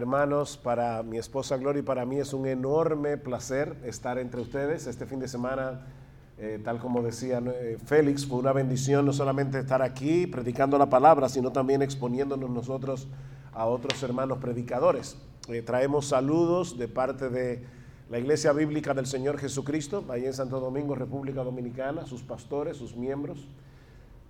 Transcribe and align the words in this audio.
hermanos, 0.00 0.56
para 0.56 1.02
mi 1.02 1.18
esposa 1.18 1.58
Gloria 1.58 1.80
y 1.80 1.82
para 1.82 2.06
mí 2.06 2.18
es 2.18 2.32
un 2.32 2.46
enorme 2.46 3.18
placer 3.18 3.76
estar 3.84 4.18
entre 4.18 4.40
ustedes 4.40 4.86
este 4.86 5.04
fin 5.04 5.20
de 5.20 5.28
semana. 5.28 5.86
Eh, 6.38 6.58
tal 6.64 6.78
como 6.78 7.02
decía 7.02 7.42
eh, 7.44 7.76
Félix, 7.84 8.26
fue 8.26 8.38
una 8.38 8.54
bendición 8.54 9.04
no 9.04 9.12
solamente 9.12 9.58
estar 9.58 9.82
aquí 9.82 10.26
predicando 10.26 10.78
la 10.78 10.88
palabra, 10.88 11.28
sino 11.28 11.52
también 11.52 11.82
exponiéndonos 11.82 12.48
nosotros 12.48 13.08
a 13.52 13.66
otros 13.66 14.02
hermanos 14.02 14.38
predicadores. 14.38 15.18
Eh, 15.48 15.60
traemos 15.60 16.06
saludos 16.06 16.78
de 16.78 16.88
parte 16.88 17.28
de 17.28 17.62
la 18.08 18.18
Iglesia 18.18 18.52
Bíblica 18.52 18.94
del 18.94 19.06
Señor 19.06 19.36
Jesucristo, 19.36 20.04
ahí 20.08 20.24
en 20.24 20.32
Santo 20.32 20.60
Domingo, 20.60 20.94
República 20.94 21.44
Dominicana, 21.44 22.06
sus 22.06 22.22
pastores, 22.22 22.78
sus 22.78 22.96
miembros. 22.96 23.46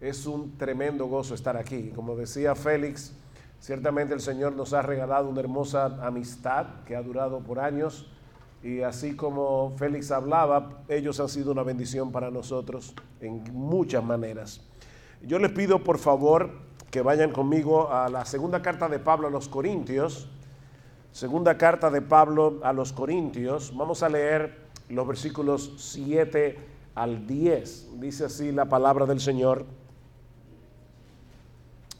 Es 0.01 0.27
un 0.27 0.59
tremendo 0.59 1.07
gozo 1.07 1.35
estar 1.35 1.57
aquí. 1.57 1.93
Como 1.95 2.17
decía 2.17 2.57
Félix, 2.57 3.15
ciertamente 3.61 4.15
el 4.15 4.21
Señor 4.21 4.55
nos 4.55 4.73
ha 4.73 4.83
regalado 4.83 5.29
una 5.29 5.41
hermosa 5.41 5.99
amistad 6.05 6.67
que 6.87 6.97
ha 6.97 7.03
durado 7.03 7.41
por 7.41 7.61
años. 7.61 8.11
Y 8.63 8.83
así 8.83 9.17
como 9.17 9.73
Félix 9.77 10.11
hablaba, 10.11 10.83
ellos 10.89 11.19
han 11.21 11.29
sido 11.29 11.53
una 11.53 11.63
bendición 11.63 12.13
para 12.13 12.31
nosotros 12.31 12.95
en 13.21 13.43
muchas 13.53 14.05
maneras. 14.05 14.61
Yo 15.23 15.39
les 15.39 15.53
pido 15.53 15.85
por 15.85 15.99
favor 15.99 16.51
que 16.91 17.03
vayan 17.03 17.31
conmigo 17.31 17.91
a 17.93 18.09
la 18.09 18.25
segunda 18.25 18.63
carta 18.63 18.89
de 18.89 18.99
Pablo 18.99 19.29
a 19.29 19.31
los 19.31 19.49
Corintios. 19.49 20.29
Segunda 21.13 21.57
carta 21.57 21.91
de 21.91 22.03
Pablo 22.03 22.61
a 22.63 22.73
los 22.73 22.93
Corintios. 22.93 23.75
Vamos 23.77 24.03
a 24.03 24.09
leer 24.09 24.59
los 24.89 25.07
versículos 25.07 25.75
7 25.79 26.59
al 26.95 27.27
10. 27.27 28.01
Dice 28.01 28.25
así 28.25 28.53
la 28.53 28.67
palabra 28.67 29.07
del 29.07 29.21
Señor. 29.21 29.65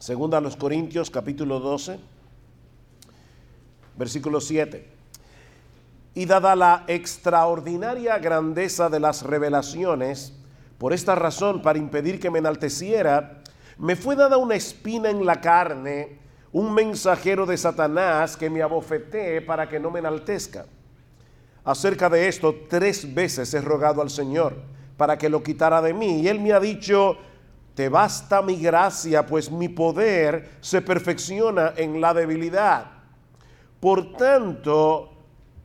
Segunda 0.01 0.39
a 0.39 0.41
los 0.41 0.55
Corintios 0.55 1.11
capítulo 1.11 1.59
12, 1.59 1.99
versículo 3.95 4.41
7. 4.41 4.83
Y 6.15 6.25
dada 6.25 6.55
la 6.55 6.85
extraordinaria 6.87 8.17
grandeza 8.17 8.89
de 8.89 8.99
las 8.99 9.21
revelaciones, 9.21 10.33
por 10.79 10.91
esta 10.91 11.13
razón, 11.13 11.61
para 11.61 11.77
impedir 11.77 12.19
que 12.19 12.31
me 12.31 12.39
enalteciera, 12.39 13.43
me 13.77 13.95
fue 13.95 14.15
dada 14.15 14.37
una 14.37 14.55
espina 14.55 15.11
en 15.11 15.23
la 15.23 15.39
carne, 15.39 16.17
un 16.51 16.73
mensajero 16.73 17.45
de 17.45 17.57
Satanás 17.57 18.35
que 18.35 18.49
me 18.49 18.63
abofetee 18.63 19.41
para 19.41 19.69
que 19.69 19.79
no 19.79 19.91
me 19.91 19.99
enaltezca. 19.99 20.65
Acerca 21.63 22.09
de 22.09 22.27
esto, 22.27 22.55
tres 22.67 23.13
veces 23.13 23.53
he 23.53 23.61
rogado 23.61 24.01
al 24.01 24.09
Señor 24.09 24.55
para 24.97 25.19
que 25.19 25.29
lo 25.29 25.43
quitara 25.43 25.79
de 25.79 25.93
mí, 25.93 26.21
y 26.21 26.27
él 26.27 26.39
me 26.39 26.53
ha 26.53 26.59
dicho, 26.59 27.19
basta 27.89 28.41
mi 28.41 28.57
gracia, 28.57 29.25
pues 29.25 29.51
mi 29.51 29.69
poder 29.69 30.57
se 30.61 30.81
perfecciona 30.81 31.73
en 31.75 32.01
la 32.01 32.13
debilidad. 32.13 32.85
Por 33.79 34.13
tanto, 34.13 35.09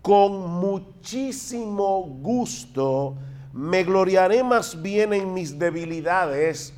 con 0.02 0.50
muchísimo 0.60 2.02
gusto 2.02 3.16
me 3.52 3.84
gloriaré 3.84 4.44
más 4.44 4.80
bien 4.80 5.12
en 5.12 5.34
mis 5.34 5.58
debilidades 5.58 6.74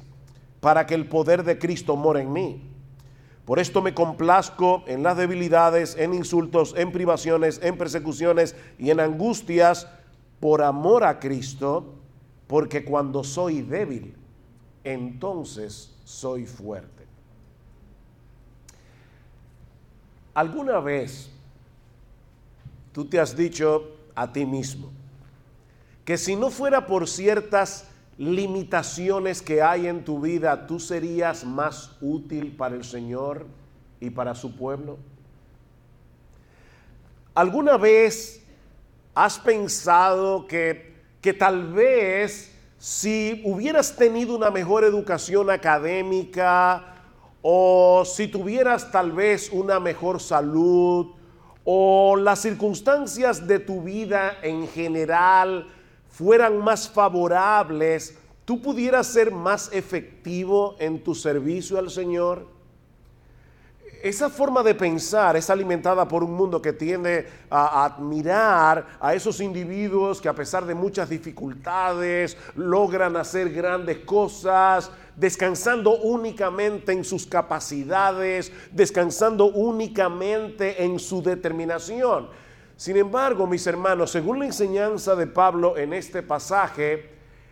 para 0.60 0.86
que 0.86 0.94
el 0.94 1.08
poder 1.08 1.44
de 1.44 1.58
Cristo 1.58 1.96
more 1.96 2.20
en 2.20 2.32
mí. 2.32 2.68
Por 3.44 3.58
esto 3.58 3.80
me 3.80 3.94
complazco 3.94 4.84
en 4.86 5.02
las 5.02 5.16
debilidades, 5.16 5.96
en 5.98 6.12
insultos, 6.12 6.74
en 6.76 6.92
privaciones, 6.92 7.60
en 7.62 7.78
persecuciones 7.78 8.54
y 8.78 8.90
en 8.90 9.00
angustias 9.00 9.88
por 10.38 10.62
amor 10.62 11.02
a 11.04 11.18
Cristo, 11.18 11.94
porque 12.46 12.84
cuando 12.84 13.24
soy 13.24 13.62
débil, 13.62 14.17
entonces 14.92 15.94
soy 16.04 16.46
fuerte. 16.46 17.04
¿Alguna 20.34 20.80
vez 20.80 21.30
tú 22.92 23.04
te 23.04 23.20
has 23.20 23.36
dicho 23.36 23.96
a 24.14 24.32
ti 24.32 24.46
mismo 24.46 24.90
que 26.04 26.16
si 26.16 26.36
no 26.36 26.50
fuera 26.50 26.86
por 26.86 27.08
ciertas 27.08 27.86
limitaciones 28.16 29.42
que 29.42 29.60
hay 29.62 29.86
en 29.88 30.04
tu 30.04 30.20
vida, 30.20 30.66
tú 30.66 30.80
serías 30.80 31.44
más 31.44 31.96
útil 32.00 32.56
para 32.56 32.74
el 32.74 32.84
Señor 32.84 33.46
y 34.00 34.10
para 34.10 34.34
su 34.34 34.56
pueblo? 34.56 34.96
¿Alguna 37.34 37.76
vez 37.76 38.42
has 39.14 39.38
pensado 39.38 40.46
que, 40.46 40.94
que 41.20 41.34
tal 41.34 41.72
vez 41.72 42.57
si 42.78 43.42
hubieras 43.44 43.96
tenido 43.96 44.36
una 44.36 44.50
mejor 44.50 44.84
educación 44.84 45.50
académica 45.50 46.94
o 47.42 48.04
si 48.04 48.28
tuvieras 48.28 48.90
tal 48.92 49.12
vez 49.12 49.50
una 49.52 49.80
mejor 49.80 50.20
salud 50.20 51.08
o 51.64 52.16
las 52.16 52.40
circunstancias 52.40 53.46
de 53.46 53.58
tu 53.58 53.82
vida 53.82 54.38
en 54.42 54.68
general 54.68 55.66
fueran 56.08 56.58
más 56.58 56.88
favorables, 56.88 58.16
tú 58.44 58.62
pudieras 58.62 59.08
ser 59.08 59.32
más 59.32 59.70
efectivo 59.72 60.76
en 60.78 61.02
tu 61.02 61.14
servicio 61.14 61.78
al 61.78 61.90
Señor? 61.90 62.57
Esa 64.02 64.30
forma 64.30 64.62
de 64.62 64.74
pensar 64.74 65.36
es 65.36 65.50
alimentada 65.50 66.06
por 66.06 66.22
un 66.22 66.32
mundo 66.32 66.62
que 66.62 66.72
tiende 66.72 67.26
a 67.50 67.84
admirar 67.84 68.98
a 69.00 69.14
esos 69.14 69.40
individuos 69.40 70.20
que 70.20 70.28
a 70.28 70.34
pesar 70.34 70.64
de 70.64 70.74
muchas 70.74 71.08
dificultades 71.08 72.36
logran 72.54 73.16
hacer 73.16 73.52
grandes 73.52 73.98
cosas, 73.98 74.90
descansando 75.16 75.98
únicamente 75.98 76.92
en 76.92 77.04
sus 77.04 77.26
capacidades, 77.26 78.52
descansando 78.70 79.46
únicamente 79.46 80.84
en 80.84 80.98
su 80.98 81.22
determinación. 81.22 82.28
Sin 82.76 82.96
embargo, 82.96 83.46
mis 83.46 83.66
hermanos, 83.66 84.12
según 84.12 84.38
la 84.38 84.46
enseñanza 84.46 85.16
de 85.16 85.26
Pablo 85.26 85.76
en 85.76 85.92
este 85.92 86.22
pasaje, 86.22 87.10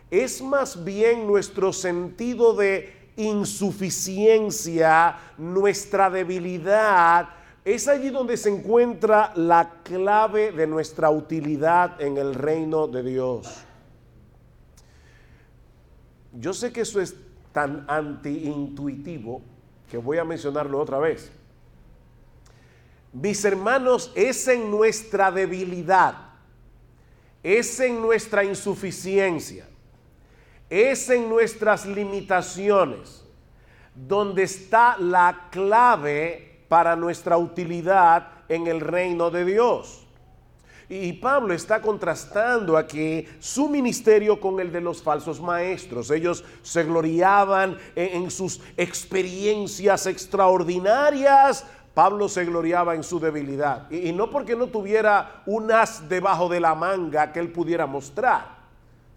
es 0.09 0.41
más 0.41 0.85
bien 0.85 1.27
nuestro 1.27 1.73
sentido 1.73 2.53
de 2.53 2.96
insuficiencia, 3.17 5.17
nuestra 5.37 6.09
debilidad, 6.09 7.29
es 7.65 7.89
allí 7.89 8.09
donde 8.09 8.37
se 8.37 8.49
encuentra 8.49 9.33
la 9.35 9.81
clave 9.83 10.53
de 10.53 10.65
nuestra 10.65 11.09
utilidad 11.09 12.01
en 12.01 12.17
el 12.17 12.33
reino 12.33 12.87
de 12.87 13.03
Dios. 13.03 13.63
Yo 16.31 16.53
sé 16.53 16.71
que 16.71 16.81
eso 16.81 17.01
es 17.01 17.13
tan 17.51 17.83
antiintuitivo 17.89 19.41
que 19.89 19.97
voy 19.97 20.17
a 20.17 20.23
mencionarlo 20.23 20.79
otra 20.79 20.99
vez. 20.99 21.31
Mis 23.11 23.43
hermanos, 23.43 24.11
es 24.15 24.47
en 24.47 24.69
nuestra 24.69 25.31
debilidad, 25.31 26.15
es 27.41 27.79
en 27.79 27.99
nuestra 27.99 28.43
insuficiencia 28.43 29.65
es 30.69 31.09
en 31.09 31.29
nuestras 31.29 31.85
limitaciones 31.85 33.23
donde 33.95 34.43
está 34.43 34.97
la 34.97 35.47
clave 35.49 36.65
para 36.67 36.95
nuestra 36.95 37.37
utilidad 37.37 38.27
en 38.49 38.67
el 38.67 38.81
reino 38.81 39.31
de 39.31 39.45
Dios. 39.45 40.07
Y 40.89 41.13
Pablo 41.13 41.53
está 41.53 41.81
contrastando 41.81 42.77
aquí 42.77 43.27
su 43.39 43.67
ministerio 43.67 44.39
con 44.39 44.59
el 44.61 44.71
de 44.71 44.79
los 44.79 45.03
falsos 45.03 45.41
maestros. 45.41 46.09
Ellos 46.11 46.45
se 46.61 46.83
gloriaban 46.85 47.77
en, 47.93 48.31
sus 48.31 48.61
experiencias 48.77 50.05
extraordinarias. 50.05 51.65
Pablo 51.93 52.29
se 52.29 52.45
gloriaba 52.45 52.95
en 52.95 53.03
su 53.03 53.19
debilidad. 53.19 53.91
Y, 53.91 54.13
no 54.13 54.29
porque 54.29 54.55
no 54.55 54.67
tuviera 54.67 55.41
un 55.45 55.71
as 55.71 56.07
debajo 56.07 56.47
de 56.47 56.61
la 56.61 56.73
manga 56.73 57.33
que 57.33 57.39
él 57.41 57.51
pudiera 57.51 57.85
mostrar. 57.85 58.55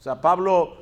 O 0.00 0.02
sea, 0.02 0.20
Pablo 0.20 0.79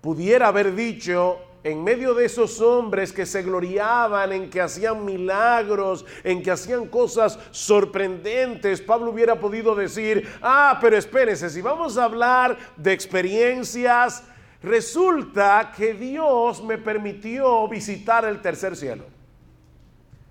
pudiera 0.00 0.48
haber 0.48 0.74
dicho, 0.74 1.40
en 1.62 1.84
medio 1.84 2.14
de 2.14 2.24
esos 2.24 2.60
hombres 2.60 3.12
que 3.12 3.26
se 3.26 3.42
gloriaban 3.42 4.32
en 4.32 4.48
que 4.48 4.60
hacían 4.60 5.04
milagros, 5.04 6.06
en 6.24 6.42
que 6.42 6.50
hacían 6.50 6.86
cosas 6.86 7.38
sorprendentes, 7.50 8.80
Pablo 8.80 9.10
hubiera 9.10 9.38
podido 9.38 9.74
decir, 9.74 10.26
ah, 10.40 10.78
pero 10.80 10.96
espérese, 10.96 11.50
si 11.50 11.60
vamos 11.60 11.98
a 11.98 12.04
hablar 12.04 12.56
de 12.76 12.92
experiencias, 12.92 14.24
resulta 14.62 15.72
que 15.76 15.92
Dios 15.92 16.62
me 16.62 16.78
permitió 16.78 17.68
visitar 17.68 18.24
el 18.24 18.40
tercer 18.40 18.74
cielo. 18.74 19.04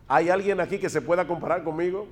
¿Hay 0.07 0.29
alguien 0.29 0.59
aquí 0.59 0.79
que 0.79 0.89
se 0.89 1.01
pueda 1.01 1.27
comparar 1.27 1.63
conmigo? 1.63 2.07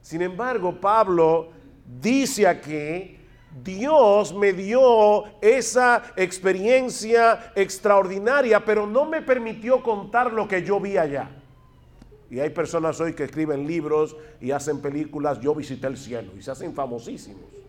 Sin 0.00 0.22
embargo, 0.22 0.80
Pablo 0.80 1.50
dice 2.00 2.46
aquí 2.46 3.18
Dios 3.62 4.34
me 4.34 4.52
dio 4.52 5.24
esa 5.40 6.02
experiencia 6.16 7.52
extraordinaria, 7.54 8.64
pero 8.64 8.86
no 8.86 9.04
me 9.04 9.22
permitió 9.22 9.82
contar 9.82 10.32
lo 10.32 10.48
que 10.48 10.64
yo 10.64 10.80
vi 10.80 10.96
allá. 10.96 11.30
Y 12.30 12.40
hay 12.40 12.50
personas 12.50 13.00
hoy 13.00 13.14
que 13.14 13.24
escriben 13.24 13.66
libros 13.66 14.16
y 14.40 14.50
hacen 14.50 14.80
películas, 14.80 15.40
yo 15.40 15.54
visité 15.54 15.86
el 15.86 15.96
cielo, 15.96 16.32
y 16.36 16.42
se 16.42 16.50
hacen 16.50 16.74
famosísimos. 16.74 17.63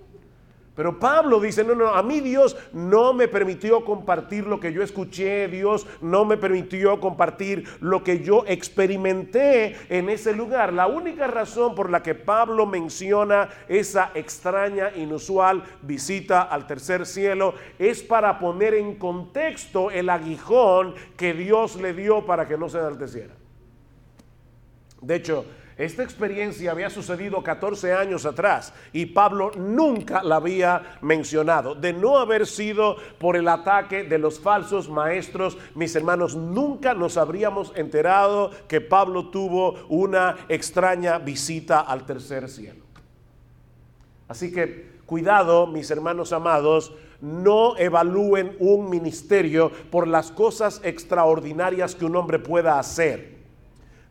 Pero 0.76 1.00
Pablo 1.00 1.40
dice, 1.40 1.64
no, 1.64 1.74
no, 1.74 1.88
a 1.88 2.04
mí 2.04 2.20
Dios 2.20 2.58
no 2.74 3.14
me 3.14 3.30
permitió 3.30 3.86
compartir 3.86 4.46
lo 4.46 4.60
que 4.60 4.74
yo 4.74 4.84
escuché, 4.84 5.48
Dios 5.48 5.88
no 6.02 6.26
me 6.26 6.36
permitió 6.36 7.00
compartir 7.00 7.64
lo 7.80 8.04
que 8.04 8.20
yo 8.20 8.44
experimenté 8.46 9.78
en 9.88 10.10
ese 10.10 10.34
lugar. 10.34 10.74
La 10.74 10.88
única 10.88 11.28
razón 11.28 11.76
por 11.76 11.90
la 11.90 12.04
que 12.04 12.14
Pablo 12.14 12.66
menciona 12.66 13.50
esa 13.70 14.12
extraña, 14.16 14.92
inusual 14.96 15.64
visita 15.82 16.42
al 16.42 16.68
tercer 16.68 17.06
cielo 17.06 17.54
es 17.80 18.04
para 18.04 18.38
poner 18.38 18.74
en 18.74 18.96
contexto 18.96 19.92
el 19.92 20.10
aguijón 20.10 20.94
que 21.16 21.34
Dios 21.34 21.78
le 21.78 21.94
dio 21.94 22.26
para 22.26 22.48
que 22.48 22.58
no 22.58 22.68
se 22.68 22.80
enalteciera. 22.80 23.34
De 25.02 25.16
hecho, 25.16 25.46
esta 25.78 26.04
experiencia 26.04 26.72
había 26.72 26.90
sucedido 26.90 27.44
14 27.44 27.94
años 27.94 28.26
atrás 28.26 28.74
y 28.94 29.08
Pablo 29.08 29.52
nunca 29.58 30.24
la 30.24 30.38
había 30.38 30.98
mencionado. 31.02 31.76
De 31.76 31.92
no 31.92 32.18
haber 32.18 32.48
sido 32.48 32.96
por 33.20 33.36
el 33.36 33.50
ataque 33.50 34.04
de 34.04 34.18
los 34.18 34.40
falsos 34.40 34.90
maestros, 34.90 35.58
mis 35.76 35.94
hermanos, 35.94 36.34
nunca 36.34 36.94
nos 36.94 37.18
habríamos 37.18 37.74
enterado 37.76 38.52
que 38.70 38.80
Pablo 38.80 39.28
tuvo 39.32 39.76
una 39.90 40.38
extraña 40.48 41.18
visita 41.18 41.82
al 41.82 42.06
tercer 42.06 42.48
cielo. 42.48 42.86
Así 44.30 44.54
que 44.54 44.96
cuidado, 45.06 45.68
mis 45.68 45.92
hermanos 45.92 46.32
amados, 46.32 46.94
no 47.20 47.76
evalúen 47.78 48.56
un 48.60 48.90
ministerio 48.90 49.72
por 49.92 50.08
las 50.08 50.32
cosas 50.32 50.80
extraordinarias 50.86 51.96
que 51.96 52.06
un 52.06 52.16
hombre 52.16 52.40
pueda 52.40 52.80
hacer. 52.80 53.35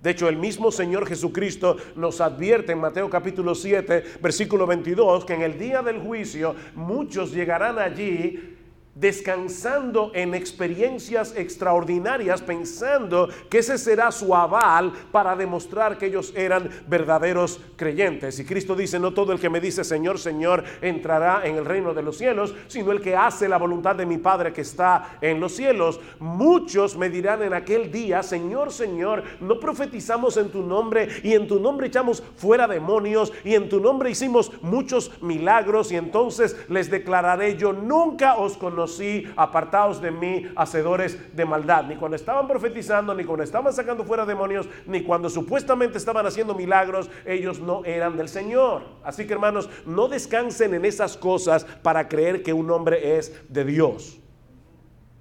De 0.05 0.11
hecho, 0.11 0.29
el 0.29 0.37
mismo 0.37 0.71
Señor 0.71 1.07
Jesucristo 1.07 1.79
nos 1.97 2.21
advierte 2.21 2.73
en 2.73 2.79
Mateo 2.79 3.09
capítulo 3.09 3.55
7, 3.55 4.05
versículo 4.21 4.67
22, 4.67 5.25
que 5.25 5.33
en 5.33 5.41
el 5.41 5.59
día 5.59 5.81
del 5.81 5.99
juicio 5.99 6.55
muchos 6.75 7.33
llegarán 7.33 7.79
allí 7.79 8.54
descansando 8.95 10.13
en 10.15 10.35
experiencias 10.35 11.35
extraordinarias, 11.37 12.43
pensando 12.43 13.29
que 13.51 13.59
ese 13.59 13.77
será 13.77 14.13
su 14.13 14.35
aval 14.35 14.93
para 15.11 15.35
demostrar 15.35 15.99
que 15.99 16.07
ellos 16.07 16.33
eran 16.37 16.71
verdaderos 16.87 17.61
creyentes. 17.77 18.39
Y 18.39 18.45
Cristo 18.45 18.77
dice, 18.77 18.99
no 18.99 19.13
todo 19.13 19.33
el 19.33 19.41
que 19.41 19.51
me 19.51 19.61
dice 19.61 19.85
Señor, 19.85 20.19
Señor, 20.19 20.65
entrará 20.81 21.45
en 21.45 21.57
el 21.57 21.65
reino 21.65 21.93
de 21.93 22.03
los 22.03 22.19
cielos, 22.19 22.55
sino 22.69 22.93
el 22.93 23.01
que 23.01 23.17
hace 23.17 23.49
la 23.49 23.59
voluntad 23.59 23.97
de 23.97 24.07
mi 24.07 24.19
Padre 24.19 24.53
que 24.53 24.61
está 24.61 25.19
en 25.21 25.41
los 25.41 25.57
cielos. 25.57 26.01
Muchos 26.21 26.97
me 26.97 27.11
dirán 27.11 27.43
en 27.43 27.55
aquel 27.55 27.91
día, 27.91 28.23
Señor, 28.23 28.73
Señor, 28.73 29.25
no 29.41 29.59
profetizamos 29.59 30.37
en 30.37 30.51
tu 30.51 30.63
nombre 30.63 31.09
y 31.23 31.35
en 31.35 31.49
tu 31.49 31.59
nombre 31.59 31.89
echamos 31.89 32.23
fuera 32.37 32.69
demonios 32.69 33.33
y 33.45 33.55
en 33.55 33.69
tu 33.69 33.81
nombre 33.81 34.11
hicimos 34.11 34.53
muchos 34.63 35.11
milagros 35.21 35.91
y 35.91 35.97
entonces 35.97 36.57
les 36.69 36.91
declararé, 36.91 37.57
yo 37.57 37.73
nunca 37.73 38.37
os 38.37 38.57
conozco 38.57 38.84
sí 38.87 39.33
apartados 39.37 40.01
de 40.01 40.11
mí, 40.11 40.47
hacedores 40.57 41.35
de 41.35 41.45
maldad. 41.45 41.85
Ni 41.85 41.97
cuando 41.97 42.17
estaban 42.17 42.47
profetizando, 42.47 43.15
ni 43.15 43.25
cuando 43.25 43.45
estaban 43.45 43.73
sacando 43.73 44.05
fuera 44.05 44.27
demonios, 44.27 44.69
ni 44.87 45.03
cuando 45.03 45.29
supuestamente 45.29 45.99
estaban 45.99 46.27
haciendo 46.27 46.55
milagros, 46.55 47.11
ellos 47.25 47.61
no 47.61 47.85
eran 47.85 48.17
del 48.17 48.29
Señor. 48.29 48.83
Así 49.03 49.27
que 49.27 49.33
hermanos, 49.33 49.69
no 49.87 50.09
descansen 50.09 50.75
en 50.75 50.85
esas 50.85 51.17
cosas 51.17 51.65
para 51.65 52.09
creer 52.09 52.43
que 52.43 52.53
un 52.53 52.71
hombre 52.71 53.17
es 53.17 53.33
de 53.49 53.65
Dios. 53.65 54.19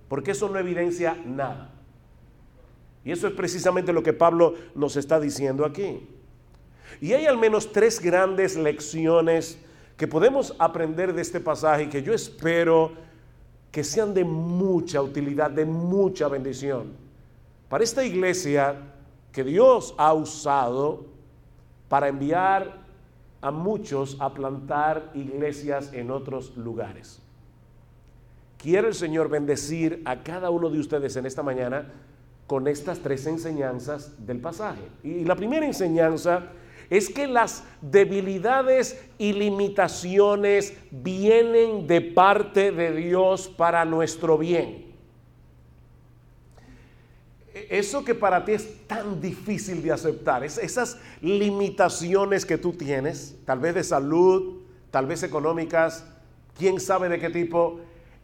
Porque 0.08 0.32
eso 0.32 0.50
no 0.50 0.60
evidencia 0.60 1.18
nada. 1.26 1.72
Y 3.06 3.12
eso 3.12 3.28
es 3.28 3.34
precisamente 3.34 3.92
lo 3.92 4.04
que 4.04 4.14
Pablo 4.14 4.56
nos 4.76 4.96
está 4.96 5.20
diciendo 5.20 5.66
aquí. 5.66 6.08
Y 7.02 7.14
hay 7.14 7.26
al 7.26 7.38
menos 7.38 7.72
tres 7.72 8.00
grandes 8.00 8.56
lecciones 8.56 9.60
que 9.98 10.08
podemos 10.08 10.56
aprender 10.60 11.14
de 11.14 11.22
este 11.22 11.40
pasaje 11.40 11.90
que 11.90 12.02
yo 12.02 12.14
espero 12.14 12.92
que 13.74 13.84
sean 13.84 14.14
de 14.14 14.24
mucha 14.24 15.02
utilidad, 15.02 15.50
de 15.50 15.66
mucha 15.66 16.28
bendición. 16.28 16.92
Para 17.68 17.84
esta 17.84 18.06
iglesia 18.06 18.76
que 19.32 19.44
Dios 19.44 19.96
ha 19.98 20.14
usado 20.14 21.08
para 21.90 22.08
enviar 22.08 22.84
a 23.42 23.50
muchos 23.50 24.16
a 24.20 24.32
plantar 24.32 25.10
iglesias 25.16 25.92
en 25.92 26.12
otros 26.12 26.56
lugares. 26.56 27.20
Quiere 28.60 28.90
el 28.90 28.94
Señor 28.94 29.28
bendecir 29.28 30.04
a 30.06 30.22
cada 30.22 30.52
uno 30.52 30.70
de 30.70 30.80
ustedes 30.80 31.16
en 31.16 31.26
esta 31.26 31.42
mañana 31.42 31.92
con 32.46 32.68
estas 32.68 33.00
tres 33.00 33.26
enseñanzas 33.26 34.24
del 34.24 34.38
pasaje. 34.40 34.84
Y 35.04 35.26
la 35.26 35.36
primera 35.36 35.66
enseñanza 35.66 36.44
es 36.90 37.10
que 37.10 37.28
las 37.28 37.64
debilidades 37.82 39.02
y 39.18 39.34
limitaciones 39.34 40.74
vienen 40.92 41.88
de 41.88 42.02
parte 42.02 42.72
de 42.72 42.96
Dios 42.96 43.48
para 43.48 43.86
nuestro 43.86 44.38
bien. 44.38 44.94
Eso 47.54 48.04
que 48.04 48.16
para 48.16 48.44
ti 48.46 48.54
es 48.54 48.88
tan 48.88 49.22
difícil 49.22 49.84
de 49.84 49.92
aceptar, 49.92 50.44
esas 50.44 50.98
limitaciones 51.22 52.46
que 52.46 52.58
tú 52.58 52.74
tienes, 52.74 53.36
tal 53.46 53.60
vez 53.60 53.76
de 53.76 53.84
salud, 53.84 54.62
tal 54.90 55.06
vez 55.06 55.22
económicas, 55.24 56.06
quién 56.58 56.80
sabe 56.80 57.10
de 57.10 57.20
qué 57.20 57.30
tipo, 57.30 57.80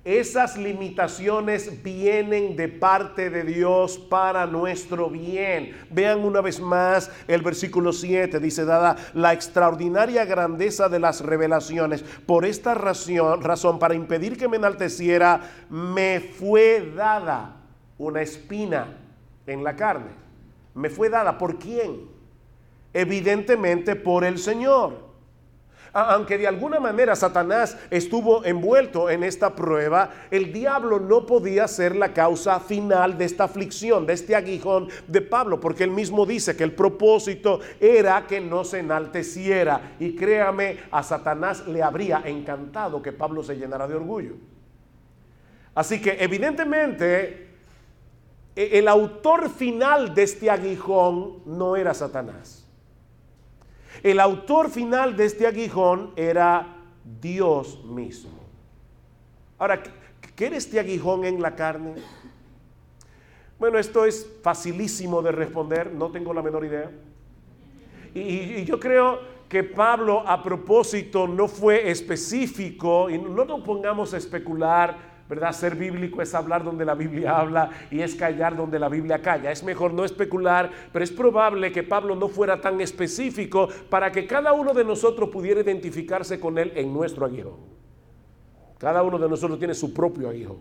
esas 0.05 0.57
limitaciones 0.57 1.83
vienen 1.83 2.55
de 2.55 2.69
parte 2.69 3.29
de 3.29 3.43
Dios 3.43 3.97
para 3.97 4.45
nuestro 4.45 5.09
bien. 5.09 5.75
Vean 5.89 6.19
una 6.23 6.39
vez 6.39 6.61
más 6.61 7.11
el 7.27 7.41
versículo 7.41 7.91
7, 7.91 8.39
dice, 8.39 8.63
dada 8.63 8.95
la 9.13 9.33
extraordinaria 9.33 10.23
grandeza 10.23 10.87
de 10.87 10.99
las 10.99 11.19
revelaciones, 11.21 12.03
por 12.25 12.45
esta 12.45 12.73
razón, 12.73 13.41
razón 13.41 13.77
para 13.77 13.93
impedir 13.93 14.37
que 14.37 14.47
me 14.47 14.57
enalteciera, 14.57 15.41
me 15.69 16.21
fue 16.21 16.93
dada 16.95 17.57
una 17.97 18.21
espina 18.21 18.97
en 19.45 19.63
la 19.63 19.75
carne. 19.75 20.11
Me 20.75 20.89
fue 20.89 21.09
dada 21.09 21.37
por 21.37 21.59
quién? 21.59 22.07
Evidentemente 22.93 23.97
por 23.97 24.23
el 24.23 24.39
Señor 24.39 25.08
aunque 25.93 26.37
de 26.37 26.47
alguna 26.47 26.79
manera 26.79 27.15
Satanás 27.15 27.77
estuvo 27.89 28.43
envuelto 28.45 29.09
en 29.09 29.23
esta 29.23 29.55
prueba, 29.55 30.11
el 30.31 30.53
diablo 30.53 30.99
no 30.99 31.25
podía 31.25 31.67
ser 31.67 31.95
la 31.95 32.13
causa 32.13 32.59
final 32.59 33.17
de 33.17 33.25
esta 33.25 33.45
aflicción, 33.45 34.05
de 34.05 34.13
este 34.13 34.35
aguijón 34.35 34.89
de 35.07 35.21
Pablo, 35.21 35.59
porque 35.59 35.83
él 35.83 35.91
mismo 35.91 36.25
dice 36.25 36.55
que 36.55 36.63
el 36.63 36.73
propósito 36.73 37.59
era 37.79 38.27
que 38.27 38.39
no 38.39 38.63
se 38.63 38.79
enalteciera. 38.79 39.95
Y 39.99 40.15
créame, 40.15 40.77
a 40.91 41.03
Satanás 41.03 41.67
le 41.67 41.81
habría 41.81 42.21
encantado 42.25 43.01
que 43.01 43.11
Pablo 43.11 43.43
se 43.43 43.55
llenara 43.55 43.87
de 43.87 43.95
orgullo. 43.95 44.33
Así 45.75 46.01
que 46.01 46.17
evidentemente 46.19 47.49
e, 48.55 48.79
el 48.79 48.87
autor 48.87 49.49
final 49.49 50.13
de 50.13 50.23
este 50.23 50.49
aguijón 50.49 51.43
no 51.45 51.75
era 51.75 51.93
Satanás. 51.93 52.58
El 54.03 54.19
autor 54.19 54.69
final 54.69 55.15
de 55.15 55.25
este 55.25 55.45
aguijón 55.45 56.11
era 56.15 56.77
Dios 57.21 57.83
mismo. 57.83 58.39
Ahora, 59.57 59.81
¿qué 60.35 60.45
era 60.45 60.57
este 60.57 60.79
aguijón 60.79 61.25
en 61.25 61.41
la 61.41 61.55
carne? 61.55 61.95
Bueno, 63.59 63.77
esto 63.77 64.05
es 64.05 64.25
facilísimo 64.41 65.21
de 65.21 65.33
responder, 65.33 65.91
no 65.91 66.09
tengo 66.11 66.33
la 66.33 66.41
menor 66.41 66.63
idea. 66.63 66.89
Y, 68.13 68.63
yo 68.63 68.79
creo 68.79 69.19
que 69.49 69.63
Pablo 69.63 70.23
a 70.25 70.41
propósito 70.41 71.27
no 71.27 71.47
fue 71.47 71.89
específico 71.89 73.09
y 73.09 73.17
no 73.17 73.43
nos 73.43 73.61
pongamos 73.61 74.13
a 74.13 74.17
especular 74.17 75.08
¿verdad? 75.29 75.51
Ser 75.51 75.75
bíblico 75.75 76.23
es 76.23 76.33
hablar 76.33 76.63
donde 76.63 76.83
la 76.83 76.95
Biblia 76.95 77.37
habla 77.37 77.69
y 77.91 78.01
es 78.01 78.15
callar 78.15 78.57
donde 78.57 78.79
la 78.79 78.89
Biblia 78.89 79.21
calla. 79.21 79.51
Es 79.51 79.63
mejor 79.63 79.93
no 79.93 80.03
especular, 80.03 80.71
pero 80.91 81.03
es 81.03 81.11
probable 81.11 81.71
que 81.71 81.83
Pablo 81.83 82.15
no 82.15 82.27
fuera 82.27 82.59
tan 82.59 82.81
específico 82.81 83.69
para 83.91 84.11
que 84.11 84.25
cada 84.25 84.53
uno 84.53 84.73
de 84.73 84.83
nosotros 84.83 85.29
pudiera 85.29 85.61
identificarse 85.61 86.39
con 86.39 86.57
él 86.57 86.73
en 86.75 86.91
nuestro 86.91 87.27
aguijón. 87.27 87.57
Cada 88.79 89.03
uno 89.03 89.19
de 89.19 89.29
nosotros 89.29 89.59
tiene 89.59 89.75
su 89.75 89.93
propio 89.93 90.29
aguijón. 90.29 90.57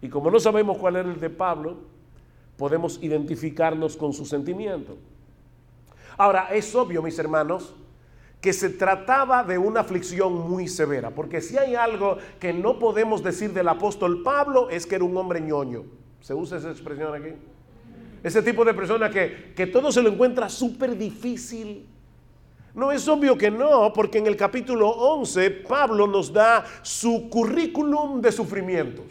Y 0.00 0.08
como 0.08 0.30
no 0.30 0.38
sabemos 0.38 0.78
cuál 0.78 0.96
era 0.96 1.08
el 1.08 1.18
de 1.18 1.30
Pablo, 1.30 1.78
podemos 2.56 3.02
identificarnos 3.02 3.96
con 3.96 4.12
su 4.12 4.24
sentimiento. 4.24 4.96
Ahora, 6.16 6.50
es 6.52 6.72
obvio, 6.74 7.02
mis 7.02 7.18
hermanos, 7.18 7.74
que 8.40 8.52
se 8.52 8.70
trataba 8.70 9.42
de 9.42 9.58
una 9.58 9.80
aflicción 9.80 10.48
muy 10.48 10.68
severa, 10.68 11.10
porque 11.10 11.40
si 11.40 11.56
hay 11.58 11.74
algo 11.74 12.18
que 12.38 12.52
no 12.52 12.78
podemos 12.78 13.22
decir 13.22 13.52
del 13.52 13.68
apóstol 13.68 14.22
Pablo 14.22 14.70
es 14.70 14.86
que 14.86 14.94
era 14.94 15.04
un 15.04 15.16
hombre 15.16 15.40
ñoño. 15.40 15.84
¿Se 16.20 16.34
usa 16.34 16.58
esa 16.58 16.70
expresión 16.70 17.14
aquí? 17.14 17.34
Ese 18.22 18.42
tipo 18.42 18.64
de 18.64 18.74
persona 18.74 19.10
que, 19.10 19.52
que 19.54 19.66
todo 19.66 19.92
se 19.92 20.02
lo 20.02 20.08
encuentra 20.08 20.48
súper 20.48 20.96
difícil. 20.96 21.86
No 22.74 22.92
es 22.92 23.08
obvio 23.08 23.38
que 23.38 23.50
no, 23.50 23.92
porque 23.92 24.18
en 24.18 24.26
el 24.26 24.36
capítulo 24.36 24.90
11 24.90 25.50
Pablo 25.50 26.06
nos 26.06 26.32
da 26.32 26.64
su 26.82 27.28
currículum 27.30 28.20
de 28.20 28.30
sufrimientos. 28.30 29.06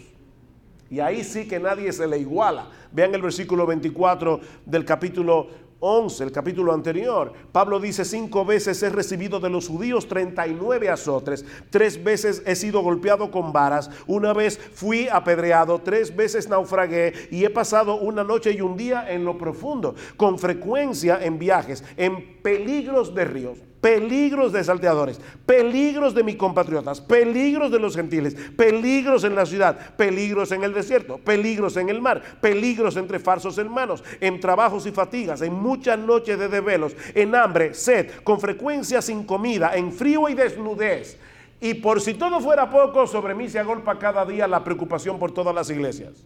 Y 0.89 0.99
ahí 0.99 1.23
sí 1.23 1.47
que 1.47 1.59
nadie 1.59 1.91
se 1.91 2.05
le 2.05 2.19
iguala. 2.19 2.67
Vean 2.91 3.15
el 3.15 3.21
versículo 3.21 3.65
24 3.65 4.39
del 4.65 4.85
capítulo 4.85 5.47
11, 5.79 6.23
el 6.23 6.31
capítulo 6.31 6.73
anterior, 6.73 7.33
Pablo 7.51 7.79
dice, 7.79 8.05
cinco 8.05 8.45
veces 8.45 8.81
he 8.81 8.89
recibido 8.89 9.39
de 9.39 9.49
los 9.49 9.67
judíos 9.67 10.07
39 10.07 10.89
azotes, 10.89 11.45
tres 11.69 12.03
veces 12.03 12.41
he 12.45 12.55
sido 12.55 12.81
golpeado 12.81 13.29
con 13.29 13.51
varas, 13.51 13.89
una 14.07 14.33
vez 14.33 14.57
fui 14.57 15.07
apedreado, 15.07 15.79
tres 15.79 16.15
veces 16.15 16.49
naufragué 16.49 17.13
y 17.29 17.45
he 17.45 17.49
pasado 17.49 17.95
una 17.95 18.23
noche 18.23 18.51
y 18.51 18.61
un 18.61 18.77
día 18.77 19.11
en 19.11 19.25
lo 19.25 19.37
profundo, 19.37 19.95
con 20.17 20.39
frecuencia 20.39 21.19
en 21.23 21.37
viajes, 21.37 21.83
en 21.97 22.34
peligros 22.45 23.15
de 23.15 23.25
ríos 23.25 23.57
peligros 23.85 24.51
de 24.51 24.63
salteadores, 24.63 25.21
peligros 25.45 26.15
de 26.15 26.23
mis 26.23 26.37
compatriotas, 26.37 26.99
peligros 26.99 27.69
de 27.69 27.77
los 27.77 27.95
gentiles, 27.95 28.35
peligros 28.57 29.23
en 29.23 29.35
la 29.35 29.45
ciudad, 29.45 29.95
peligros 29.95 30.51
en 30.51 30.63
el 30.63 30.73
desierto, 30.73 31.19
peligros 31.19 31.77
en 31.77 31.89
el 31.89 32.01
mar, 32.01 32.39
peligros 32.41 32.97
entre 32.97 33.19
falsos 33.19 33.59
hermanos, 33.59 34.03
en 34.19 34.39
trabajos 34.39 34.87
y 34.87 34.91
fatigas, 34.91 35.43
en 35.43 35.53
muchas 35.53 35.99
noches 35.99 36.39
de 36.39 36.47
desvelos, 36.47 36.95
en 37.13 37.35
hambre, 37.35 37.75
sed, 37.75 38.09
con 38.23 38.39
frecuencia 38.39 39.03
sin 39.03 39.23
comida, 39.23 39.75
en 39.75 39.91
frío 39.91 40.27
y 40.29 40.33
desnudez. 40.33 41.19
Y 41.61 41.75
por 41.75 42.01
si 42.01 42.15
todo 42.15 42.39
fuera 42.39 42.67
poco, 42.71 43.05
sobre 43.05 43.35
mí 43.35 43.49
se 43.49 43.59
agolpa 43.59 43.99
cada 43.99 44.25
día 44.25 44.47
la 44.47 44.63
preocupación 44.63 45.19
por 45.19 45.31
todas 45.31 45.53
las 45.53 45.69
iglesias. 45.69 46.25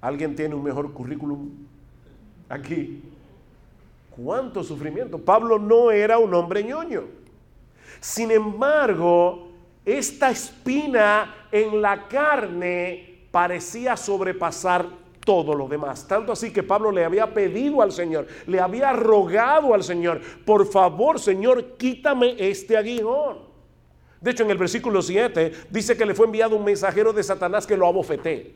¿Alguien 0.00 0.36
tiene 0.36 0.54
un 0.54 0.62
mejor 0.62 0.92
currículum 0.92 1.50
aquí? 2.48 3.02
Cuánto 4.16 4.62
sufrimiento. 4.62 5.18
Pablo 5.18 5.58
no 5.58 5.90
era 5.90 6.18
un 6.18 6.32
hombre 6.34 6.62
ñoño. 6.62 7.04
Sin 8.00 8.30
embargo, 8.30 9.48
esta 9.84 10.30
espina 10.30 11.46
en 11.50 11.82
la 11.82 12.08
carne 12.08 13.26
parecía 13.30 13.96
sobrepasar 13.96 14.86
todo 15.24 15.54
lo 15.54 15.68
demás. 15.68 16.06
Tanto 16.06 16.32
así 16.32 16.52
que 16.52 16.62
Pablo 16.62 16.90
le 16.90 17.04
había 17.04 17.32
pedido 17.32 17.82
al 17.82 17.92
Señor, 17.92 18.26
le 18.46 18.60
había 18.60 18.92
rogado 18.92 19.74
al 19.74 19.82
Señor, 19.82 20.20
por 20.44 20.66
favor 20.66 21.18
Señor, 21.18 21.76
quítame 21.76 22.34
este 22.38 22.76
aguijón. 22.76 23.52
De 24.20 24.30
hecho, 24.30 24.44
en 24.44 24.50
el 24.50 24.58
versículo 24.58 25.02
7 25.02 25.52
dice 25.70 25.96
que 25.96 26.06
le 26.06 26.14
fue 26.14 26.26
enviado 26.26 26.56
un 26.56 26.64
mensajero 26.64 27.12
de 27.12 27.22
Satanás 27.22 27.66
que 27.66 27.76
lo 27.76 27.86
abofeté. 27.86 28.54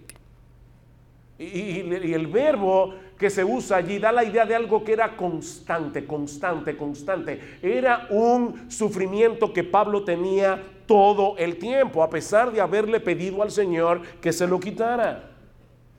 Y, 1.39 1.45
y, 1.45 2.15
el 2.15 2.29
verbo 2.29 2.95
que 3.19 3.31
se 3.31 3.45
usa 3.45 3.79
allí 3.79 3.99
da 3.99 4.13
la 4.13 4.25
idea 4.25 4.45
de 4.45 4.55
algo 4.55 4.85
que 4.85 4.93
era 4.93 5.17
constante, 5.17 6.05
constante, 6.07 6.77
constante. 6.77 7.59
Era 7.63 8.07
un 8.11 8.71
sufrimiento 8.71 9.53
que 9.53 9.65
Pablo 9.65 10.05
tenía 10.05 10.63
todo 10.87 11.37
el 11.39 11.59
tiempo, 11.59 12.03
a 12.03 12.11
pesar 12.11 12.53
de 12.53 12.61
haberle 12.61 13.01
pedido 13.01 13.43
al 13.43 13.51
Señor 13.51 14.03
que 14.21 14.33
se 14.33 14.47
lo 14.47 14.61
quitara. 14.61 15.31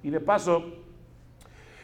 Y 0.04 0.10
de 0.10 0.20
paso, 0.20 0.64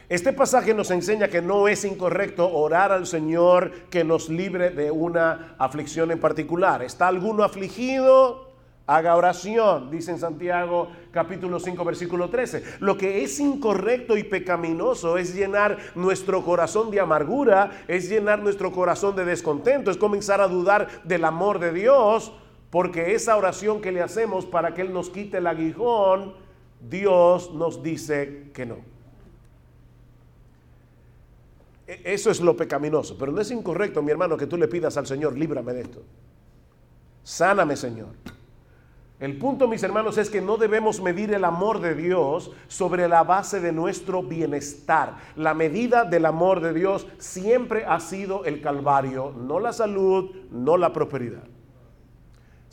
este 0.08 0.32
pasaje 0.32 0.74
nos 0.74 0.90
enseña 0.90 1.28
que 1.28 1.42
no 1.42 1.66
es 1.66 1.84
incorrecto 1.84 2.50
orar 2.52 2.92
al 2.92 3.06
Señor 3.06 3.72
que 3.90 4.04
nos 4.04 4.28
libre 4.28 4.70
de 4.70 4.90
una 4.90 5.56
aflicción 5.58 6.10
en 6.10 6.20
particular. 6.20 6.82
¿Está 6.82 7.08
alguno 7.08 7.42
afligido? 7.42 8.43
Haga 8.86 9.16
oración, 9.16 9.90
dice 9.90 10.10
en 10.10 10.18
Santiago 10.18 10.88
capítulo 11.10 11.58
5 11.58 11.84
versículo 11.86 12.28
13. 12.28 12.80
Lo 12.80 12.98
que 12.98 13.24
es 13.24 13.40
incorrecto 13.40 14.18
y 14.18 14.24
pecaminoso 14.24 15.16
es 15.16 15.34
llenar 15.34 15.78
nuestro 15.94 16.44
corazón 16.44 16.90
de 16.90 17.00
amargura, 17.00 17.84
es 17.88 18.10
llenar 18.10 18.42
nuestro 18.42 18.72
corazón 18.72 19.16
de 19.16 19.24
descontento, 19.24 19.90
es 19.90 19.96
comenzar 19.96 20.42
a 20.42 20.48
dudar 20.48 21.02
del 21.04 21.24
amor 21.24 21.60
de 21.60 21.72
Dios, 21.72 22.32
porque 22.68 23.14
esa 23.14 23.38
oración 23.38 23.80
que 23.80 23.90
le 23.90 24.02
hacemos 24.02 24.44
para 24.44 24.74
que 24.74 24.82
Él 24.82 24.92
nos 24.92 25.08
quite 25.08 25.38
el 25.38 25.46
aguijón, 25.46 26.34
Dios 26.86 27.54
nos 27.54 27.82
dice 27.82 28.50
que 28.52 28.66
no. 28.66 28.76
E-, 31.86 32.02
eso 32.04 32.30
es 32.30 32.38
lo 32.38 32.54
pecaminoso, 32.54 33.16
pero 33.16 33.32
no 33.32 33.40
es 33.40 33.50
incorrecto, 33.50 34.02
mi 34.02 34.10
hermano, 34.10 34.36
que 34.36 34.46
tú 34.46 34.58
le 34.58 34.68
pidas 34.68 34.98
al 34.98 35.06
Señor, 35.06 35.38
líbrame 35.38 35.72
de 35.72 35.80
esto. 35.80 36.02
Sáname, 37.22 37.76
Señor. 37.76 38.08
El 39.20 39.38
punto, 39.38 39.68
mis 39.68 39.82
hermanos, 39.82 40.18
es 40.18 40.28
que 40.28 40.40
no 40.40 40.56
debemos 40.56 41.00
medir 41.00 41.32
el 41.32 41.44
amor 41.44 41.80
de 41.80 41.94
Dios 41.94 42.50
sobre 42.66 43.06
la 43.06 43.22
base 43.22 43.60
de 43.60 43.70
nuestro 43.70 44.22
bienestar. 44.24 45.14
La 45.36 45.54
medida 45.54 46.04
del 46.04 46.26
amor 46.26 46.60
de 46.60 46.72
Dios 46.72 47.06
siempre 47.18 47.84
ha 47.86 48.00
sido 48.00 48.44
el 48.44 48.60
Calvario, 48.60 49.32
no 49.36 49.60
la 49.60 49.72
salud, 49.72 50.30
no 50.50 50.76
la 50.76 50.92
prosperidad. 50.92 51.53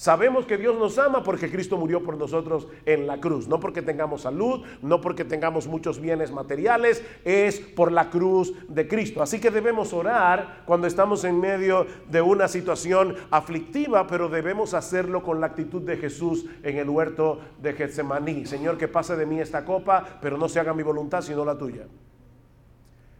Sabemos 0.01 0.48
que 0.48 0.58
Dios 0.58 0.79
nos 0.79 0.98
ama 0.98 1.22
porque 1.22 1.51
Cristo 1.51 1.77
murió 1.77 2.01
por 2.01 2.17
nosotros 2.17 2.67
en 2.88 3.05
la 3.05 3.20
cruz, 3.20 3.48
no 3.48 3.60
porque 3.60 3.84
tengamos 3.84 4.22
salud, 4.22 4.63
no 4.81 5.00
porque 5.00 5.24
tengamos 5.24 5.67
muchos 5.67 6.01
bienes 6.01 6.31
materiales, 6.31 7.03
es 7.24 7.60
por 7.60 7.91
la 7.91 8.10
cruz 8.10 8.51
de 8.67 8.88
Cristo. 8.88 9.22
Así 9.22 9.39
que 9.39 9.51
debemos 9.51 9.93
orar 9.93 10.63
cuando 10.65 10.88
estamos 10.88 11.24
en 11.24 11.39
medio 11.39 11.86
de 12.10 12.20
una 12.20 12.48
situación 12.48 13.15
aflictiva, 13.29 14.08
pero 14.08 14.27
debemos 14.27 14.74
hacerlo 14.74 15.22
con 15.22 15.39
la 15.39 15.46
actitud 15.46 15.84
de 15.84 15.98
Jesús 15.98 16.48
en 16.63 16.79
el 16.79 16.89
huerto 16.89 17.39
de 17.62 17.74
Getsemaní. 17.74 18.48
Señor, 18.48 18.79
que 18.79 18.88
pase 18.88 19.15
de 19.15 19.27
mí 19.27 19.39
esta 19.39 19.65
copa, 19.65 20.17
pero 20.20 20.36
no 20.36 20.50
se 20.50 20.60
haga 20.60 20.74
mi 20.74 20.81
voluntad 20.81 21.22
sino 21.22 21.46
la 21.46 21.60
tuya. 21.60 21.86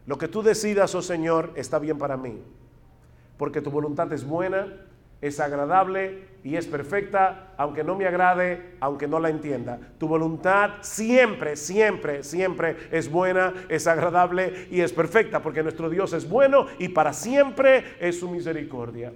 Lo 0.08 0.18
que 0.18 0.28
tú 0.28 0.42
decidas, 0.42 0.96
oh 0.96 1.04
Señor, 1.04 1.52
está 1.54 1.78
bien 1.78 2.00
para 2.00 2.18
mí, 2.18 2.42
porque 3.38 3.62
tu 3.62 3.70
voluntad 3.70 4.12
es 4.14 4.26
buena 4.26 4.66
es 5.22 5.40
agradable 5.40 6.32
y 6.44 6.56
es 6.56 6.66
perfecta, 6.66 7.54
aunque 7.58 7.84
no 7.84 7.96
me 7.96 8.08
agrade, 8.08 8.76
aunque 8.80 9.08
no 9.08 9.20
la 9.20 9.30
entienda. 9.30 9.80
Tu 10.00 10.08
voluntad 10.08 10.72
siempre, 10.82 11.56
siempre, 11.56 12.24
siempre 12.24 12.76
es 12.92 13.10
buena, 13.10 13.54
es 13.70 13.86
agradable 13.86 14.68
y 14.72 14.82
es 14.82 14.92
perfecta, 14.92 15.42
porque 15.42 15.62
nuestro 15.62 15.90
Dios 15.90 16.14
es 16.14 16.28
bueno 16.28 16.66
y 16.80 16.90
para 16.90 17.14
siempre 17.14 17.84
es 18.00 18.20
su 18.20 18.30
misericordia. 18.30 19.14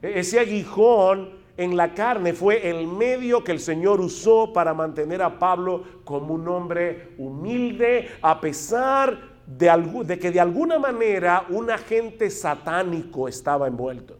E-, 0.00 0.20
ese 0.20 0.38
aguijón 0.38 1.40
en 1.56 1.76
la 1.76 1.92
carne 1.92 2.32
fue 2.32 2.70
el 2.70 2.86
medio 2.86 3.42
que 3.42 3.52
el 3.52 3.60
Señor 3.60 4.00
usó 4.00 4.52
para 4.52 4.72
mantener 4.72 5.20
a 5.22 5.40
Pablo 5.40 5.82
como 6.04 6.34
un 6.34 6.46
hombre 6.46 7.14
humilde, 7.18 8.08
a 8.22 8.40
pesar 8.40 9.18
de, 9.44 10.04
de 10.04 10.18
que 10.20 10.30
de 10.30 10.38
alguna 10.38 10.78
manera 10.78 11.46
un 11.48 11.68
agente 11.68 12.30
satánico 12.30 13.26
estaba 13.26 13.66
envuelto. 13.66 14.19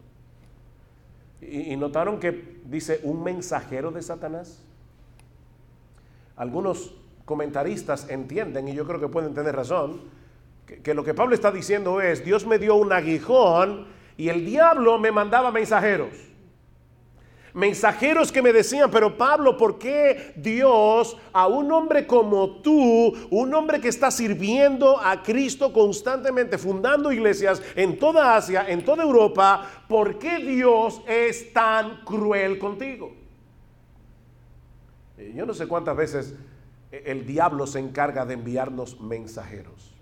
Y, 1.41 1.75
notaron 1.75 2.19
que 2.19 2.61
dice 2.65 2.99
un 3.03 3.23
mensajero 3.23 3.91
de 3.91 4.01
Satanás. 4.01 4.63
Algunos 6.35 6.95
comentaristas 7.25 8.09
entienden, 8.09 8.67
y 8.67 8.73
yo 8.73 8.85
creo 8.85 8.99
que 8.99 9.07
pueden 9.07 9.33
tener 9.33 9.55
razón, 9.55 10.01
que, 10.65 10.79
que, 10.81 10.93
lo 10.93 11.03
que 11.03 11.13
Pablo 11.13 11.33
está 11.33 11.51
diciendo 11.51 11.99
es, 11.99 12.23
Dios 12.23 12.45
me 12.45 12.59
dio 12.59 12.75
un 12.75 12.93
aguijón 12.93 13.87
y 14.17 14.29
el 14.29 14.45
diablo 14.45 14.99
me 14.99 15.11
mandaba 15.11 15.51
mensajeros 15.51 16.30
mensajeros 17.53 18.31
que 18.31 18.41
me 18.41 18.53
decían, 18.53 18.89
pero 18.91 19.17
Pablo, 19.17 19.57
¿por 19.57 19.77
qué 19.77 20.33
Dios 20.35 21.17
a 21.33 21.47
un 21.47 21.71
hombre 21.71 22.07
como 22.07 22.61
tú, 22.61 23.13
un 23.29 23.53
hombre 23.53 23.79
que 23.79 23.87
está 23.87 24.11
sirviendo 24.11 24.99
a 24.99 25.21
Cristo 25.23 25.73
constantemente, 25.73 26.57
fundando 26.57 27.11
iglesias 27.11 27.61
en 27.75 27.97
toda 27.97 28.35
Asia, 28.35 28.65
en 28.67 28.83
toda 28.83 29.03
Europa, 29.03 29.69
¿por 29.87 30.17
qué 30.19 30.37
Dios 30.37 31.01
es 31.07 31.53
tan 31.53 32.03
cruel 32.03 32.57
contigo? 32.59 33.13
Yo 35.35 35.45
no 35.45 35.53
sé 35.53 35.67
cuántas 35.67 35.95
veces 35.95 36.35
el 36.91 37.25
diablo 37.25 37.67
se 37.67 37.79
encarga 37.79 38.25
de 38.25 38.33
enviarnos 38.33 38.99
mensajeros. 38.99 40.00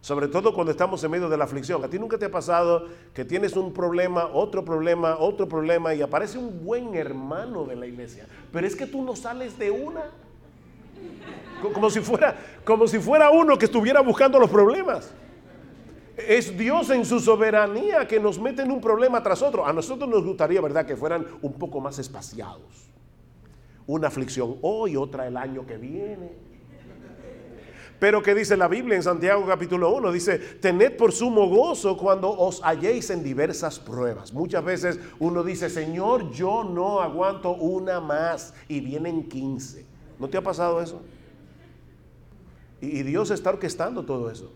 Sobre 0.00 0.28
todo 0.28 0.54
cuando 0.54 0.70
estamos 0.70 1.02
en 1.02 1.10
medio 1.10 1.28
de 1.28 1.36
la 1.36 1.44
aflicción. 1.44 1.84
¿A 1.84 1.88
ti 1.88 1.98
nunca 1.98 2.18
te 2.18 2.26
ha 2.26 2.30
pasado 2.30 2.86
que 3.12 3.24
tienes 3.24 3.56
un 3.56 3.72
problema, 3.72 4.26
otro 4.32 4.64
problema, 4.64 5.16
otro 5.18 5.48
problema 5.48 5.94
y 5.94 6.02
aparece 6.02 6.38
un 6.38 6.64
buen 6.64 6.94
hermano 6.94 7.64
de 7.64 7.76
la 7.76 7.86
iglesia? 7.86 8.26
Pero 8.52 8.66
es 8.66 8.76
que 8.76 8.86
tú 8.86 9.02
no 9.02 9.16
sales 9.16 9.58
de 9.58 9.70
una. 9.70 10.04
Como 11.74 11.90
si 11.90 12.00
fuera, 12.00 12.36
como 12.64 12.86
si 12.86 13.00
fuera 13.00 13.30
uno 13.30 13.58
que 13.58 13.64
estuviera 13.64 14.00
buscando 14.00 14.38
los 14.38 14.48
problemas. 14.48 15.12
Es 16.16 16.56
Dios 16.56 16.90
en 16.90 17.04
su 17.04 17.20
soberanía 17.20 18.06
que 18.06 18.18
nos 18.18 18.40
mete 18.40 18.62
en 18.62 18.70
un 18.70 18.80
problema 18.80 19.22
tras 19.22 19.42
otro. 19.42 19.66
A 19.66 19.72
nosotros 19.72 20.08
nos 20.08 20.24
gustaría, 20.24 20.60
¿verdad?, 20.60 20.86
que 20.86 20.96
fueran 20.96 21.26
un 21.42 21.52
poco 21.52 21.80
más 21.80 21.98
espaciados. 21.98 22.88
Una 23.86 24.08
aflicción 24.08 24.56
hoy, 24.62 24.96
otra 24.96 25.26
el 25.26 25.36
año 25.36 25.66
que 25.66 25.76
viene 25.76 26.47
pero 27.98 28.22
que 28.22 28.34
dice 28.34 28.56
la 28.56 28.68
Biblia 28.68 28.96
en 28.96 29.02
Santiago 29.02 29.44
capítulo 29.46 29.92
1? 29.94 30.12
Dice, 30.12 30.38
tened 30.38 30.96
por 30.96 31.12
sumo 31.12 31.48
gozo 31.48 31.96
cuando 31.96 32.30
os 32.30 32.62
halléis 32.62 33.10
en 33.10 33.24
diversas 33.24 33.78
pruebas. 33.78 34.32
Muchas 34.32 34.64
veces 34.64 35.00
uno 35.18 35.42
dice, 35.42 35.68
Señor, 35.68 36.30
yo 36.30 36.62
no 36.62 37.00
aguanto 37.00 37.54
una 37.54 38.00
más 38.00 38.54
y 38.68 38.80
vienen 38.80 39.28
15. 39.28 39.84
¿No 40.18 40.28
te 40.28 40.36
ha 40.36 40.42
pasado 40.42 40.80
eso? 40.80 41.00
Y, 42.80 43.02
Dios 43.02 43.30
está 43.30 43.50
orquestando 43.50 44.04
todo 44.04 44.30
eso 44.30 44.52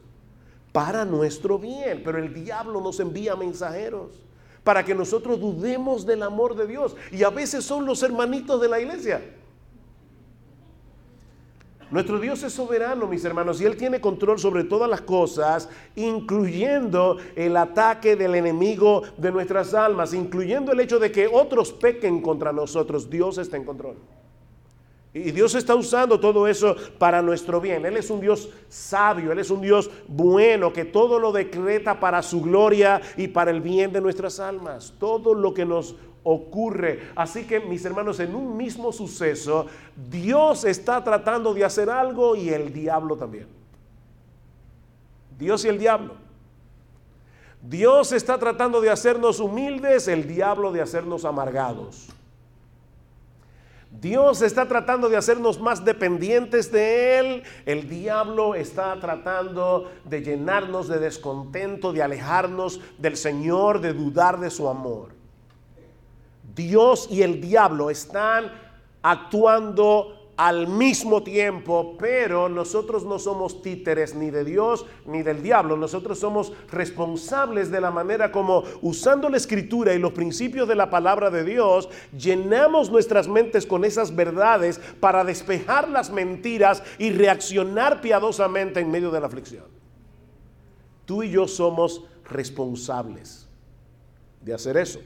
para 0.70 1.04
nuestro 1.04 1.58
bien, 1.58 2.02
pero 2.04 2.18
el 2.18 2.32
diablo 2.32 2.80
nos 2.80 2.98
envía 3.00 3.36
mensajeros 3.36 4.22
para 4.64 4.84
que 4.84 4.94
nosotros 4.94 5.40
dudemos 5.40 6.06
del 6.06 6.22
amor 6.22 6.54
de 6.54 6.66
Dios. 6.66 6.96
Y 7.10 7.24
a 7.24 7.30
veces 7.30 7.64
son 7.64 7.84
los 7.84 8.02
hermanitos 8.02 8.60
de 8.60 8.68
la 8.68 8.80
iglesia. 8.80 9.20
Nuestro 11.92 12.18
Dios 12.18 12.42
es 12.42 12.54
soberano, 12.54 13.06
mis 13.06 13.22
hermanos, 13.22 13.60
y 13.60 13.66
Él 13.66 13.76
tiene 13.76 14.00
control 14.00 14.38
sobre 14.38 14.64
todas 14.64 14.88
las 14.88 15.02
cosas, 15.02 15.68
incluyendo 15.94 17.18
el 17.36 17.54
ataque 17.54 18.16
del 18.16 18.34
enemigo 18.34 19.02
de 19.18 19.30
nuestras 19.30 19.74
almas, 19.74 20.14
incluyendo 20.14 20.72
el 20.72 20.80
hecho 20.80 20.98
de 20.98 21.12
que 21.12 21.26
otros 21.26 21.70
pequen 21.70 22.22
contra 22.22 22.50
nosotros. 22.50 23.10
Dios 23.10 23.36
está 23.36 23.58
en 23.58 23.64
control. 23.64 23.96
Y 25.12 25.32
Dios 25.32 25.54
está 25.54 25.74
usando 25.74 26.18
todo 26.18 26.48
eso 26.48 26.74
para 26.98 27.20
nuestro 27.20 27.60
bien. 27.60 27.84
Él 27.84 27.98
es 27.98 28.08
un 28.08 28.22
Dios 28.22 28.48
sabio, 28.70 29.30
Él 29.30 29.40
es 29.40 29.50
un 29.50 29.60
Dios 29.60 29.90
bueno, 30.08 30.72
que 30.72 30.86
todo 30.86 31.18
lo 31.18 31.30
decreta 31.30 32.00
para 32.00 32.22
su 32.22 32.40
gloria 32.40 33.02
y 33.18 33.28
para 33.28 33.50
el 33.50 33.60
bien 33.60 33.92
de 33.92 34.00
nuestras 34.00 34.40
almas. 34.40 34.94
Todo 34.98 35.34
lo 35.34 35.52
que 35.52 35.66
nos 35.66 35.94
ocurre. 36.24 37.10
Así 37.14 37.44
que 37.44 37.60
mis 37.60 37.84
hermanos, 37.84 38.20
en 38.20 38.34
un 38.34 38.56
mismo 38.56 38.92
suceso, 38.92 39.66
Dios 40.10 40.64
está 40.64 41.02
tratando 41.02 41.54
de 41.54 41.64
hacer 41.64 41.90
algo 41.90 42.36
y 42.36 42.50
el 42.50 42.72
diablo 42.72 43.16
también. 43.16 43.46
Dios 45.38 45.64
y 45.64 45.68
el 45.68 45.78
diablo. 45.78 46.14
Dios 47.62 48.12
está 48.12 48.38
tratando 48.38 48.80
de 48.80 48.90
hacernos 48.90 49.38
humildes, 49.38 50.08
el 50.08 50.26
diablo 50.26 50.72
de 50.72 50.82
hacernos 50.82 51.24
amargados. 51.24 52.08
Dios 54.00 54.40
está 54.40 54.66
tratando 54.66 55.08
de 55.08 55.16
hacernos 55.16 55.60
más 55.60 55.84
dependientes 55.84 56.72
de 56.72 57.18
Él. 57.18 57.42
El 57.66 57.88
diablo 57.88 58.54
está 58.54 58.98
tratando 58.98 59.92
de 60.04 60.22
llenarnos 60.22 60.88
de 60.88 60.98
descontento, 60.98 61.92
de 61.92 62.02
alejarnos 62.02 62.80
del 62.98 63.16
Señor, 63.16 63.80
de 63.80 63.92
dudar 63.92 64.40
de 64.40 64.50
su 64.50 64.68
amor. 64.68 65.21
Dios 66.54 67.08
y 67.10 67.22
el 67.22 67.40
diablo 67.40 67.90
están 67.90 68.52
actuando 69.02 70.22
al 70.36 70.66
mismo 70.66 71.22
tiempo, 71.22 71.94
pero 71.98 72.48
nosotros 72.48 73.04
no 73.04 73.18
somos 73.18 73.62
títeres 73.62 74.14
ni 74.14 74.30
de 74.30 74.44
Dios 74.44 74.86
ni 75.06 75.22
del 75.22 75.42
diablo. 75.42 75.76
Nosotros 75.76 76.18
somos 76.18 76.52
responsables 76.70 77.70
de 77.70 77.80
la 77.80 77.90
manera 77.90 78.32
como, 78.32 78.64
usando 78.80 79.28
la 79.28 79.36
escritura 79.36 79.94
y 79.94 79.98
los 79.98 80.12
principios 80.12 80.66
de 80.66 80.74
la 80.74 80.90
palabra 80.90 81.30
de 81.30 81.44
Dios, 81.44 81.88
llenamos 82.16 82.90
nuestras 82.90 83.28
mentes 83.28 83.66
con 83.66 83.84
esas 83.84 84.16
verdades 84.16 84.80
para 85.00 85.22
despejar 85.22 85.88
las 85.88 86.10
mentiras 86.10 86.82
y 86.98 87.10
reaccionar 87.10 88.00
piadosamente 88.00 88.80
en 88.80 88.90
medio 88.90 89.10
de 89.10 89.20
la 89.20 89.26
aflicción. 89.26 89.66
Tú 91.04 91.22
y 91.22 91.30
yo 91.30 91.46
somos 91.46 92.04
responsables 92.24 93.46
de 94.40 94.54
hacer 94.54 94.76
eso. 94.76 95.00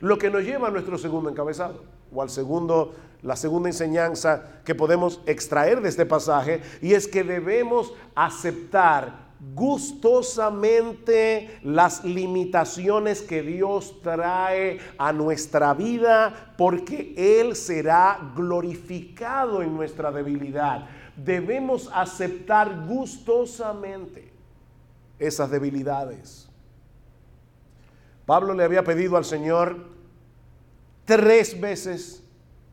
Lo 0.00 0.18
que 0.18 0.30
nos 0.30 0.42
lleva 0.42 0.68
a 0.68 0.70
nuestro 0.70 0.98
segundo 0.98 1.30
encabezado, 1.30 1.84
o 2.12 2.22
al 2.22 2.30
segundo, 2.30 2.94
la 3.22 3.36
segunda 3.36 3.68
enseñanza 3.68 4.62
que 4.64 4.74
podemos 4.74 5.20
extraer 5.26 5.80
de 5.80 5.90
este 5.90 6.06
pasaje, 6.06 6.62
y 6.80 6.94
es 6.94 7.06
que 7.06 7.22
debemos 7.22 7.92
aceptar 8.14 9.30
gustosamente 9.54 11.58
las 11.62 12.04
limitaciones 12.04 13.22
que 13.22 13.42
Dios 13.42 14.00
trae 14.02 14.80
a 14.98 15.12
nuestra 15.12 15.72
vida, 15.74 16.54
porque 16.56 17.14
Él 17.16 17.54
será 17.56 18.32
glorificado 18.34 19.62
en 19.62 19.74
nuestra 19.74 20.12
debilidad. 20.12 20.86
Debemos 21.16 21.90
aceptar 21.92 22.86
gustosamente 22.86 24.30
esas 25.18 25.50
debilidades. 25.50 26.48
Pablo 28.26 28.54
le 28.54 28.62
había 28.64 28.84
pedido 28.84 29.16
al 29.16 29.24
Señor 29.24 29.89
tres 31.10 31.60
veces 31.60 32.22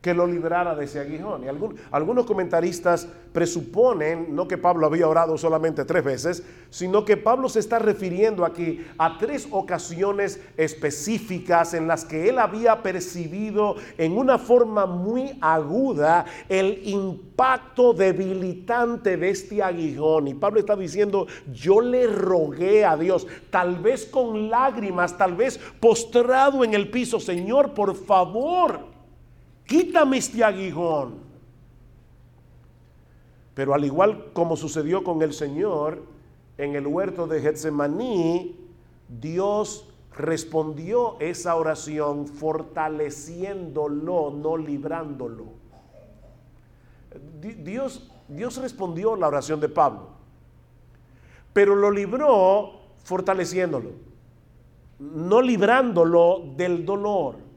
que 0.00 0.14
lo 0.14 0.26
librara 0.26 0.76
de 0.76 0.84
ese 0.84 1.00
aguijón. 1.00 1.44
Y 1.44 1.48
algunos 1.90 2.26
comentaristas 2.26 3.08
presuponen, 3.32 4.34
no 4.34 4.46
que 4.46 4.56
Pablo 4.56 4.86
había 4.86 5.08
orado 5.08 5.36
solamente 5.36 5.84
tres 5.84 6.04
veces, 6.04 6.44
sino 6.70 7.04
que 7.04 7.16
Pablo 7.16 7.48
se 7.48 7.58
está 7.58 7.78
refiriendo 7.78 8.44
aquí 8.44 8.86
a 8.96 9.18
tres 9.18 9.48
ocasiones 9.50 10.40
específicas 10.56 11.74
en 11.74 11.88
las 11.88 12.04
que 12.04 12.28
él 12.28 12.38
había 12.38 12.82
percibido 12.82 13.74
en 13.96 14.16
una 14.16 14.38
forma 14.38 14.86
muy 14.86 15.36
aguda 15.40 16.24
el 16.48 16.80
impacto 16.84 17.92
debilitante 17.92 19.16
de 19.16 19.30
este 19.30 19.62
aguijón. 19.62 20.28
Y 20.28 20.34
Pablo 20.34 20.60
está 20.60 20.76
diciendo, 20.76 21.26
yo 21.52 21.80
le 21.80 22.06
rogué 22.06 22.84
a 22.84 22.96
Dios, 22.96 23.26
tal 23.50 23.76
vez 23.78 24.06
con 24.06 24.48
lágrimas, 24.48 25.18
tal 25.18 25.34
vez 25.34 25.58
postrado 25.80 26.62
en 26.62 26.74
el 26.74 26.88
piso, 26.88 27.18
Señor, 27.18 27.74
por 27.74 27.96
favor 27.96 28.97
quítame 29.68 30.16
este 30.16 30.42
aguijón. 30.42 31.28
Pero 33.54 33.74
al 33.74 33.84
igual 33.84 34.32
como 34.32 34.56
sucedió 34.56 35.04
con 35.04 35.22
el 35.22 35.32
Señor 35.32 36.02
en 36.56 36.74
el 36.74 36.86
huerto 36.86 37.28
de 37.28 37.40
Getsemaní, 37.40 38.56
Dios 39.08 39.88
respondió 40.16 41.16
esa 41.20 41.54
oración 41.54 42.26
fortaleciéndolo, 42.26 44.30
no 44.30 44.56
librándolo. 44.56 45.44
Dios, 47.40 48.10
Dios 48.26 48.56
respondió 48.58 49.16
la 49.16 49.28
oración 49.28 49.60
de 49.60 49.68
Pablo, 49.68 50.08
pero 51.52 51.74
lo 51.74 51.90
libró 51.90 52.80
fortaleciéndolo, 53.04 53.90
no 54.98 55.40
librándolo 55.40 56.52
del 56.56 56.84
dolor. 56.84 57.47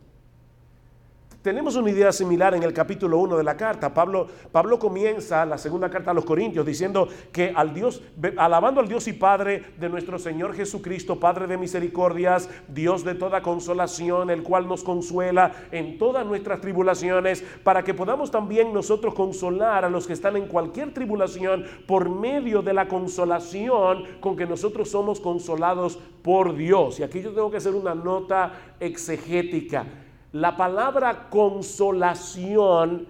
Tenemos 1.41 1.75
una 1.75 1.89
idea 1.89 2.11
similar 2.11 2.53
en 2.53 2.61
el 2.61 2.71
capítulo 2.71 3.17
1 3.17 3.35
de 3.35 3.43
la 3.43 3.57
carta. 3.57 3.91
Pablo, 3.91 4.27
Pablo 4.51 4.77
comienza 4.77 5.43
la 5.43 5.57
segunda 5.57 5.89
carta 5.89 6.11
a 6.11 6.13
los 6.13 6.23
Corintios 6.23 6.63
diciendo 6.63 7.07
que 7.31 7.51
al 7.55 7.73
Dios, 7.73 8.03
alabando 8.37 8.79
al 8.79 8.87
Dios 8.87 9.07
y 9.07 9.13
Padre 9.13 9.63
de 9.79 9.89
nuestro 9.89 10.19
Señor 10.19 10.53
Jesucristo, 10.53 11.19
Padre 11.19 11.47
de 11.47 11.57
misericordias, 11.57 12.47
Dios 12.67 13.03
de 13.03 13.15
toda 13.15 13.41
consolación, 13.41 14.29
el 14.29 14.43
cual 14.43 14.67
nos 14.67 14.83
consuela 14.83 15.51
en 15.71 15.97
todas 15.97 16.27
nuestras 16.27 16.61
tribulaciones, 16.61 17.43
para 17.63 17.83
que 17.83 17.95
podamos 17.95 18.29
también 18.29 18.71
nosotros 18.71 19.15
consolar 19.15 19.83
a 19.83 19.89
los 19.89 20.05
que 20.05 20.13
están 20.13 20.37
en 20.37 20.45
cualquier 20.45 20.93
tribulación 20.93 21.65
por 21.87 22.07
medio 22.07 22.61
de 22.61 22.73
la 22.73 22.87
consolación 22.87 24.03
con 24.19 24.35
que 24.35 24.45
nosotros 24.45 24.91
somos 24.91 25.19
consolados 25.19 25.97
por 26.21 26.55
Dios. 26.55 26.99
Y 26.99 27.03
aquí 27.03 27.19
yo 27.19 27.31
tengo 27.33 27.49
que 27.49 27.57
hacer 27.57 27.73
una 27.73 27.95
nota 27.95 28.51
exegética. 28.79 29.87
La 30.33 30.55
palabra 30.55 31.27
consolación 31.29 33.05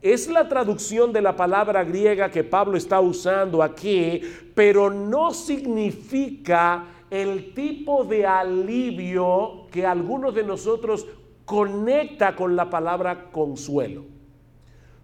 es 0.00 0.28
la 0.28 0.48
traducción 0.48 1.12
de 1.12 1.20
la 1.20 1.34
palabra 1.34 1.82
griega 1.82 2.30
que 2.30 2.44
Pablo 2.44 2.76
está 2.76 3.00
usando 3.00 3.62
aquí, 3.62 4.20
pero 4.54 4.90
no 4.90 5.32
significa 5.32 6.84
el 7.10 7.52
tipo 7.54 8.04
de 8.04 8.26
alivio 8.26 9.66
que 9.70 9.84
algunos 9.84 10.34
de 10.34 10.44
nosotros 10.44 11.06
conecta 11.44 12.34
con 12.34 12.54
la 12.56 12.70
palabra 12.70 13.30
consuelo. 13.30 14.02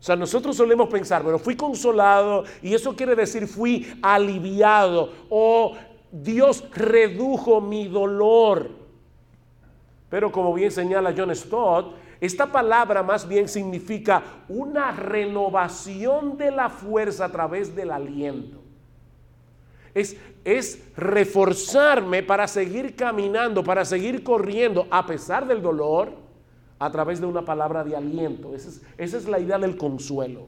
O 0.01 0.03
sea, 0.03 0.15
nosotros 0.15 0.57
solemos 0.57 0.89
pensar, 0.89 1.25
bueno, 1.25 1.41
fui 1.41 1.57
consolado 1.57 2.45
y 2.63 2.73
eso 2.73 2.95
quiere 2.95 3.17
decir 3.17 3.49
fui 3.49 3.99
aliviado 4.01 5.13
o 5.29 5.77
Dios 6.13 6.65
redujo 6.73 7.61
mi 7.61 7.89
dolor. 7.89 8.71
Pero 10.11 10.33
como 10.33 10.55
bien 10.55 10.71
señala 10.71 11.15
John 11.17 11.35
Stott, 11.35 11.95
esta 12.21 12.51
palabra 12.51 13.03
más 13.03 13.29
bien 13.29 13.49
significa 13.49 14.23
una 14.49 14.91
renovación 14.91 16.37
de 16.37 16.51
la 16.51 16.69
fuerza 16.69 17.27
a 17.27 17.33
través 17.33 17.75
del 17.77 17.91
aliento. 17.91 18.59
Es, 19.95 20.17
es, 20.45 20.83
reforzarme 20.97 22.23
para 22.23 22.47
seguir 22.47 22.95
caminando, 22.97 23.63
para 23.63 23.85
seguir 23.85 24.23
corriendo 24.23 24.87
a 24.91 25.07
pesar 25.07 25.47
del 25.47 25.63
dolor, 25.63 26.13
a 26.79 26.91
través 26.91 27.21
de 27.21 27.27
una 27.27 27.43
palabra 27.45 27.85
de 27.85 27.97
aliento. 27.97 28.55
Esa 28.55 28.69
es, 28.69 28.83
esa 28.97 29.17
es 29.17 29.29
la 29.29 29.41
idea 29.41 29.59
del 29.59 29.77
consuelo. 29.77 30.47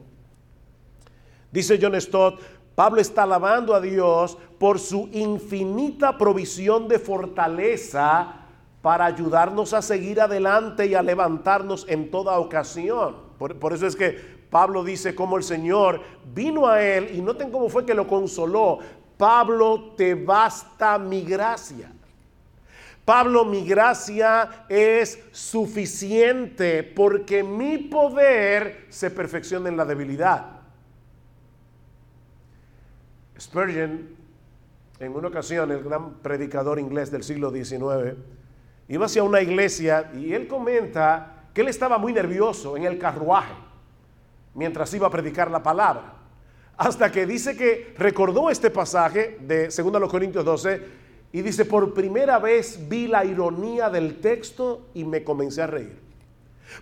Dice 1.51 1.77
John 1.81 1.99
Stott, 1.99 2.39
Pablo 2.75 3.01
está 3.01 3.23
alabando 3.23 3.75
a 3.75 3.81
Dios 3.81 4.37
por 4.57 4.79
su 4.79 5.09
infinita 5.11 6.17
provisión 6.17 6.87
de 6.87 6.99
fortaleza 6.99 8.40
para 8.81 9.05
ayudarnos 9.05 9.73
a 9.73 9.81
seguir 9.81 10.19
adelante 10.19 10.87
y 10.87 10.95
a 10.95 11.01
levantarnos 11.01 11.85
en 11.87 12.09
toda 12.09 12.39
ocasión. 12.39 13.15
Por, 13.37 13.73
eso 13.73 13.87
es 13.87 13.95
que 13.95 14.41
Pablo 14.49 14.83
dice 14.83 15.15
como 15.15 15.37
el 15.37 15.43
Señor 15.43 16.01
vino 16.33 16.67
a 16.67 16.81
él 16.81 17.09
y 17.15 17.21
noten 17.21 17.51
cómo 17.51 17.69
fue 17.69 17.85
que 17.85 17.93
lo 17.93 18.07
consoló. 18.07 18.79
Pablo, 19.17 19.93
te 19.95 20.15
basta 20.15 20.97
mi 20.97 21.21
gracia. 21.21 21.91
Pablo, 23.05 23.45
mi 23.45 23.65
gracia 23.65 24.65
es 24.69 25.19
suficiente 25.31 26.83
porque 26.83 27.43
mi 27.43 27.77
poder 27.77 28.85
se 28.89 29.09
perfecciona 29.11 29.69
en 29.69 29.77
la 29.77 29.85
debilidad. 29.85 30.61
Spurgeon, 33.39 34.07
en 34.99 35.15
una 35.15 35.27
ocasión, 35.27 35.71
el 35.71 35.83
gran 35.83 36.13
predicador 36.15 36.79
inglés 36.79 37.09
del 37.09 37.23
siglo 37.23 37.51
XIX, 37.51 38.15
iba 38.87 39.05
hacia 39.05 39.23
una 39.23 39.41
iglesia 39.41 40.11
y 40.15 40.33
él 40.33 40.47
comenta 40.47 41.47
que 41.53 41.61
él 41.61 41.67
estaba 41.67 41.97
muy 41.97 42.13
nervioso 42.13 42.77
en 42.77 42.83
el 42.83 42.97
carruaje 42.97 43.53
mientras 44.53 44.93
iba 44.93 45.07
a 45.07 45.11
predicar 45.11 45.49
la 45.49 45.63
palabra. 45.63 46.17
hasta 46.77 47.11
que 47.11 47.27
dice 47.27 47.55
que 47.55 47.93
recordó 47.97 48.49
este 48.49 48.71
pasaje 48.71 49.37
de 49.41 49.67
2 49.67 50.09
Corintios 50.09 50.43
12 50.43 50.81
y 51.31 51.41
dice, 51.41 51.65
por 51.65 51.93
primera 51.93 52.39
vez 52.39 52.89
vi 52.89 53.07
la 53.07 53.23
ironía 53.23 53.89
del 53.89 54.19
texto 54.19 54.89
y 54.93 55.05
me 55.05 55.23
comencé 55.23 55.61
a 55.61 55.67
reír. 55.67 55.97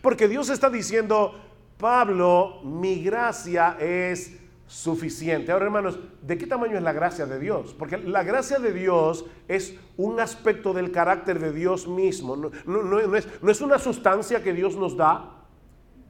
Porque 0.01 0.27
Dios 0.27 0.49
está 0.49 0.69
diciendo, 0.69 1.33
Pablo, 1.77 2.61
mi 2.63 3.03
gracia 3.03 3.77
es 3.79 4.38
suficiente. 4.69 5.51
Ahora, 5.51 5.65
hermanos, 5.65 5.97
¿de 6.21 6.37
qué 6.37 6.45
tamaño 6.45 6.77
es 6.77 6.83
la 6.83 6.93
gracia 6.93 7.25
de 7.25 7.39
Dios? 7.39 7.75
Porque 7.77 7.97
la 7.97 8.21
gracia 8.21 8.59
de 8.59 8.71
Dios 8.71 9.25
es 9.47 9.73
un 9.97 10.19
aspecto 10.19 10.73
del 10.73 10.91
carácter 10.91 11.39
de 11.39 11.51
Dios 11.51 11.87
mismo. 11.87 12.35
No, 12.35 13.15
es, 13.15 13.27
no 13.41 13.51
es 13.51 13.61
una 13.61 13.79
sustancia 13.79 14.43
que 14.43 14.53
Dios 14.53 14.75
nos 14.75 14.95
da, 14.95 15.47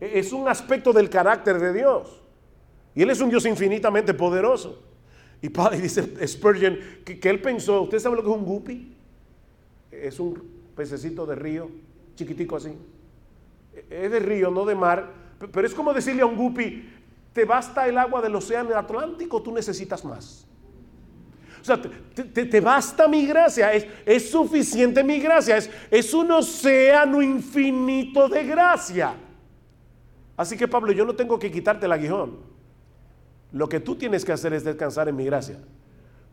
es 0.01 0.33
un 0.33 0.49
aspecto 0.49 0.91
del 0.91 1.09
carácter 1.09 1.57
de 1.57 1.71
Dios. 1.71 2.21
Y 2.93 3.01
Él 3.01 3.09
es 3.09 3.21
un 3.21 3.29
Dios 3.29 3.45
infinitamente 3.45 4.13
poderoso. 4.13 4.83
Y, 5.41 5.47
dice 5.81 6.27
Spurgeon 6.27 6.77
que, 7.05 7.29
él 7.29 7.41
pensó, 7.41 7.83
¿usted 7.83 7.99
sabe 7.99 8.17
lo 8.17 8.23
que 8.23 8.29
es 8.29 8.35
un 8.35 8.43
guppy? 8.43 8.93
Es 9.89 10.19
un 10.19 10.43
pececito 10.75 11.25
de 11.25 11.35
río, 11.35 11.69
chiquitico 12.15 12.57
así. 12.57 12.73
Es 13.89 14.11
de 14.11 14.19
río, 14.19 14.51
no 14.51 14.65
de 14.65 14.75
mar. 14.75 15.13
Pero 15.53 15.65
es 15.65 15.73
como 15.73 15.93
decirle 15.93 16.23
a 16.23 16.25
un 16.25 16.35
guppy, 16.35 16.98
¿te 17.33 17.45
basta 17.45 17.87
el 17.87 17.97
agua 17.97 18.21
del 18.21 18.35
océano 18.35 18.75
Atlántico 18.75 19.41
tú 19.41 19.51
necesitas 19.51 20.03
más? 20.03 20.45
O 21.61 21.65
sea, 21.65 21.79
te, 21.81 22.61
basta 22.61 23.07
mi 23.07 23.25
gracia, 23.25 23.73
es, 23.73 23.85
es, 24.05 24.29
suficiente 24.31 25.03
mi 25.03 25.19
gracia, 25.19 25.57
es, 25.57 25.69
es 25.91 26.13
un 26.13 26.31
océano 26.31 27.21
infinito 27.21 28.29
de 28.29 28.45
gracia. 28.45 29.13
Así 30.37 30.55
que 30.55 30.67
Pablo, 30.67 30.93
yo 30.93 31.03
no 31.05 31.15
tengo 31.15 31.37
que 31.37 31.51
quitarte 31.51 31.85
el 31.85 31.91
aguijón. 31.91 32.37
Lo 33.51 33.67
que 33.67 33.79
tú 33.79 33.95
tienes 33.95 34.23
que 34.23 34.31
hacer 34.31 34.53
es 34.53 34.63
descansar 34.63 35.09
en 35.09 35.15
mi 35.15 35.25
gracia. 35.25 35.57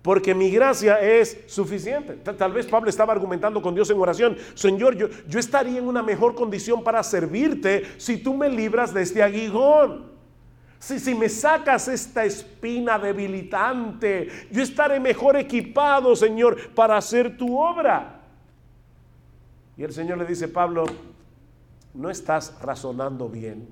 Porque 0.01 0.33
mi 0.33 0.51
gracia 0.51 1.01
es 1.01 1.41
suficiente. 1.49 2.13
Tal 2.15 2.53
vez 2.53 2.67
Pablo 2.67 2.89
estaba 2.89 3.13
argumentando 3.13 3.61
con 3.61 3.75
Dios 3.75 3.91
en 3.91 3.99
oración. 3.99 4.37
Señor, 4.55 4.95
yo, 4.95 5.09
yo 5.27 5.41
estaría 5.41 5.79
en 5.79 5.89
una 5.89 6.05
mejor 6.05 6.37
condición 6.37 6.85
para 6.85 7.03
servirte 7.03 7.83
si 7.97 8.19
tú 8.19 8.35
me 8.35 8.49
libras 8.49 8.95
de 8.95 9.03
este 9.03 9.25
aguijón. 9.25 10.16
Si, 10.79 11.15
me 11.15 11.29
sacas 11.29 11.89
esta 11.89 12.25
espina 12.25 12.99
debilitante, 12.99 14.29
yo 14.51 14.63
estaré 14.63 15.01
mejor 15.01 15.37
equipado, 15.37 16.15
Señor, 16.15 16.71
para 16.75 16.97
hacer 16.97 17.37
tu 17.37 17.59
obra. 17.59 18.21
Y 19.77 19.83
el 19.83 19.93
Señor 19.93 20.19
le 20.19 20.27
dice, 20.27 20.49
Pablo, 20.49 20.85
no 21.95 22.11
estás 22.11 22.59
razonando 22.61 23.29
bien. 23.29 23.69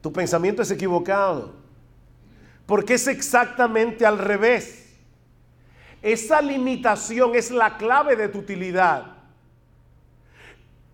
Tu 0.00 0.12
pensamiento 0.12 0.62
es 0.62 0.70
equivocado. 0.70 1.54
Porque 2.66 2.94
es 2.94 3.06
exactamente 3.06 4.06
al 4.06 4.18
revés. 4.18 4.84
Esa 6.02 6.42
limitación 6.42 7.34
es 7.34 7.50
la 7.50 7.76
clave 7.78 8.16
de 8.16 8.28
tu 8.28 8.40
utilidad. 8.40 9.06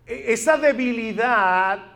E, 0.05 0.31
esa 0.33 0.57
debilidad, 0.57 1.90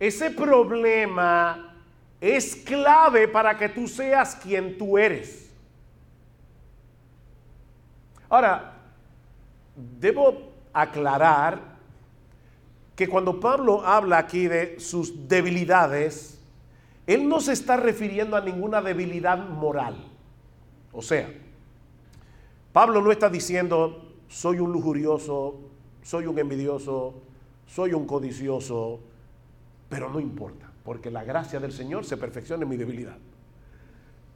ese 0.00 0.30
problema 0.30 1.76
es 2.20 2.56
clave 2.56 3.28
para 3.28 3.56
que 3.56 3.68
tú 3.68 3.86
seas 3.86 4.34
quien 4.34 4.78
tú 4.78 4.96
eres. 4.96 5.50
Ahora, 8.30 8.78
debo 9.76 10.52
aclarar 10.72 11.60
que 12.96 13.08
cuando 13.08 13.40
Pablo 13.40 13.84
habla 13.84 14.18
aquí 14.18 14.46
de 14.46 14.80
sus 14.80 15.28
debilidades, 15.28 16.38
él 17.06 17.28
no 17.28 17.40
se 17.40 17.52
está 17.52 17.76
refiriendo 17.76 18.36
a 18.36 18.40
ninguna 18.40 18.80
debilidad 18.80 19.36
moral. 19.36 19.96
O 20.92 21.02
sea, 21.02 21.28
Pablo 22.72 23.02
no 23.02 23.12
está 23.12 23.28
diciendo, 23.28 24.12
soy 24.28 24.60
un 24.60 24.72
lujurioso, 24.72 25.60
soy 26.02 26.26
un 26.26 26.38
envidioso, 26.38 27.14
soy 27.66 27.92
un 27.92 28.06
codicioso, 28.06 29.00
pero 29.90 30.08
no 30.08 30.20
importa, 30.20 30.70
porque 30.82 31.10
la 31.10 31.24
gracia 31.24 31.60
del 31.60 31.72
Señor 31.72 32.06
se 32.06 32.16
perfecciona 32.16 32.62
en 32.62 32.68
mi 32.70 32.78
debilidad. 32.78 33.18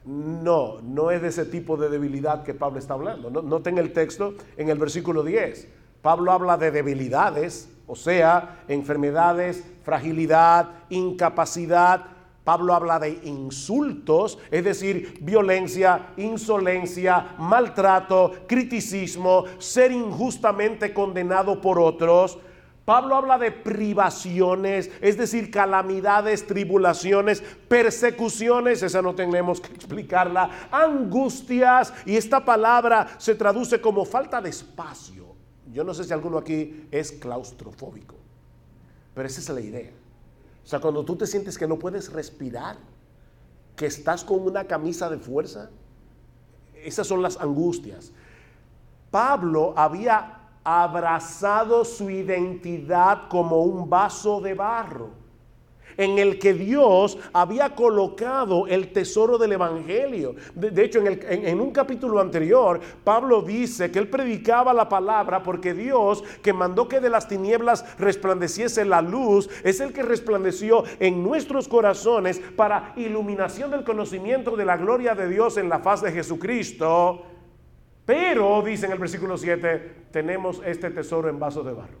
No, 0.05 0.81
no 0.81 1.09
es 1.09 1.23
de 1.23 1.29
ese 1.29 1.45
tipo 1.45 1.77
de 1.77 1.89
debilidad 1.89 2.43
que 2.43 2.53
Pablo 2.53 2.77
está 2.77 2.93
hablando. 2.93 3.31
Noten 3.41 3.79
el 3.79 3.91
texto 3.91 4.35
en 4.55 4.69
el 4.69 4.77
versículo 4.77 5.23
10. 5.23 5.67
Pablo 6.03 6.31
habla 6.31 6.57
de 6.57 6.69
debilidades, 6.69 7.71
o 7.87 7.95
sea, 7.95 8.63
enfermedades, 8.67 9.63
fragilidad, 9.81 10.69
incapacidad, 10.89 12.15
Pablo 12.45 12.75
habla 12.75 12.99
de 12.99 13.19
insultos, 13.23 14.37
es 14.51 14.63
decir, 14.63 15.17
violencia, 15.19 16.09
insolencia, 16.17 17.33
maltrato, 17.39 18.31
criticismo, 18.47 19.45
ser 19.57 19.91
injustamente 19.91 20.93
condenado 20.93 21.59
por 21.59 21.79
otros. 21.79 22.37
Pablo 22.85 23.15
habla 23.15 23.39
de 23.39 23.51
privaciones, 23.51 24.91
es 25.01 25.17
decir, 25.17 25.49
calamidades, 25.49 26.45
tribulaciones, 26.45 27.41
persecuciones, 27.67 28.83
esa 28.83 29.01
no 29.01 29.15
tenemos 29.15 29.59
que 29.59 29.73
explicarla, 29.73 30.69
angustias, 30.71 31.91
y 32.05 32.15
esta 32.15 32.45
palabra 32.45 33.07
se 33.17 33.33
traduce 33.33 33.81
como 33.81 34.05
falta 34.05 34.39
de 34.39 34.51
espacio. 34.51 35.25
Yo 35.73 35.83
no 35.83 35.95
sé 35.95 36.03
si 36.03 36.13
alguno 36.13 36.37
aquí 36.37 36.87
es 36.91 37.11
claustrofóbico, 37.11 38.15
pero 39.15 39.27
esa 39.27 39.41
es 39.41 39.49
la 39.49 39.61
idea. 39.61 39.91
O 40.63 40.67
sea, 40.67 40.79
cuando 40.79 41.03
tú 41.03 41.15
te 41.15 41.25
sientes 41.25 41.57
que 41.57 41.67
no 41.67 41.79
puedes 41.79 42.13
respirar, 42.13 42.77
que 43.75 43.87
estás 43.87 44.23
con 44.23 44.41
una 44.41 44.65
camisa 44.65 45.09
de 45.09 45.17
fuerza, 45.17 45.71
esas 46.75 47.07
son 47.07 47.23
las 47.23 47.39
angustias. 47.41 48.11
Pablo 49.09 49.73
había 49.75 50.34
abrazado 50.65 51.85
su 51.85 52.09
identidad 52.09 53.29
como 53.29 53.61
un 53.61 53.89
vaso 53.89 54.41
de 54.41 54.55
barro 54.55 55.25
en 55.97 56.19
el 56.19 56.39
que 56.39 56.53
Dios 56.53 57.17
había 57.33 57.75
colocado 57.75 58.67
el 58.67 58.91
tesoro 58.91 59.37
del 59.37 59.53
Evangelio. 59.53 60.35
De, 60.53 60.83
hecho, 60.83 61.01
en, 61.05 61.61
un 61.61 61.71
capítulo 61.71 62.19
anterior, 62.19 62.79
Pablo 63.03 63.41
dice 63.41 63.91
que 63.91 63.99
él 63.99 64.09
predicaba 64.09 64.73
la 64.73 64.89
palabra 64.89 65.43
porque 65.43 65.73
Dios, 65.73 66.23
que 66.41 66.53
mandó 66.53 66.87
que 66.87 66.99
de 66.99 67.09
las 67.09 67.27
tinieblas 67.27 67.85
resplandeciese 67.97 68.85
la 68.85 69.01
luz, 69.01 69.49
es 69.63 69.79
el 69.79 69.93
que 69.93 70.03
resplandeció 70.03 70.83
en 70.99 71.23
nuestros 71.23 71.67
corazones 71.67 72.41
para 72.55 72.93
iluminación 72.95 73.71
del 73.71 73.83
conocimiento 73.83 74.55
de 74.55 74.65
la 74.65 74.77
gloria 74.77 75.15
de 75.15 75.29
Dios 75.29 75.57
en 75.57 75.69
la 75.69 75.79
faz 75.79 76.01
de 76.01 76.11
Jesucristo. 76.11 77.34
Pero, 78.05 78.61
dice 78.61 78.85
en 78.85 78.91
el 78.91 78.99
versículo 78.99 79.37
7, 79.37 80.07
tenemos 80.11 80.61
este 80.63 80.91
tesoro 80.91 81.27
en 81.27 81.39
vasos 81.39 81.65
de 81.65 81.73
barro. 81.73 81.97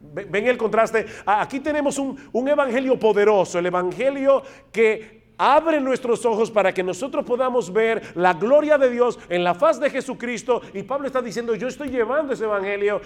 Ven 0.00 0.46
el 0.46 0.56
contraste. 0.56 1.06
Aquí 1.24 1.60
tenemos 1.60 1.98
un, 1.98 2.48
evangelio 2.48 2.98
poderoso, 2.98 3.58
el 3.58 3.66
evangelio 3.66 4.42
que 4.70 5.26
abre 5.38 5.80
nuestros 5.80 6.24
ojos 6.24 6.50
para 6.50 6.72
que 6.72 6.82
nosotros 6.82 7.24
podamos 7.24 7.72
ver 7.72 8.02
la 8.14 8.34
gloria 8.34 8.78
de 8.78 8.88
Dios 8.88 9.18
en 9.28 9.42
la 9.42 9.54
faz 9.54 9.80
de 9.80 9.90
Jesucristo. 9.90 10.62
Y 10.74 10.84
Pablo 10.84 11.06
está 11.06 11.20
diciendo, 11.20 11.54
yo 11.54 11.66
estoy 11.66 11.88
llevando 11.88 12.32
ese 12.32 12.44
evangelio 12.44 13.00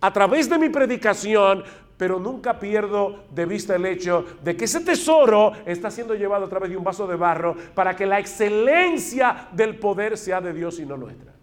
a 0.00 0.12
través 0.12 0.50
de 0.50 0.58
mi 0.58 0.68
predicación, 0.68 1.64
pero 1.96 2.18
nunca 2.18 2.58
pierdo 2.58 3.24
de 3.30 3.46
vista 3.46 3.76
el 3.76 3.86
hecho 3.86 4.24
de 4.42 4.56
que 4.56 4.66
ese 4.66 4.80
tesoro 4.80 5.52
está 5.64 5.90
siendo 5.90 6.14
llevado 6.14 6.44
a 6.44 6.48
través 6.48 6.68
de 6.68 6.76
un 6.76 6.84
vaso 6.84 7.06
de 7.06 7.16
barro 7.16 7.56
para 7.74 7.96
que 7.96 8.04
la 8.04 8.18
excelencia 8.18 9.48
del 9.52 9.78
poder 9.78 10.18
sea 10.18 10.40
de 10.40 10.52
Dios 10.52 10.78
y 10.78 10.84
no 10.84 10.96
nuestra. 10.96 11.33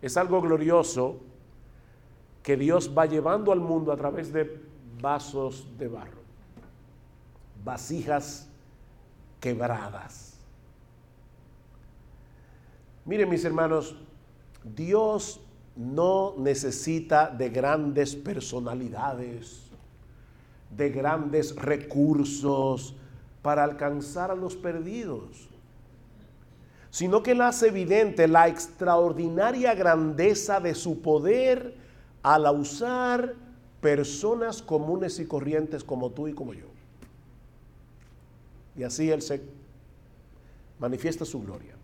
Es 0.00 0.16
algo 0.16 0.40
glorioso 0.40 1.20
que 2.42 2.56
Dios 2.56 2.92
va 2.96 3.06
llevando 3.06 3.52
al 3.52 3.60
mundo 3.60 3.92
a 3.92 3.96
través 3.96 4.32
de 4.32 4.60
vasos 5.00 5.66
de 5.78 5.88
barro, 5.88 6.22
vasijas 7.64 8.48
quebradas. 9.40 10.38
Miren 13.04 13.28
mis 13.28 13.44
hermanos, 13.44 13.96
Dios 14.64 15.40
no 15.76 16.34
necesita 16.36 17.30
de 17.30 17.48
grandes 17.48 18.14
personalidades, 18.16 19.70
de 20.76 20.90
grandes 20.90 21.54
recursos 21.54 22.94
para 23.42 23.64
alcanzar 23.64 24.30
a 24.30 24.34
los 24.34 24.56
perdidos, 24.56 25.48
sino 26.90 27.22
que 27.22 27.32
Él 27.32 27.40
hace 27.40 27.68
evidente 27.68 28.28
la 28.28 28.48
extraordinaria 28.48 29.74
grandeza 29.74 30.60
de 30.60 30.74
su 30.74 31.00
poder 31.00 31.74
al 32.22 32.46
usar 32.58 33.34
personas 33.80 34.62
comunes 34.62 35.18
y 35.18 35.26
corrientes 35.26 35.84
como 35.84 36.10
tú 36.10 36.28
y 36.28 36.34
como 36.34 36.54
yo. 36.54 36.66
Y 38.76 38.84
así 38.84 39.10
Él 39.10 39.22
se 39.22 39.42
manifiesta 40.78 41.24
su 41.24 41.40
gloria. 41.40 41.74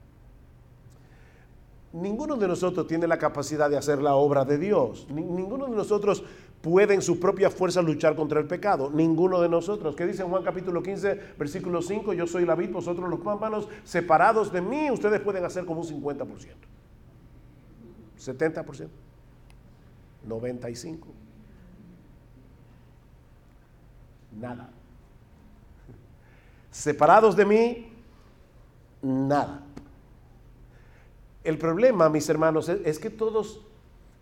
Ninguno 1.93 2.37
de 2.37 2.49
nosotros 2.49 2.89
tiene 2.89 3.07
la 3.07 3.19
capacidad 3.19 3.71
de 3.71 3.77
hacer 3.77 4.03
la 4.03 4.17
obra 4.17 4.45
de 4.45 4.59
Dios. 4.59 5.07
Ninguno 5.11 5.67
de 5.67 5.77
nosotros 5.77 6.25
puede 6.65 6.95
en 6.95 7.03
su 7.03 7.21
propia 7.21 7.51
fuerza 7.51 7.83
luchar 7.83 8.17
contra 8.17 8.41
el 8.41 8.47
pecado. 8.47 8.89
Ninguno 8.91 9.39
de 9.43 9.51
nosotros. 9.51 9.95
¿Qué 9.95 10.07
dice 10.07 10.23
Juan 10.23 10.43
capítulo 10.43 10.83
15, 10.83 11.35
versículo 11.39 11.83
5? 11.83 12.15
Yo 12.15 12.27
soy 12.27 12.47
la 12.47 12.55
vid, 12.55 12.71
vosotros 12.71 13.11
los 13.11 13.21
pámpanos, 13.21 13.69
separados 13.85 14.51
de 14.51 14.63
mí, 14.63 14.91
ustedes 14.91 15.21
pueden 15.21 15.45
hacer 15.45 15.67
como 15.67 15.83
un 15.83 15.87
50%. 15.87 16.27
70%. 18.19 18.89
95%. 20.27 21.01
Nada. 24.41 24.71
Separados 26.71 27.37
de 27.37 27.45
mí, 27.45 27.93
nada. 29.03 29.61
El 31.45 31.59
problema, 31.59 32.09
mis 32.09 32.27
hermanos, 32.31 32.71
es 32.71 32.99
que 32.99 33.11
todos 33.11 33.61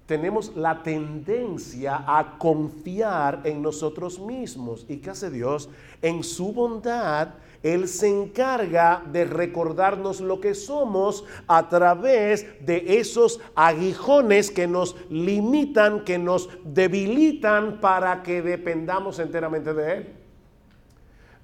tenemos 0.07 0.57
la 0.57 0.83
tendencia 0.83 2.05
a 2.07 2.37
confiar 2.38 3.41
en 3.45 3.62
nosotros 3.62 4.19
mismos. 4.19 4.85
¿Y 4.88 4.97
qué 4.99 5.11
hace 5.11 5.31
Dios? 5.31 5.69
En 6.01 6.25
su 6.25 6.53
bondad, 6.53 7.29
Él 7.62 7.87
se 7.88 8.09
encarga 8.09 9.03
de 9.12 9.25
recordarnos 9.25 10.21
lo 10.21 10.41
que 10.41 10.55
somos 10.55 11.25
a 11.47 11.69
través 11.69 12.47
de 12.65 12.99
esos 12.99 13.41
aguijones 13.55 14.51
que 14.51 14.67
nos 14.67 14.97
limitan, 15.09 16.05
que 16.05 16.19
nos 16.19 16.49
debilitan 16.65 17.81
para 17.81 18.23
que 18.23 18.43
dependamos 18.43 19.19
enteramente 19.19 19.73
de 19.73 19.95
Él. 19.95 20.12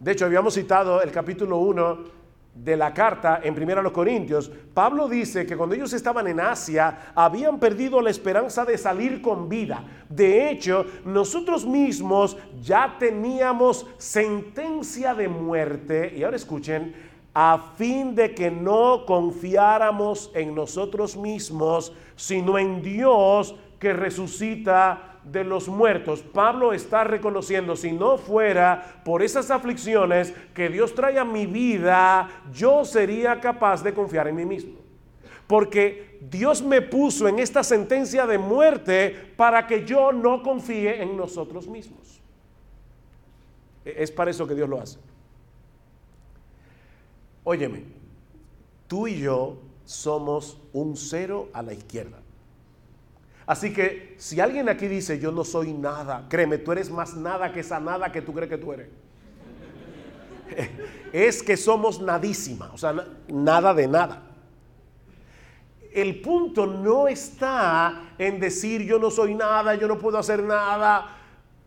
De 0.00 0.12
hecho, 0.12 0.26
habíamos 0.26 0.54
citado 0.54 1.02
el 1.02 1.10
capítulo 1.10 1.58
1 1.58 2.17
de 2.62 2.76
la 2.76 2.92
carta 2.92 3.40
en 3.42 3.54
1 3.54 3.92
Corintios, 3.92 4.50
Pablo 4.74 5.08
dice 5.08 5.46
que 5.46 5.56
cuando 5.56 5.74
ellos 5.74 5.92
estaban 5.92 6.26
en 6.26 6.40
Asia 6.40 7.12
habían 7.14 7.58
perdido 7.58 8.00
la 8.00 8.10
esperanza 8.10 8.64
de 8.64 8.76
salir 8.76 9.22
con 9.22 9.48
vida. 9.48 9.84
De 10.08 10.50
hecho, 10.50 10.84
nosotros 11.04 11.64
mismos 11.64 12.36
ya 12.60 12.96
teníamos 12.98 13.86
sentencia 13.96 15.14
de 15.14 15.28
muerte, 15.28 16.12
y 16.16 16.22
ahora 16.22 16.36
escuchen, 16.36 16.94
a 17.32 17.72
fin 17.76 18.14
de 18.14 18.34
que 18.34 18.50
no 18.50 19.04
confiáramos 19.06 20.30
en 20.34 20.54
nosotros 20.54 21.16
mismos, 21.16 21.92
sino 22.16 22.58
en 22.58 22.82
Dios 22.82 23.54
que 23.78 23.92
resucita 23.92 25.07
de 25.30 25.44
los 25.44 25.68
muertos. 25.68 26.22
Pablo 26.22 26.72
está 26.72 27.04
reconociendo, 27.04 27.76
si 27.76 27.92
no 27.92 28.18
fuera 28.18 29.02
por 29.04 29.22
esas 29.22 29.50
aflicciones 29.50 30.32
que 30.54 30.68
Dios 30.68 30.94
trae 30.94 31.18
a 31.18 31.24
mi 31.24 31.46
vida, 31.46 32.28
yo 32.52 32.84
sería 32.84 33.40
capaz 33.40 33.82
de 33.82 33.94
confiar 33.94 34.28
en 34.28 34.36
mí 34.36 34.44
mismo. 34.44 34.74
Porque 35.46 36.18
Dios 36.20 36.62
me 36.62 36.82
puso 36.82 37.26
en 37.26 37.38
esta 37.38 37.64
sentencia 37.64 38.26
de 38.26 38.38
muerte 38.38 39.32
para 39.36 39.66
que 39.66 39.84
yo 39.84 40.12
no 40.12 40.42
confíe 40.42 41.02
en 41.02 41.16
nosotros 41.16 41.66
mismos. 41.66 42.20
E-, 43.84 44.02
es 44.02 44.10
para 44.10 44.30
eso 44.30 44.46
que 44.46 44.54
Dios 44.54 44.68
lo 44.68 44.80
hace. 44.80 44.98
Óyeme, 47.44 47.84
tú 48.86 49.06
y 49.06 49.20
yo 49.20 49.56
somos 49.86 50.58
un 50.74 50.96
cero 50.96 51.48
a 51.54 51.62
la 51.62 51.72
izquierda. 51.72 52.18
Así 53.48 53.72
que 53.72 54.14
si 54.18 54.40
alguien 54.40 54.68
aquí 54.68 54.86
dice, 54.88 55.18
yo 55.18 55.32
no 55.32 55.42
soy 55.42 55.72
nada, 55.72 56.26
créeme, 56.28 56.58
tú 56.58 56.70
eres 56.70 56.90
más 56.90 57.16
nada 57.16 57.50
que 57.50 57.60
esa 57.60 57.80
nada 57.80 58.12
que 58.12 58.20
tú 58.20 58.34
crees 58.34 58.50
que 58.50 58.58
tú 58.58 58.74
eres. 58.74 58.88
Es 61.14 61.42
que 61.42 61.56
somos 61.56 61.98
nadísima, 61.98 62.70
o 62.74 62.76
sea, 62.76 62.94
nada 63.26 63.72
de 63.72 63.88
nada. 63.88 64.22
El 65.94 66.20
punto 66.20 66.66
no 66.66 67.08
está 67.08 68.10
en 68.18 68.38
decir 68.38 68.82
yo 68.82 68.98
no 68.98 69.10
soy 69.10 69.34
nada, 69.34 69.74
yo 69.76 69.88
no 69.88 69.98
puedo 69.98 70.18
hacer 70.18 70.42
nada. 70.42 71.16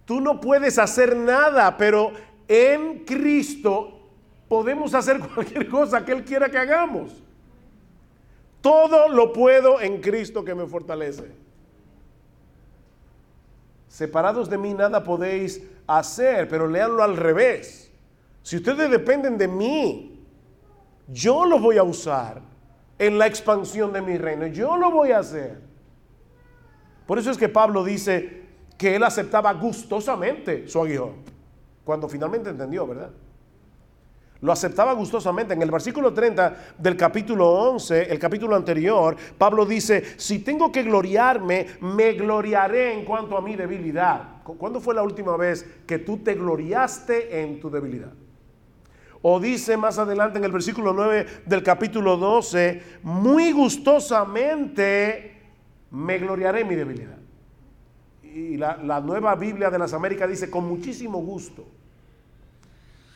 Tú 0.06 0.22
no 0.22 0.40
puedes 0.40 0.78
hacer 0.78 1.16
nada, 1.16 1.76
pero 1.78 2.12
en 2.48 3.00
Cristo 3.06 4.02
podemos 4.48 4.94
hacer 4.94 5.20
cualquier 5.34 5.68
cosa 5.68 6.06
que 6.06 6.12
Él 6.12 6.24
quiera 6.24 6.48
que 6.48 6.60
hagamos. 6.60 7.24
Todo 8.62 9.10
lo 9.10 9.34
puedo 9.34 9.82
en 9.82 10.00
Cristo 10.00 10.46
que 10.46 10.54
me 10.54 10.68
fortalece. 10.68 11.41
Separados 13.92 14.50
de 14.50 14.58
mí 14.58 14.74
nada 14.74 15.04
podéis 15.04 15.62
hacer, 15.86 16.48
pero 16.48 16.66
leanlo 16.66 17.04
al 17.04 17.18
revés. 17.18 17.92
Si 18.42 18.56
ustedes 18.56 18.90
dependen 18.90 19.38
de 19.38 19.50
mí, 19.50 20.26
yo 21.10 21.46
los 21.46 21.62
voy 21.62 21.78
a 21.78 21.84
usar 21.84 22.42
en 22.98 23.20
la 23.20 23.28
expansión 23.28 23.92
de 23.92 24.02
mi 24.02 24.18
reino. 24.18 24.48
Yo 24.48 24.78
lo 24.78 24.92
voy 24.92 25.12
a 25.12 25.20
hacer. 25.20 25.60
Por 27.06 27.20
eso 27.20 27.32
es 27.32 27.38
que 27.38 27.50
Pablo 27.50 27.84
dice 27.84 28.44
que 28.78 28.96
él 28.96 29.04
aceptaba 29.04 29.52
gustosamente 29.56 30.70
su 30.70 30.82
aguijón, 30.82 31.16
cuando 31.84 32.08
finalmente 32.08 32.50
entendió, 32.50 32.88
¿verdad? 32.88 33.12
Lo 34.42 34.52
aceptaba 34.52 34.94
gustosamente. 34.94 35.54
En 35.54 35.62
el 35.62 35.70
versículo 35.70 36.14
30 36.14 36.74
del 36.78 36.98
capítulo 36.98 37.48
11, 37.48 38.12
el 38.12 38.18
capítulo 38.18 38.56
anterior, 38.56 39.16
Pablo 39.38 39.66
dice, 39.66 40.04
si 40.18 40.40
tengo 40.40 40.72
que 40.72 40.82
gloriarme, 40.84 41.68
me 41.82 42.14
gloriaré 42.14 42.94
en 42.94 43.06
cuanto 43.06 43.38
a 43.38 43.42
mi 43.42 43.56
debilidad. 43.56 44.42
¿Cuándo 44.44 44.82
fue 44.82 44.96
la 44.96 45.04
última 45.04 45.38
vez 45.38 45.64
que 45.86 46.00
tú 46.00 46.18
te 46.18 46.34
gloriaste 46.34 47.42
en 47.42 47.60
tu 47.60 47.70
debilidad? 47.70 48.12
O 49.22 49.40
dice 49.40 49.78
más 49.78 50.00
adelante 50.00 50.40
en 50.40 50.46
el 50.46 50.52
versículo 50.52 50.92
9 50.94 51.44
del 51.46 51.62
capítulo 51.62 52.18
12, 52.18 52.82
muy 53.04 53.52
gustosamente 53.52 55.40
me 55.92 56.18
gloriaré 56.18 56.62
en 56.62 56.68
mi 56.68 56.74
debilidad. 56.74 57.18
Y 58.24 58.58
la, 58.58 58.78
la 58.78 59.00
nueva 59.02 59.36
Biblia 59.36 59.70
de 59.70 59.78
las 59.78 59.94
Américas 59.94 60.28
dice, 60.28 60.50
con 60.50 60.68
muchísimo 60.68 61.20
gusto 61.20 61.68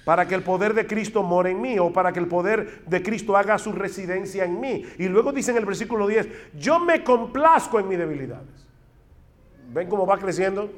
para 0.05 0.27
que 0.27 0.35
el 0.35 0.43
poder 0.43 0.73
de 0.73 0.87
Cristo 0.87 1.23
more 1.23 1.51
en 1.51 1.59
mí 1.59 1.77
o 1.79 1.91
para 1.91 2.13
que 2.13 2.19
el 2.19 2.27
poder 2.27 2.85
de 2.85 3.03
Cristo 3.03 3.35
haga 3.35 3.57
su 3.57 3.73
residencia 3.73 4.45
en 4.45 4.59
mí. 4.59 4.85
Y 4.97 5.07
luego 5.07 5.33
dice 5.33 5.51
en 5.51 5.57
el 5.57 5.65
versículo 5.65 6.07
10, 6.07 6.53
yo 6.57 6.79
me 6.79 7.03
complazco 7.03 7.79
en 7.79 7.89
mis 7.89 7.97
debilidades. 7.97 8.67
¿Ven 9.73 9.89
cómo 9.89 10.05
va 10.05 10.17
creciendo? 10.17 10.71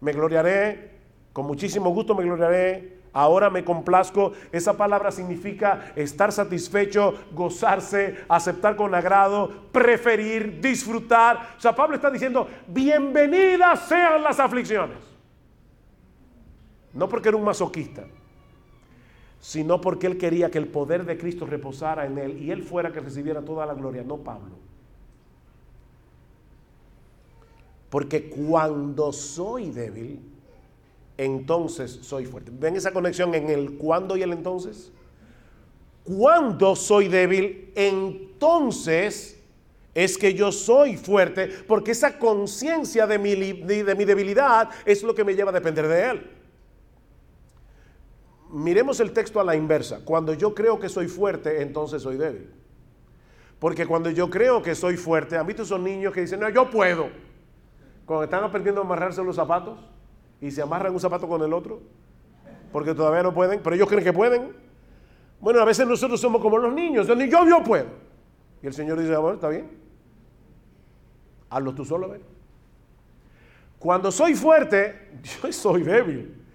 Me 0.00 0.12
gloriaré, 0.12 0.92
con 1.32 1.46
muchísimo 1.46 1.90
gusto 1.90 2.14
me 2.14 2.22
gloriaré. 2.22 2.96
Ahora 3.12 3.48
me 3.48 3.64
complazco. 3.64 4.32
Esa 4.52 4.76
palabra 4.76 5.10
significa 5.10 5.92
estar 5.96 6.30
satisfecho, 6.32 7.14
gozarse, 7.32 8.24
aceptar 8.28 8.76
con 8.76 8.94
agrado, 8.94 9.70
preferir, 9.72 10.60
disfrutar. 10.60 11.54
O 11.56 11.60
sea, 11.60 11.74
Pablo 11.74 11.96
está 11.96 12.10
diciendo, 12.10 12.46
bienvenidas 12.68 13.88
sean 13.88 14.22
las 14.22 14.38
aflicciones. 14.38 14.98
No 16.92 17.08
porque 17.08 17.28
era 17.28 17.38
un 17.38 17.44
masoquista, 17.44 18.04
sino 19.40 19.80
porque 19.80 20.06
él 20.06 20.18
quería 20.18 20.50
que 20.50 20.58
el 20.58 20.68
poder 20.68 21.04
de 21.04 21.16
Cristo 21.16 21.46
reposara 21.46 22.06
en 22.06 22.18
él 22.18 22.42
y 22.42 22.50
él 22.50 22.62
fuera 22.62 22.92
que 22.92 23.00
recibiera 23.00 23.42
toda 23.42 23.66
la 23.66 23.74
gloria, 23.74 24.02
no 24.02 24.18
Pablo. 24.18 24.56
Porque 27.90 28.28
cuando 28.28 29.12
soy 29.12 29.70
débil, 29.70 30.20
entonces 31.16 32.00
soy 32.02 32.26
fuerte. 32.26 32.50
¿Ven 32.52 32.76
esa 32.76 32.92
conexión 32.92 33.34
en 33.34 33.48
el 33.48 33.72
cuando 33.76 34.16
y 34.16 34.22
el 34.22 34.32
entonces? 34.32 34.92
Cuando 36.04 36.74
soy 36.74 37.08
débil, 37.08 37.72
entonces 37.74 39.40
es 39.94 40.18
que 40.18 40.34
yo 40.34 40.52
soy 40.52 40.96
fuerte, 40.96 41.48
porque 41.66 41.92
esa 41.92 42.18
conciencia 42.18 43.06
de 43.06 43.18
mi, 43.18 43.34
de 43.34 43.94
mi 43.94 44.04
debilidad 44.04 44.68
es 44.84 45.02
lo 45.02 45.14
que 45.14 45.24
me 45.24 45.34
lleva 45.34 45.50
a 45.50 45.54
depender 45.54 45.88
de 45.88 46.10
Él 46.10 46.35
miremos 48.50 49.00
el 49.00 49.12
texto 49.12 49.40
a 49.40 49.44
la 49.44 49.56
inversa. 49.56 50.00
Cuando 50.04 50.34
yo 50.34 50.54
creo 50.54 50.78
que 50.78 50.88
soy 50.88 51.08
fuerte, 51.08 51.62
entonces 51.62 52.02
soy 52.02 52.16
débil. 52.16 52.50
Porque 53.58 53.86
cuando 53.86 54.10
yo 54.10 54.28
creo 54.28 54.62
que 54.62 54.74
soy 54.74 54.96
fuerte, 54.96 55.36
han 55.36 55.46
visto 55.46 55.62
esos 55.62 55.80
niños 55.80 56.12
que 56.12 56.20
dicen, 56.20 56.40
no, 56.40 56.48
yo 56.50 56.70
puedo. 56.70 57.08
Cuando 58.04 58.24
están 58.24 58.44
aprendiendo 58.44 58.80
a 58.82 58.84
amarrarse 58.84 59.22
los 59.24 59.36
zapatos 59.36 59.78
y 60.40 60.50
se 60.50 60.62
amarran 60.62 60.92
un 60.92 61.00
zapato 61.00 61.26
con 61.26 61.42
el 61.42 61.52
otro, 61.52 61.80
porque 62.72 62.94
todavía 62.94 63.22
no 63.22 63.32
pueden, 63.32 63.60
pero 63.62 63.74
ellos 63.74 63.88
creen 63.88 64.04
que 64.04 64.12
pueden. 64.12 64.54
Bueno, 65.40 65.60
a 65.60 65.64
veces 65.64 65.86
nosotros 65.86 66.20
somos 66.20 66.40
como 66.40 66.58
los 66.58 66.72
niños, 66.72 67.06
yo, 67.06 67.14
yo 67.14 67.64
puedo. 67.64 67.86
Y 68.62 68.66
el 68.66 68.74
Señor 68.74 69.00
dice, 69.00 69.16
bueno, 69.16 69.34
está 69.34 69.48
bien. 69.48 69.70
Hazlo 71.48 71.74
tú 71.74 71.84
solo, 71.84 72.08
ver. 72.08 72.20
Cuando 73.78 74.10
soy 74.10 74.34
fuerte, 74.34 75.10
yo 75.42 75.52
soy 75.52 75.82
débil. 75.82 76.45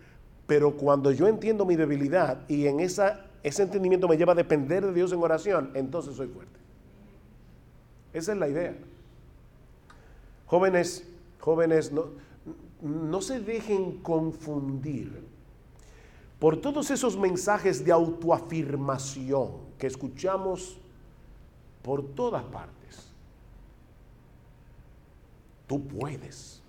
Pero 0.51 0.75
cuando 0.75 1.13
yo 1.13 1.29
entiendo 1.29 1.65
mi 1.65 1.77
debilidad 1.77 2.41
y 2.49 2.67
en 2.67 2.81
esa, 2.81 3.25
ese 3.41 3.63
entendimiento 3.63 4.05
me 4.09 4.17
lleva 4.17 4.33
a 4.33 4.35
depender 4.35 4.85
de 4.85 4.91
Dios 4.91 5.13
en 5.13 5.23
oración, 5.23 5.71
entonces 5.75 6.13
soy 6.13 6.27
fuerte. 6.27 6.59
Esa 8.11 8.33
es 8.33 8.37
la 8.37 8.49
idea. 8.49 8.75
Jóvenes, 10.47 11.07
jóvenes, 11.39 11.93
no, 11.93 12.07
no 12.81 13.21
se 13.21 13.39
dejen 13.39 13.99
confundir 13.99 15.23
por 16.37 16.59
todos 16.59 16.91
esos 16.91 17.17
mensajes 17.17 17.85
de 17.85 17.93
autoafirmación 17.93 19.51
que 19.77 19.87
escuchamos 19.87 20.77
por 21.81 22.03
todas 22.13 22.43
partes. 22.43 23.09
Tú 25.65 25.81
puedes. 25.81 26.61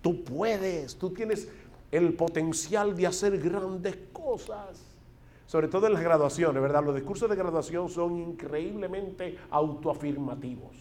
tú 0.00 0.22
puedes, 0.22 0.94
tú 0.94 1.10
tienes 1.10 1.48
el 1.90 2.14
potencial 2.14 2.96
de 2.96 3.06
hacer 3.06 3.38
grandes 3.38 3.96
cosas. 4.12 4.84
Sobre 5.46 5.68
todo 5.68 5.86
en 5.86 5.94
las 5.94 6.02
graduaciones, 6.02 6.60
¿verdad? 6.62 6.84
Los 6.84 6.94
discursos 6.94 7.30
de 7.30 7.36
graduación 7.36 7.88
son 7.88 8.18
increíblemente 8.18 9.38
autoafirmativos. 9.50 10.76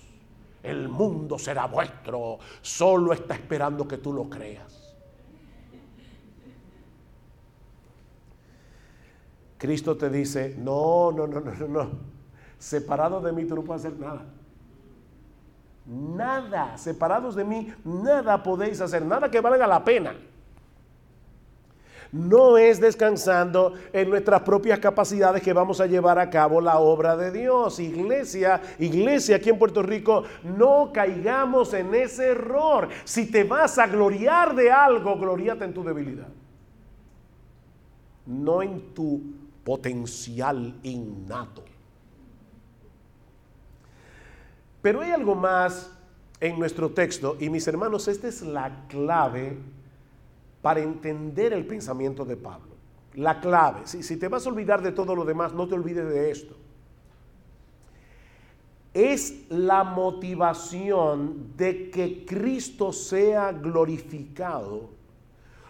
El 0.62 0.90
mundo 0.90 1.40
será 1.40 1.68
vuestro, 1.68 2.40
solo 2.62 3.14
está 3.14 3.36
esperando 3.36 3.88
que 3.88 3.98
tú 3.98 4.12
lo 4.12 4.30
creas. 4.30 4.96
Cristo 9.58 9.96
te 9.96 10.10
dice, 10.10 10.56
no, 10.58 11.12
no, 11.12 11.26
no, 11.26 11.40
no, 11.40 11.68
no. 11.68 11.90
Separado 12.60 13.22
de 13.22 13.32
mí 13.32 13.46
tú 13.46 13.56
no 13.56 13.64
puedes 13.64 13.86
hacer 13.86 13.98
nada. 13.98 14.26
Nada, 15.86 16.78
separados 16.78 17.36
de 17.36 17.46
mí, 17.46 17.74
nada 17.86 18.44
podéis 18.44 18.82
hacer, 18.82 19.06
nada 19.06 19.32
que 19.32 19.40
valga 19.40 19.66
la 19.66 19.86
pena. 19.86 20.14
No 22.12 22.58
es 22.58 22.80
descansando 22.80 23.74
en 23.92 24.10
nuestras 24.10 24.42
propias 24.42 24.80
capacidades 24.80 25.42
que 25.42 25.54
vamos 25.54 25.82
a 25.82 25.88
llevar 25.88 26.20
a 26.20 26.30
cabo 26.30 26.62
la 26.62 26.80
obra 26.80 27.18
de 27.18 27.32
Dios. 27.32 27.80
Iglesia, 27.80 28.62
iglesia 28.80 29.38
aquí 29.38 29.50
en 29.50 29.60
Puerto 29.60 29.84
Rico, 29.84 30.24
no 30.44 30.92
caigamos 30.94 31.74
en 31.74 31.94
ese 31.94 32.30
error. 32.30 32.88
Si 33.04 33.30
te 33.30 33.44
vas 33.44 33.78
a 33.78 33.88
gloriar 33.88 34.56
de 34.56 34.72
algo, 34.72 35.18
gloriate 35.18 35.66
en 35.66 35.74
tu 35.74 35.84
debilidad. 35.84 36.30
No 38.26 38.62
en 38.62 38.94
tu 38.94 39.22
potencial 39.64 40.76
innato. 40.84 41.64
Pero 44.82 45.02
hay 45.02 45.12
algo 45.12 45.36
más 45.36 45.92
en 46.40 46.58
nuestro 46.58 46.92
texto 46.92 47.36
y 47.40 47.50
mis 47.50 47.68
hermanos, 47.68 48.08
esta 48.08 48.28
es 48.28 48.42
la 48.42 48.86
clave 48.88 49.58
para 50.68 50.82
entender 50.82 51.54
el 51.54 51.66
pensamiento 51.66 52.26
de 52.26 52.36
Pablo. 52.36 52.76
La 53.14 53.40
clave, 53.40 53.84
si, 53.86 54.18
te 54.18 54.28
vas 54.28 54.46
a 54.46 54.50
olvidar 54.50 54.82
de 54.82 54.92
todo 54.92 55.16
lo 55.16 55.24
demás, 55.24 55.54
no 55.54 55.66
te 55.66 55.76
olvides 55.76 56.10
de 56.10 56.30
esto. 56.30 56.58
Es 58.94 59.46
la 59.48 59.86
motivación 59.86 61.54
de 61.56 61.90
que 61.90 62.26
Cristo 62.26 62.92
sea 62.92 63.54
glorificado 63.54 64.90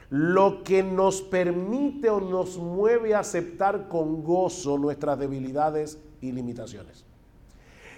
lo 0.10 0.64
que 0.64 0.82
nos 0.82 1.22
permite 1.22 2.10
o 2.10 2.20
nos 2.20 2.58
mueve 2.58 3.14
a 3.14 3.20
aceptar 3.20 3.90
con 3.90 4.24
gozo 4.24 4.80
nuestras 4.80 5.20
debilidades 5.20 6.02
y 6.22 6.32
limitaciones. 6.32 7.06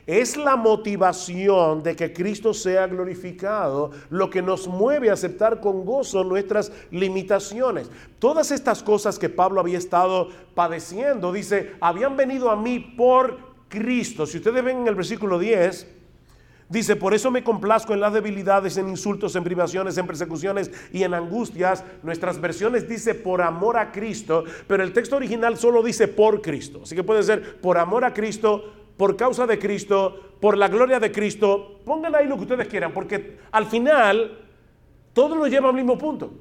Es 0.09 0.37
la 0.37 0.55
motivación 0.55 1.83
de 1.83 1.95
que 1.95 2.11
Cristo 2.11 2.51
sea 2.51 2.87
glorificado 2.87 3.91
lo 4.09 4.27
que 4.31 4.41
nos 4.41 4.67
mueve 4.67 5.11
a 5.11 5.13
aceptar 5.13 5.59
con 5.59 5.85
gozo 5.85 6.23
nuestras 6.23 6.71
limitaciones. 6.89 7.91
Todas 8.17 8.49
estas 8.49 8.81
cosas 8.81 9.19
que 9.19 9.29
Pablo 9.29 9.61
había 9.61 9.77
estado 9.77 10.29
padeciendo, 10.55 11.31
dice, 11.31 11.75
habían 11.79 12.17
venido 12.17 12.49
a 12.49 12.55
mí 12.55 12.79
por 12.79 13.37
Cristo. 13.67 14.25
Si 14.25 14.37
ustedes 14.37 14.63
ven 14.63 14.79
en 14.79 14.87
el 14.87 14.95
versículo 14.95 15.37
10, 15.37 15.99
Dice, 16.69 16.95
por 16.95 17.15
eso 17.15 17.31
me 17.31 17.43
complazco 17.43 17.95
en 17.95 17.99
las 17.99 18.13
debilidades, 18.13 18.77
en 18.77 18.89
insultos, 18.89 19.35
en 19.35 19.43
privaciones, 19.43 19.97
en 19.97 20.05
persecuciones 20.05 20.69
y 20.93 21.01
en 21.01 21.15
angustias. 21.15 21.83
Nuestras 22.03 22.39
versiones 22.39 22.87
dice 22.87 23.15
por 23.15 23.41
amor 23.41 23.75
a 23.75 23.91
Cristo, 23.91 24.43
pero 24.67 24.83
el 24.83 24.93
texto 24.93 25.15
original 25.15 25.57
solo 25.57 25.81
dice 25.81 26.07
por 26.07 26.43
Cristo. 26.43 26.81
Así 26.83 26.95
que 26.95 27.01
puede 27.01 27.23
ser 27.23 27.59
por 27.59 27.79
amor 27.79 28.05
a 28.05 28.13
Cristo, 28.13 28.78
por 28.99 29.15
causa 29.15 29.47
de 29.47 29.57
Cristo, 29.57 30.33
por 30.41 30.57
la 30.57 30.67
gloria 30.67 30.99
de 30.99 31.09
Cristo. 31.09 31.79
Pongan 31.85 32.13
ahí 32.13 32.27
lo 32.27 32.35
que 32.35 32.41
ustedes 32.41 32.67
quieran, 32.67 32.93
porque 32.93 33.37
al 33.49 33.65
final 33.65 34.39
todo 35.13 35.37
lo 35.37 35.47
lleva 35.47 35.69
al 35.69 35.75
mismo 35.75 35.97
punto. 35.97 36.33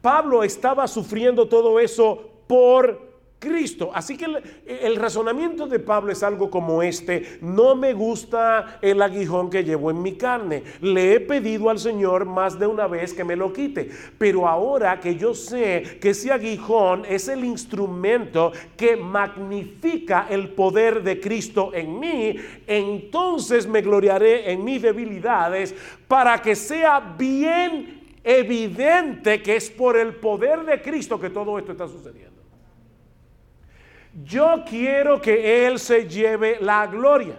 Pablo 0.00 0.44
estaba 0.44 0.86
sufriendo 0.86 1.48
todo 1.48 1.80
eso 1.80 2.30
por 2.46 3.09
Cristo. 3.40 3.90
Así 3.92 4.16
que 4.16 4.26
el, 4.66 4.96
razonamiento 4.96 5.66
de 5.66 5.80
Pablo 5.80 6.12
es 6.12 6.22
algo 6.22 6.50
como 6.50 6.82
este. 6.82 7.38
No 7.40 7.74
me 7.74 7.94
gusta 7.94 8.78
el 8.82 9.02
aguijón 9.02 9.50
que 9.50 9.64
llevo 9.64 9.90
en 9.90 10.02
mi 10.02 10.12
carne. 10.16 10.62
Le 10.80 11.14
he 11.14 11.20
pedido 11.20 11.70
al 11.70 11.78
Señor 11.78 12.26
más 12.26 12.58
de 12.58 12.66
una 12.66 12.86
vez 12.86 13.12
que 13.14 13.24
me 13.24 13.34
lo 13.34 13.52
quite. 13.52 13.90
Pero 14.18 14.46
ahora 14.46 15.00
que 15.00 15.16
yo 15.16 15.34
sé 15.34 15.98
que 16.00 16.10
ese 16.10 16.30
aguijón 16.30 17.04
es 17.08 17.26
el 17.28 17.44
instrumento 17.44 18.52
que 18.76 18.96
magnifica 18.96 20.26
el 20.28 20.50
poder 20.50 21.02
de 21.02 21.18
Cristo 21.18 21.70
en 21.72 21.98
mí, 21.98 22.36
entonces 22.66 23.66
me 23.66 23.80
gloriaré 23.80 24.52
en 24.52 24.62
mis 24.64 24.82
debilidades 24.82 25.74
para 26.06 26.40
que 26.42 26.54
sea 26.54 27.00
bien 27.18 28.18
evidente 28.22 29.42
que 29.42 29.56
es 29.56 29.70
por 29.70 29.96
el 29.96 30.14
poder 30.16 30.64
de 30.64 30.82
Cristo 30.82 31.18
que 31.18 31.30
todo 31.30 31.58
esto 31.58 31.72
está 31.72 31.88
sucediendo. 31.88 32.39
Yo 34.24 34.64
quiero 34.68 35.20
que 35.20 35.66
Él 35.66 35.78
se 35.78 36.08
lleve 36.08 36.58
la 36.60 36.86
gloria. 36.86 37.36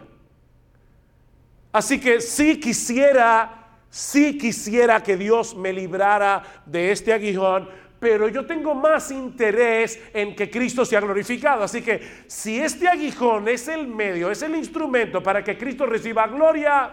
Así 1.72 2.00
que 2.00 2.22
si 2.22 2.60
quisiera, 2.60 3.80
si 3.90 4.38
quisiera 4.38 5.02
que 5.02 5.16
Dios 5.16 5.56
me 5.56 5.72
librara 5.72 6.44
de 6.66 6.92
este 6.92 7.14
aguijón, 7.14 7.70
pero 8.00 8.28
yo 8.28 8.46
tengo 8.46 8.74
más 8.74 9.12
interés 9.12 10.02
en 10.14 10.36
que 10.36 10.50
Cristo 10.50 10.84
sea 10.86 11.00
glorificado. 11.02 11.64
Así 11.64 11.82
que 11.82 12.02
si 12.28 12.60
este 12.60 12.88
aguijón 12.88 13.48
es 13.48 13.68
el 13.68 13.88
medio, 13.88 14.32
es 14.32 14.42
el 14.42 14.56
instrumento 14.56 15.22
para 15.22 15.44
que 15.44 15.58
Cristo 15.58 15.86
reciba 15.86 16.28
gloria, 16.28 16.92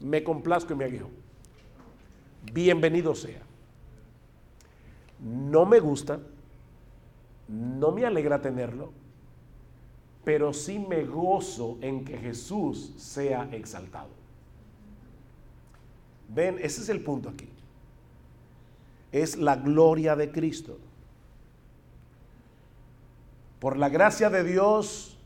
me 0.00 0.24
complazco 0.24 0.72
en 0.72 0.78
mi 0.78 0.84
aguijón. 0.84 1.10
Bienvenido 2.52 3.14
sea. 3.14 3.42
No 5.20 5.66
me 5.66 5.80
gusta, 5.80 6.18
no 7.48 7.92
me 7.92 8.06
alegra 8.06 8.40
tenerlo, 8.40 8.92
pero 10.28 10.52
sí 10.52 10.78
me 10.78 11.04
gozo 11.04 11.78
en 11.80 12.04
que 12.04 12.18
Jesús 12.18 12.92
sea 12.98 13.48
exaltado. 13.50 14.10
Ven, 16.28 16.58
ese 16.60 16.82
es 16.82 16.90
el 16.90 17.00
punto 17.00 17.30
aquí. 17.30 17.48
Es 19.10 19.38
la 19.38 19.56
gloria 19.56 20.14
de 20.14 20.30
Cristo. 20.30 20.76
Por 23.58 23.78
la 23.78 23.88
gracia 23.88 24.28
de 24.28 24.44
Dios 24.44 25.16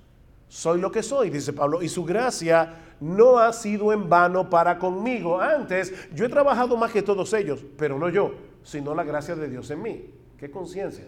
soy 0.48 0.80
lo 0.80 0.92
que 0.92 1.02
soy, 1.02 1.30
dice 1.30 1.52
Pablo, 1.52 1.82
y 1.82 1.88
su 1.88 2.04
gracia 2.04 2.94
no 3.00 3.40
ha 3.40 3.52
sido 3.52 3.92
en 3.92 4.08
vano 4.08 4.48
para 4.48 4.78
conmigo. 4.78 5.40
Antes 5.40 5.92
yo 6.14 6.26
he 6.26 6.28
trabajado 6.28 6.76
más 6.76 6.92
que 6.92 7.02
todos 7.02 7.32
ellos, 7.32 7.64
pero 7.76 7.98
no 7.98 8.08
yo, 8.08 8.36
sino 8.62 8.94
la 8.94 9.02
gracia 9.02 9.34
de 9.34 9.48
Dios 9.48 9.68
en 9.72 9.82
mí. 9.82 10.10
¿Qué 10.38 10.48
conciencia? 10.48 11.06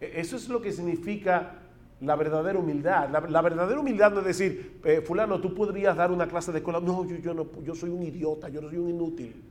E-, 0.00 0.14
eso 0.16 0.34
es 0.34 0.48
lo 0.48 0.60
que 0.60 0.72
significa 0.72 1.62
la 2.00 2.16
verdadera 2.16 2.58
humildad. 2.58 3.08
La, 3.10 3.42
verdadera 3.42 3.80
humildad 3.80 4.12
no 4.12 4.20
es 4.20 4.26
decir, 4.26 4.80
eh, 4.84 5.00
fulano, 5.00 5.40
tú 5.40 5.54
podrías 5.54 5.96
dar 5.96 6.10
una 6.10 6.26
clase 6.26 6.52
de 6.52 6.58
escuela. 6.58 6.80
No, 6.80 7.06
yo, 7.06 7.34
no, 7.34 7.74
soy 7.74 7.90
un 7.90 8.02
idiota, 8.02 8.48
yo 8.48 8.60
soy 8.62 8.78
un 8.78 8.90
inútil. 8.90 9.42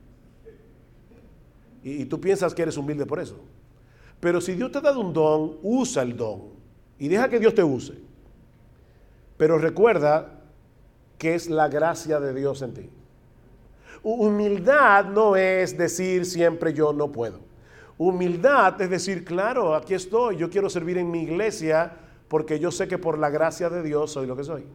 Y, 1.83 2.01
y, 2.01 2.05
tú 2.05 2.19
piensas 2.19 2.53
que 2.53 2.61
eres 2.61 2.77
humilde 2.77 3.05
por 3.05 3.19
eso. 3.19 3.39
Pero 4.19 4.41
si 4.41 4.53
Dios 4.53 4.71
te 4.71 4.79
ha 4.79 4.81
dado 4.81 4.99
un 4.99 5.13
don, 5.13 5.57
usa 5.61 6.03
el 6.03 6.15
don. 6.15 6.55
Y 6.97 7.07
deja 7.07 7.29
que 7.29 7.39
Dios 7.39 7.53
te 7.53 7.63
use. 7.63 7.93
Pero 9.37 9.57
recuerda 9.57 10.41
que 11.17 11.35
es 11.35 11.49
la 11.49 11.67
gracia 11.67 12.19
de 12.19 12.33
Dios 12.33 12.61
en 12.61 12.73
ti. 12.73 12.89
Humildad 14.03 15.05
no 15.05 15.35
es 15.35 15.77
decir 15.77 16.25
siempre 16.25 16.73
yo 16.73 16.93
no 16.93 17.11
puedo. 17.11 17.39
Humildad 17.97 18.79
es 18.81 18.89
decir, 18.89 19.25
claro, 19.25 19.73
aquí 19.73 19.93
estoy, 19.93 20.37
yo 20.37 20.49
quiero 20.49 20.69
servir 20.69 20.97
en 20.97 21.09
mi 21.09 21.23
iglesia 21.23 21.93
porque 22.27 22.59
yo 22.59 22.71
sé 22.71 22.87
que 22.87 22.97
por 22.97 23.17
la 23.17 23.29
gracia 23.29 23.69
de 23.69 23.83
Dios 23.83 24.11
soy 24.11 24.27
lo 24.27 24.35
que 24.35 24.43
soy. 24.43 24.65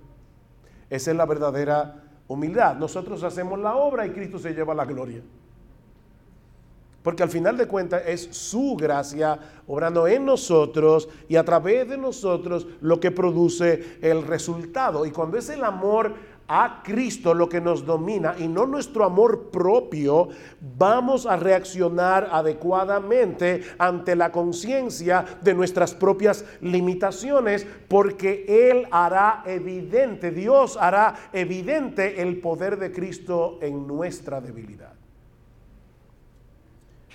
Esa 0.89 1.11
es 1.11 1.17
la 1.17 1.27
verdadera 1.27 2.05
humildad. 2.29 2.77
Nosotros 2.77 3.23
hacemos 3.23 3.59
la 3.59 3.77
obra 3.77 4.07
y 4.07 4.11
Cristo 4.11 4.39
se 4.39 4.53
lleva 4.53 4.75
la 4.75 4.85
gloria. 4.85 5.23
Porque 7.03 7.23
al 7.23 7.31
final 7.31 7.57
de 7.57 7.67
cuentas 7.67 8.03
es 8.07 8.29
su 8.31 8.77
gracia 8.79 9.39
obrando 9.67 10.07
en 10.07 10.27
nosotros 10.27 11.09
y 11.29 11.37
a 11.37 11.45
través 11.45 11.89
de 11.89 11.97
nosotros 11.97 12.67
lo 12.83 13.01
que 13.01 13.11
produce 13.11 13.99
el 14.03 14.27
resultado. 14.27 15.07
Y 15.07 15.11
cuando 15.11 15.39
es 15.39 15.49
el 15.49 15.65
amor 15.65 16.13
a 16.53 16.83
Cristo 16.83 17.33
lo 17.33 17.49
que 17.49 17.61
nos 17.61 17.87
domina 17.87 18.35
y 18.37 18.49
no 18.49 18.67
nuestro 18.67 19.05
amor 19.05 19.51
propio, 19.53 20.31
vamos 20.77 21.25
a 21.25 21.37
reaccionar 21.37 22.29
adecuadamente 22.33 23.63
ante 23.79 24.17
la 24.17 24.33
conciencia 24.33 25.25
de 25.41 25.55
nuestras 25.55 25.95
propias 25.95 26.45
limitaciones, 26.61 27.65
porque 27.87 28.45
Él 28.49 28.89
hará 28.91 29.45
evidente, 29.47 30.33
Dios 30.33 30.77
hará 30.77 31.15
evidente 31.33 32.21
el 32.21 32.41
poder 32.41 32.81
de 32.81 32.91
Cristo 32.91 33.61
en 33.63 33.87
nuestra 33.87 34.41
debilidad. 34.41 34.95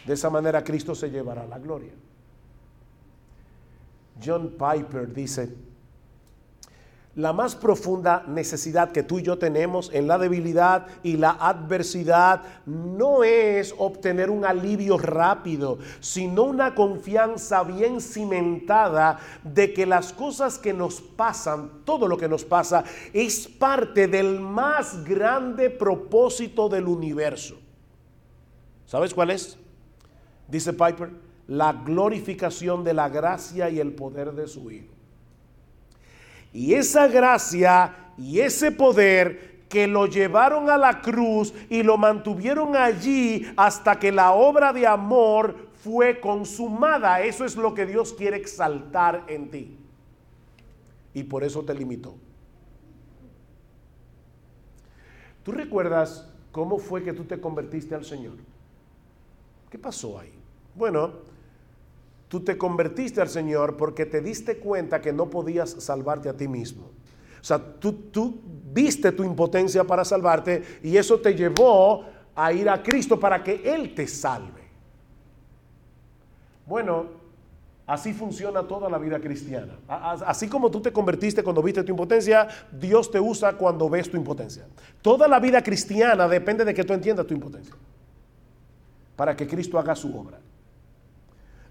De 0.05 0.13
esa 0.13 0.29
manera 0.29 0.63
Cristo 0.63 0.95
se 0.95 1.09
llevará 1.09 1.45
la 1.45 1.59
gloria. 1.59 1.91
John 4.23 4.51
Piper 4.57 5.13
dice, 5.13 5.53
la 7.15 7.31
más 7.31 7.55
profunda 7.55 8.25
necesidad 8.27 8.91
que 8.91 9.03
tú 9.03 9.19
y 9.19 9.23
yo 9.23 9.37
tenemos 9.37 9.89
en 9.93 10.07
la 10.07 10.17
debilidad 10.17 10.87
y 11.01 11.15
la 11.15 11.31
adversidad 11.31 12.41
no 12.65 13.23
es 13.23 13.73
obtener 13.77 14.29
un 14.29 14.43
alivio 14.43 14.97
rápido, 14.97 15.79
sino 16.01 16.43
una 16.43 16.75
confianza 16.75 17.63
bien 17.63 18.01
cimentada 18.01 19.19
de 19.43 19.73
que 19.73 19.85
las 19.85 20.11
cosas 20.11 20.59
que 20.59 20.73
nos 20.73 20.99
pasan, 20.99 21.85
todo 21.85 22.07
lo 22.07 22.17
que 22.17 22.27
nos 22.27 22.43
pasa, 22.43 22.83
es 23.13 23.47
parte 23.47 24.07
del 24.07 24.41
más 24.41 25.05
grande 25.05 25.69
propósito 25.69 26.67
del 26.67 26.85
universo. 26.85 27.55
¿Sabes 28.85 29.13
cuál 29.13 29.31
es? 29.31 29.57
Dice 30.49 30.73
Piper, 30.73 31.11
la 31.47 31.71
glorificación 31.71 32.83
de 32.83 32.93
la 32.93 33.07
gracia 33.07 33.69
y 33.69 33.79
el 33.79 33.93
poder 33.93 34.33
de 34.33 34.47
su 34.47 34.69
Hijo. 34.69 34.94
Y 36.55 36.73
esa 36.73 37.09
gracia 37.09 38.13
y 38.17 38.39
ese 38.39 38.71
poder 38.71 39.65
que 39.67 39.87
lo 39.87 40.05
llevaron 40.05 40.69
a 40.69 40.77
la 40.77 41.01
cruz 41.01 41.53
y 41.69 41.83
lo 41.83 41.97
mantuvieron 41.97 42.77
allí 42.77 43.45
hasta 43.57 43.99
que 43.99 44.09
la 44.09 44.31
obra 44.31 44.71
de 44.71 44.87
amor 44.87 45.67
fue 45.83 46.21
consumada. 46.21 47.19
Eso 47.19 47.43
es 47.43 47.57
lo 47.57 47.73
que 47.73 47.85
Dios 47.85 48.13
quiere 48.13 48.37
exaltar 48.37 49.25
en 49.27 49.51
ti. 49.51 49.77
Y 51.13 51.23
por 51.23 51.43
eso 51.43 51.65
te 51.65 51.73
limitó. 51.73 52.15
¿Tú 55.43 55.51
recuerdas 55.51 56.25
cómo 56.53 56.79
fue 56.79 57.03
que 57.03 57.11
tú 57.11 57.25
te 57.25 57.41
convertiste 57.41 57.95
al 57.95 58.05
Señor? 58.05 58.37
¿Qué 59.69 59.77
pasó 59.77 60.17
ahí? 60.19 60.31
Bueno, 60.73 61.34
Tú 62.27 62.39
te 62.39 62.57
convertiste 62.57 63.21
al 63.21 63.29
Señor 63.29 63.77
porque 63.77 64.05
te 64.05 64.21
diste 64.21 64.57
cuenta 64.57 65.01
que 65.01 65.13
no 65.13 65.29
podías 65.29 65.69
salvarte 65.69 66.29
a 66.29 66.33
ti 66.35 66.47
mismo. 66.47 66.89
O 67.39 67.43
sea, 67.43 67.59
tú, 67.59 67.93
tú 68.11 68.41
viste 68.73 69.11
tu 69.11 69.23
impotencia 69.23 69.83
para 69.83 70.03
salvarte 70.03 70.63
y 70.81 70.97
eso 70.97 71.19
te 71.19 71.35
llevó 71.35 72.03
a 72.35 72.51
ir 72.51 72.67
a 72.67 72.81
Cristo 72.81 73.19
para 73.19 73.43
que 73.43 73.61
Él 73.63 73.93
te 73.93 74.07
salve. 74.07 74.65
Bueno, 76.65 77.05
así 77.85 78.13
funciona 78.13 78.63
toda 78.63 78.89
la 78.89 78.97
vida 78.97 79.19
cristiana. 79.19 79.77
Así 79.87 80.49
como 80.49 80.71
tú 80.71 80.81
te 80.81 80.91
convertiste 80.91 81.43
cuando 81.43 81.61
viste 81.61 81.83
tu 81.83 81.91
impotencia, 81.91 82.47
Dios 82.71 83.11
te 83.11 83.19
usa 83.19 83.53
cuando 83.53 83.87
ves 83.89 84.09
tu 84.09 84.17
impotencia. 84.17 84.65
Toda 85.03 85.27
la 85.27 85.39
vida 85.39 85.61
cristiana 85.61 86.27
depende 86.27 86.65
de 86.65 86.73
que 86.73 86.83
tú 86.83 86.93
entiendas 86.93 87.27
tu 87.27 87.35
impotencia. 87.35 87.75
Para 89.15 89.35
que 89.35 89.47
Cristo 89.47 89.77
haga 89.77 89.95
su 89.95 90.17
obra. 90.17 90.39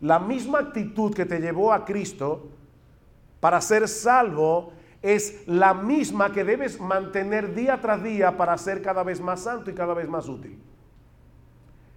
La 0.05 0.19
misma 0.19 0.59
actitud 0.59 1.15
que 1.15 1.25
te 1.25 1.41
llevó 1.41 1.73
a 1.73 1.87
Cristo 1.87 2.51
para 3.41 3.59
ser 3.63 3.89
salvo 3.89 4.71
es 5.01 5.49
la 5.49 5.73
misma 5.73 6.31
que 6.31 6.45
debes 6.45 6.79
mantener 6.79 7.55
día 7.55 7.81
tras 7.81 8.03
día 8.03 8.37
para 8.37 8.59
ser 8.59 8.83
cada 8.83 9.03
vez 9.03 9.23
más 9.23 9.41
santo 9.41 9.71
y 9.71 9.75
cada 9.75 9.95
vez 9.95 10.07
más 10.07 10.29
útil. 10.29 10.59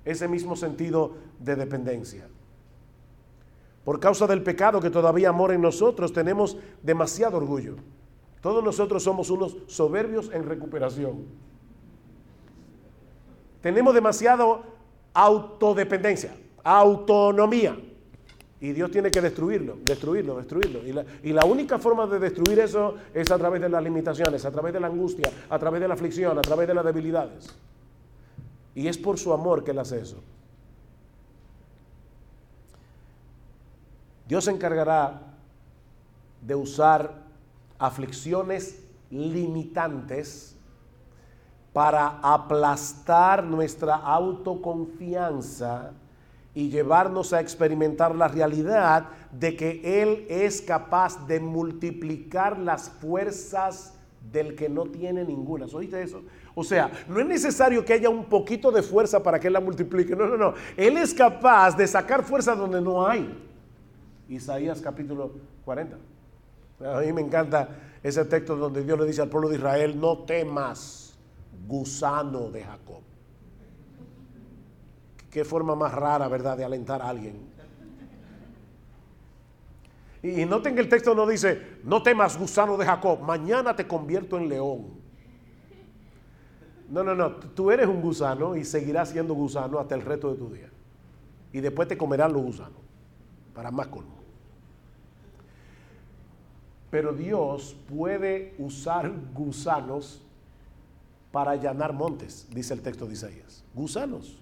Ese 0.05 0.25
mismo 0.29 0.55
sentido 0.55 1.17
de 1.37 1.57
dependencia. 1.57 2.29
Por 3.83 3.99
causa 3.99 4.25
del 4.25 4.41
pecado 4.41 4.79
que 4.79 4.89
todavía 4.89 5.33
mora 5.33 5.53
en 5.53 5.61
nosotros, 5.61 6.13
tenemos 6.13 6.57
demasiado 6.81 7.35
orgullo. 7.35 7.75
Todos 8.39 8.63
nosotros 8.63 9.03
somos 9.03 9.29
unos 9.29 9.57
soberbios 9.67 10.31
en 10.31 10.47
recuperación. 10.47 11.25
Tenemos 13.59 13.93
demasiado 13.93 14.63
autodependencia, 15.13 16.33
autonomía. 16.63 17.77
Y 18.59 18.71
Dios 18.71 18.89
tiene 18.89 19.11
que 19.11 19.21
destruirlo, 19.21 19.77
destruirlo, 19.83 20.37
destruirlo. 20.37 20.79
Y 21.23 21.31
la, 21.31 21.45
única 21.45 21.77
forma 21.77 22.07
de 22.07 22.17
destruir 22.17 22.59
eso 22.59 22.95
es 23.13 23.29
a 23.29 23.37
través 23.37 23.61
de 23.61 23.69
las 23.69 23.83
limitaciones, 23.83 24.45
a 24.45 24.51
través 24.51 24.73
de 24.73 24.79
la 24.79 24.87
angustia, 24.87 25.31
a 25.49 25.59
través 25.59 25.79
de 25.79 25.87
la 25.87 25.93
aflicción, 25.93 26.37
a 26.37 26.41
través 26.41 26.67
de 26.67 26.73
las 26.73 26.83
debilidades. 26.83 27.55
Y 28.73 28.87
es 28.87 28.97
por 28.97 29.19
su 29.19 29.31
amor 29.31 29.63
que 29.63 29.71
Él 29.71 29.79
hace 29.79 30.01
eso. 30.01 30.23
Dios 34.27 34.43
se 34.43 34.51
encargará 34.51 35.21
de 36.41 36.55
usar 36.55 37.13
aflicciones 37.77 38.83
limitantes 39.11 40.55
para 41.73 42.19
aplastar 42.23 43.43
nuestra 43.43 43.95
autoconfianza 43.97 45.91
y 46.57 46.71
llevarnos 46.71 47.33
a 47.33 47.39
experimentar 47.39 48.15
la 48.15 48.27
realidad 48.27 49.09
de 49.31 49.55
que 49.55 50.01
Él 50.01 50.25
es 50.27 50.59
capaz 50.59 51.27
de 51.27 51.39
multiplicar 51.39 52.57
las 52.57 52.89
fuerzas 52.89 53.93
del 54.31 54.55
que 54.55 54.67
no 54.67 54.85
tiene 54.87 55.23
ninguna. 55.23 55.67
¿Oíste 55.71 56.01
eso? 56.01 56.23
O 56.55 56.63
sea, 56.63 56.89
no 57.07 57.19
es 57.19 57.27
necesario 57.27 57.85
que 57.85 57.93
haya 57.93 58.09
un 58.09 58.25
poquito 58.25 58.71
de 58.71 58.81
fuerza 58.81 59.21
para 59.21 59.39
que 59.39 59.45
Él 59.45 59.53
la 59.53 59.59
multiplique. 59.59 60.15
No, 60.15 60.25
no, 60.25 60.35
no. 60.35 60.55
Él 60.75 60.97
es 60.97 61.13
capaz 61.13 61.77
de 61.77 61.85
sacar 61.85 62.23
fuerza 62.23 62.55
donde 62.55 62.81
no 62.81 63.05
hay. 63.05 63.37
Isaías 64.27 64.81
capítulo 64.81 65.33
40. 65.63 65.95
A 66.91 67.01
mí 67.01 67.13
me 67.13 67.21
encanta 67.21 67.69
ese 68.01 68.25
texto 68.25 68.55
donde 68.55 68.83
Dios 68.83 68.97
le 68.97 69.05
dice 69.05 69.21
al 69.21 69.29
pueblo 69.29 69.49
de 69.49 69.57
Israel, 69.57 70.01
no 70.01 70.23
temas, 70.23 71.15
gusano 71.67 72.49
de 72.49 72.63
Jacob. 72.63 73.06
Qué 75.37 75.45
forma 75.45 75.75
más 75.75 75.93
rara, 75.93 76.27
¿verdad?, 76.27 76.57
de 76.57 76.65
alentar 76.65 76.99
a 76.99 77.09
alguien. 77.09 77.35
Y, 80.23 80.43
noten 80.45 80.73
que 80.73 80.81
el 80.81 80.89
texto 80.89 81.13
no 81.13 81.27
dice, 81.27 81.77
no 81.83 82.01
temas 82.01 82.39
gusano 82.39 82.75
de 82.75 82.83
Jacob, 82.83 83.21
mañana 83.21 83.75
te 83.75 83.85
convierto 83.85 84.39
en 84.39 84.49
león. 84.49 84.87
No, 86.89 87.03
no, 87.03 87.13
no, 87.13 87.33
tú 87.33 87.69
eres 87.69 87.85
un 87.85 88.01
gusano 88.01 88.55
y 88.55 88.65
seguirás 88.65 89.09
siendo 89.09 89.35
gusano 89.35 89.77
hasta 89.77 89.93
el 89.93 90.01
resto 90.01 90.31
de 90.31 90.37
tu 90.39 90.49
día. 90.49 90.71
Y 91.53 91.59
después 91.59 91.87
te 91.87 91.95
comerán 91.95 92.33
los 92.33 92.41
gusanos, 92.41 92.81
para 93.53 93.69
más 93.69 93.85
colmo. 93.89 94.15
Pero 96.89 97.13
Dios 97.13 97.77
puede 97.95 98.55
usar 98.57 99.13
gusanos 99.35 100.19
para 101.31 101.51
allanar 101.51 101.93
montes, 101.93 102.47
dice 102.49 102.73
el 102.73 102.81
texto 102.81 103.05
de 103.05 103.13
Isaías. 103.13 103.63
Gusanos. 103.75 104.39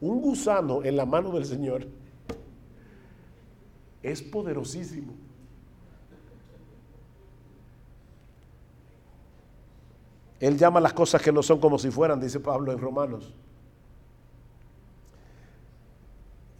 Un 0.00 0.20
gusano 0.20 0.84
en 0.84 0.96
la 0.96 1.06
mano 1.06 1.30
del 1.30 1.46
Señor 1.46 1.86
es 4.02 4.22
poderosísimo. 4.22 5.14
Él 10.38 10.58
llama 10.58 10.80
las 10.80 10.92
cosas 10.92 11.22
que 11.22 11.32
no 11.32 11.42
son 11.42 11.58
como 11.58 11.78
si 11.78 11.90
fueran, 11.90 12.20
dice 12.20 12.40
Pablo 12.40 12.72
en 12.72 12.78
Romanos. 12.78 13.32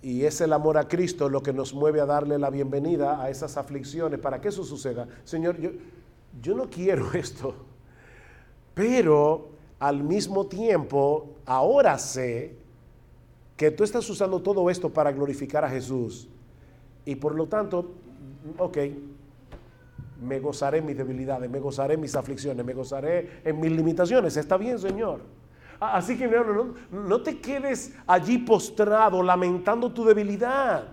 Y 0.01 0.25
es 0.25 0.41
el 0.41 0.53
amor 0.53 0.79
a 0.79 0.89
Cristo 0.89 1.29
lo 1.29 1.43
que 1.43 1.53
nos 1.53 1.75
mueve 1.75 2.01
a 2.01 2.07
darle 2.07 2.39
la 2.39 2.49
bienvenida 2.49 3.21
a 3.21 3.29
esas 3.29 3.57
aflicciones 3.57 4.19
para 4.19 4.41
que 4.41 4.49
eso 4.49 4.65
suceda. 4.65 5.07
Señor, 5.25 5.59
yo, 5.61 5.71
yo 6.41 6.55
no 6.55 6.71
quiero 6.71 7.13
esto, 7.13 7.55
pero 8.73 9.51
al 9.79 10.03
mismo 10.03 10.47
tiempo 10.47 11.37
ahora 11.45 11.99
sé 11.99 12.66
que 13.57 13.71
tú 13.71 13.85
estás 13.85 14.09
usando 14.11 14.41
todo 14.41 14.69
esto 14.71 14.91
para 14.91 15.13
glorificar 15.13 15.65
a 15.65 15.69
Jesús. 15.69 16.29
Y 17.05 17.15
por 17.17 17.35
lo 17.35 17.47
tanto, 17.47 17.93
ok, 18.59 18.79
me 20.23 20.41
gozaré 20.41 20.79
en 20.79 20.87
mis 20.87 20.97
debilidades, 20.97 21.49
me 21.51 21.59
gozaré 21.59 21.95
en 21.95 22.01
mis 22.01 22.15
aflicciones, 22.15 22.65
me 22.65 22.75
gozaré 22.75 23.41
en 23.45 23.59
mis 23.61 23.73
limitaciones. 23.73 24.37
Está 24.37 24.57
bien, 24.57 24.79
Señor. 24.79 25.21
Así 25.79 26.17
que 26.17 26.27
no, 26.27 26.75
no 26.91 27.23
te 27.23 27.39
quedes 27.39 27.95
allí 28.07 28.39
postrado 28.39 29.23
lamentando 29.23 29.93
tu 29.93 30.05
debilidad. 30.05 30.89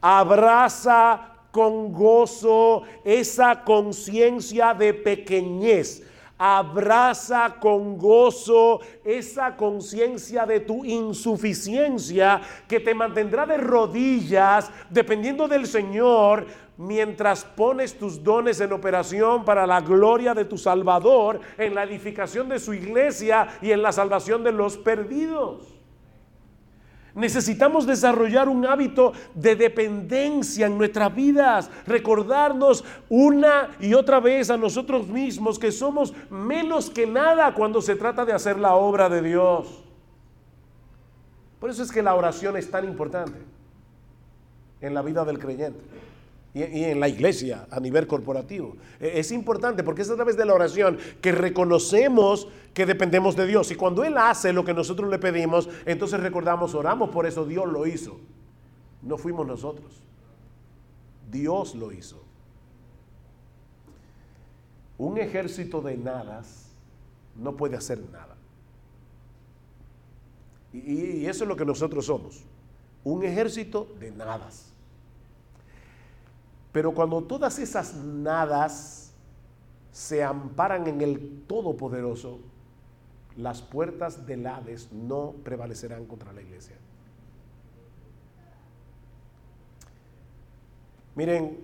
Abraza 0.00 1.30
con 1.50 1.92
gozo 1.92 2.82
esa 3.04 3.64
conciencia 3.64 4.72
de 4.72 4.94
pequeñez 4.94 6.02
abraza 6.42 7.56
con 7.60 7.98
gozo 7.98 8.80
esa 9.04 9.54
conciencia 9.56 10.46
de 10.46 10.60
tu 10.60 10.86
insuficiencia 10.86 12.40
que 12.66 12.80
te 12.80 12.94
mantendrá 12.94 13.44
de 13.44 13.58
rodillas 13.58 14.70
dependiendo 14.88 15.46
del 15.46 15.66
Señor 15.66 16.46
mientras 16.78 17.44
pones 17.44 17.98
tus 17.98 18.24
dones 18.24 18.58
en 18.62 18.72
operación 18.72 19.44
para 19.44 19.66
la 19.66 19.82
gloria 19.82 20.32
de 20.32 20.46
tu 20.46 20.56
Salvador 20.56 21.40
en 21.58 21.74
la 21.74 21.84
edificación 21.84 22.48
de 22.48 22.58
su 22.58 22.72
iglesia 22.72 23.46
y 23.60 23.72
en 23.72 23.82
la 23.82 23.92
salvación 23.92 24.42
de 24.42 24.52
los 24.52 24.78
perdidos. 24.78 25.79
Necesitamos 27.14 27.86
desarrollar 27.86 28.48
un 28.48 28.64
hábito 28.66 29.12
de 29.34 29.56
dependencia 29.56 30.66
en 30.66 30.78
nuestras 30.78 31.14
vidas, 31.14 31.70
recordarnos 31.86 32.84
una 33.08 33.70
y 33.80 33.94
otra 33.94 34.20
vez 34.20 34.50
a 34.50 34.56
nosotros 34.56 35.08
mismos 35.08 35.58
que 35.58 35.72
somos 35.72 36.14
menos 36.30 36.90
que 36.90 37.06
nada 37.06 37.54
cuando 37.54 37.82
se 37.82 37.96
trata 37.96 38.24
de 38.24 38.32
hacer 38.32 38.58
la 38.58 38.74
obra 38.74 39.08
de 39.08 39.22
Dios. 39.22 39.84
Por 41.58 41.68
eso 41.68 41.82
es 41.82 41.92
que 41.92 42.02
la 42.02 42.14
oración 42.14 42.56
es 42.56 42.70
tan 42.70 42.84
importante 42.84 43.38
en 44.80 44.94
la 44.94 45.02
vida 45.02 45.24
del 45.24 45.38
creyente. 45.38 45.80
Y, 46.52 46.62
en 46.62 47.00
la 47.00 47.08
iglesia 47.08 47.66
a 47.70 47.80
nivel 47.80 48.06
corporativo. 48.06 48.76
E, 48.98 49.20
es 49.20 49.32
importante 49.32 49.84
porque 49.84 50.02
es 50.02 50.10
a 50.10 50.16
través 50.16 50.36
de 50.36 50.44
la 50.44 50.54
oración 50.54 50.98
que 51.20 51.32
reconocemos 51.32 52.48
que 52.74 52.86
dependemos 52.86 53.36
de 53.36 53.46
Dios. 53.46 53.70
Y 53.70 53.74
cuando 53.74 54.04
Él 54.04 54.16
hace 54.18 54.52
lo 54.52 54.64
que 54.64 54.74
nosotros 54.74 55.10
le 55.10 55.18
pedimos, 55.18 55.68
entonces 55.86 56.20
recordamos, 56.20 56.74
oramos 56.74 57.10
por 57.10 57.26
eso, 57.26 57.44
Dios 57.44 57.68
lo 57.68 57.86
hizo. 57.86 58.18
No 59.02 59.16
fuimos 59.16 59.46
nosotros. 59.46 60.02
Dios 61.30 61.74
lo 61.74 61.92
hizo. 61.92 62.22
Un 64.98 65.18
ejército 65.18 65.80
de 65.80 65.96
nadas 65.96 66.70
no 67.36 67.56
puede 67.56 67.76
hacer 67.76 68.00
nada. 68.10 68.36
Y, 70.72 71.26
eso 71.26 71.44
es 71.44 71.48
lo 71.48 71.56
que 71.56 71.64
nosotros 71.64 72.06
somos. 72.06 72.42
Un 73.02 73.24
ejército 73.24 73.88
de 73.98 74.10
nadas. 74.10 74.69
Pero 76.72 76.92
cuando 76.92 77.22
todas 77.22 77.58
esas 77.58 77.94
nadas 77.96 79.12
se 79.90 80.22
amparan 80.22 80.86
en 80.86 81.00
el 81.00 81.42
Todopoderoso, 81.46 82.38
las 83.36 83.60
puertas 83.60 84.26
del 84.26 84.46
Hades 84.46 84.92
no 84.92 85.34
prevalecerán 85.42 86.06
contra 86.06 86.32
la 86.32 86.42
iglesia. 86.42 86.76
Miren, 91.16 91.58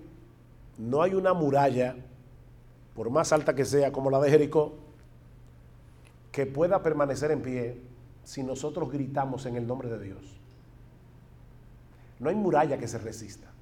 no 0.78 1.02
hay 1.02 1.14
una 1.14 1.32
muralla, 1.32 1.96
por 2.94 3.10
más 3.10 3.32
alta 3.32 3.54
que 3.54 3.64
sea 3.64 3.92
como 3.92 4.10
la 4.10 4.20
de 4.20 4.30
Jericó, 4.30 4.74
que 6.32 6.46
pueda 6.46 6.82
permanecer 6.82 7.30
en 7.30 7.42
pie 7.42 7.80
si 8.24 8.42
nosotros 8.42 8.90
gritamos 8.90 9.46
en 9.46 9.56
el 9.56 9.66
nombre 9.66 9.88
de 9.88 10.00
Dios. 10.00 10.40
No 12.18 12.28
hay 12.28 12.34
muralla 12.34 12.76
que 12.76 12.88
se 12.88 12.98
resista 12.98 13.55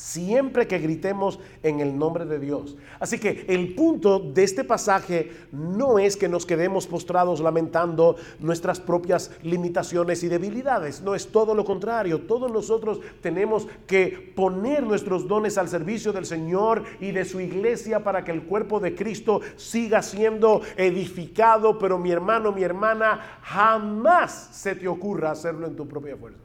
siempre 0.00 0.66
que 0.66 0.78
gritemos 0.78 1.38
en 1.62 1.80
el 1.80 1.96
nombre 1.98 2.24
de 2.24 2.38
Dios. 2.38 2.76
Así 2.98 3.18
que 3.18 3.44
el 3.48 3.74
punto 3.74 4.18
de 4.18 4.42
este 4.42 4.64
pasaje 4.64 5.30
no 5.52 5.98
es 5.98 6.16
que 6.16 6.28
nos 6.28 6.46
quedemos 6.46 6.86
postrados 6.86 7.40
lamentando 7.40 8.16
nuestras 8.38 8.80
propias 8.80 9.30
limitaciones 9.42 10.22
y 10.22 10.28
debilidades, 10.28 11.02
no 11.02 11.14
es 11.14 11.28
todo 11.30 11.54
lo 11.54 11.64
contrario, 11.64 12.22
todos 12.22 12.50
nosotros 12.50 13.00
tenemos 13.20 13.68
que 13.86 14.32
poner 14.34 14.82
nuestros 14.82 15.28
dones 15.28 15.58
al 15.58 15.68
servicio 15.68 16.12
del 16.12 16.24
Señor 16.24 16.82
y 16.98 17.12
de 17.12 17.26
su 17.26 17.38
iglesia 17.38 18.02
para 18.02 18.24
que 18.24 18.32
el 18.32 18.44
cuerpo 18.44 18.80
de 18.80 18.94
Cristo 18.94 19.42
siga 19.56 20.02
siendo 20.02 20.62
edificado, 20.76 21.78
pero 21.78 21.98
mi 21.98 22.10
hermano, 22.10 22.52
mi 22.52 22.62
hermana, 22.62 23.38
jamás 23.42 24.48
se 24.52 24.74
te 24.74 24.88
ocurra 24.88 25.32
hacerlo 25.32 25.66
en 25.66 25.76
tu 25.76 25.86
propia 25.86 26.16
fuerza. 26.16 26.40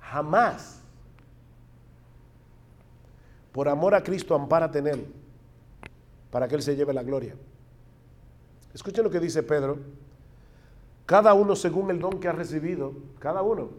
Jamás. 0.00 0.77
Por 3.58 3.68
amor 3.68 3.92
a 3.96 4.04
Cristo, 4.04 4.36
ampárate 4.36 4.78
en 4.78 4.86
Él, 4.86 5.06
para 6.30 6.46
que 6.46 6.54
Él 6.54 6.62
se 6.62 6.76
lleve 6.76 6.92
la 6.92 7.02
gloria. 7.02 7.34
Escuchen 8.72 9.02
lo 9.02 9.10
que 9.10 9.18
dice 9.18 9.42
Pedro. 9.42 9.78
Cada 11.04 11.34
uno 11.34 11.56
según 11.56 11.90
el 11.90 11.98
don 11.98 12.20
que 12.20 12.28
ha 12.28 12.32
recibido, 12.32 12.92
cada 13.18 13.42
uno. 13.42 13.70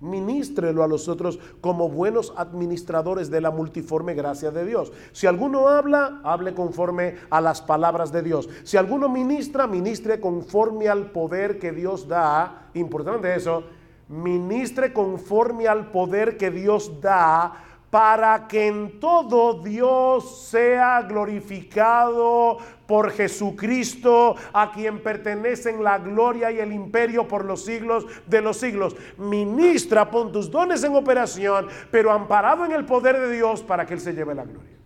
Ministrelo 0.00 0.82
a 0.82 0.86
los 0.86 1.08
otros 1.08 1.38
como 1.62 1.88
buenos 1.88 2.34
administradores 2.36 3.30
de 3.30 3.40
la 3.40 3.50
multiforme 3.50 4.12
gracia 4.12 4.50
de 4.50 4.66
Dios. 4.66 4.92
Si 5.12 5.26
alguno 5.26 5.68
habla, 5.68 6.20
hable 6.22 6.52
conforme 6.52 7.14
a 7.30 7.40
las 7.40 7.62
palabras 7.62 8.12
de 8.12 8.20
Dios. 8.20 8.50
Si 8.64 8.76
alguno 8.76 9.08
ministra, 9.08 9.66
ministre 9.66 10.20
conforme 10.20 10.90
al 10.90 11.10
poder 11.10 11.58
que 11.58 11.72
Dios 11.72 12.06
da. 12.06 12.68
Importante 12.74 13.34
eso. 13.34 13.64
Ministre 14.10 14.92
conforme 14.92 15.68
al 15.68 15.90
poder 15.90 16.36
que 16.36 16.50
Dios 16.50 17.00
da 17.00 17.70
para 17.94 18.48
que 18.48 18.66
en 18.66 18.98
todo 18.98 19.62
Dios 19.62 20.48
sea 20.48 21.02
glorificado 21.02 22.58
por 22.88 23.12
Jesucristo, 23.12 24.34
a 24.52 24.72
quien 24.72 25.00
pertenecen 25.00 25.84
la 25.84 26.00
gloria 26.00 26.50
y 26.50 26.58
el 26.58 26.72
imperio 26.72 27.28
por 27.28 27.44
los 27.44 27.64
siglos 27.64 28.04
de 28.26 28.40
los 28.40 28.56
siglos. 28.56 28.96
Ministra, 29.16 30.10
pon 30.10 30.32
tus 30.32 30.50
dones 30.50 30.82
en 30.82 30.96
operación, 30.96 31.68
pero 31.92 32.10
amparado 32.10 32.64
en 32.64 32.72
el 32.72 32.84
poder 32.84 33.16
de 33.16 33.30
Dios 33.30 33.62
para 33.62 33.86
que 33.86 33.94
Él 33.94 34.00
se 34.00 34.12
lleve 34.12 34.34
la 34.34 34.42
gloria. 34.42 34.76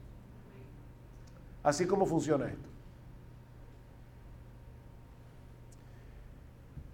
Así 1.63 1.87
como 1.87 2.05
funciona 2.05 2.45
esto. 2.45 2.69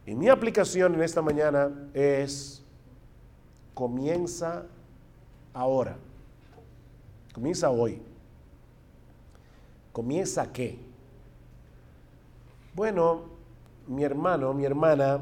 Y 0.06 0.14
mi 0.14 0.28
aplicación 0.28 0.94
en 0.94 1.02
esta 1.02 1.22
mañana 1.22 1.72
es, 1.92 2.64
comienza 3.74 4.66
ahora. 5.52 5.96
Comienza 7.34 7.68
hoy. 7.68 8.00
¿Comienza 9.92 10.52
qué? 10.52 10.78
Bueno, 12.74 13.22
mi 13.88 14.04
hermano, 14.04 14.54
mi 14.54 14.64
hermana, 14.64 15.20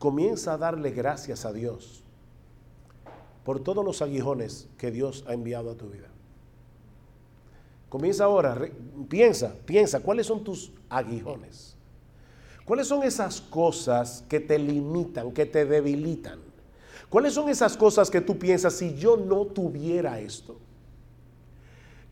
comienza 0.00 0.54
a 0.54 0.58
darle 0.58 0.90
gracias 0.90 1.44
a 1.44 1.52
Dios 1.52 2.02
por 3.44 3.60
todos 3.60 3.84
los 3.84 4.02
aguijones 4.02 4.68
que 4.76 4.90
Dios 4.90 5.24
ha 5.28 5.32
enviado 5.32 5.70
a 5.70 5.74
tu 5.76 5.88
vida. 5.88 6.08
Comienza 7.88 8.24
ahora, 8.24 8.68
piensa, 9.08 9.54
piensa, 9.64 10.00
¿cuáles 10.00 10.26
son 10.26 10.42
tus 10.42 10.72
aguijones? 10.88 11.76
¿Cuáles 12.64 12.88
son 12.88 13.04
esas 13.04 13.40
cosas 13.40 14.24
que 14.28 14.40
te 14.40 14.58
limitan, 14.58 15.30
que 15.30 15.46
te 15.46 15.64
debilitan? 15.64 16.40
¿Cuáles 17.08 17.34
son 17.34 17.48
esas 17.48 17.76
cosas 17.76 18.10
que 18.10 18.20
tú 18.20 18.36
piensas 18.36 18.74
si 18.74 18.96
yo 18.96 19.16
no 19.16 19.46
tuviera 19.46 20.18
esto? 20.18 20.65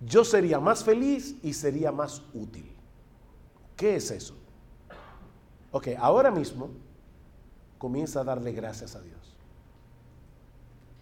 Yo 0.06 0.24
sería 0.24 0.60
más 0.60 0.84
feliz 0.84 1.36
y 1.42 1.52
sería 1.52 1.92
más 1.92 2.22
útil. 2.32 2.70
¿Qué 3.76 3.96
es 3.96 4.10
eso? 4.10 4.34
Ok, 5.72 5.88
ahora 5.98 6.30
mismo 6.30 6.70
comienza 7.78 8.20
a 8.20 8.24
darle 8.24 8.52
gracias 8.52 8.94
a 8.94 9.00
Dios. 9.00 9.34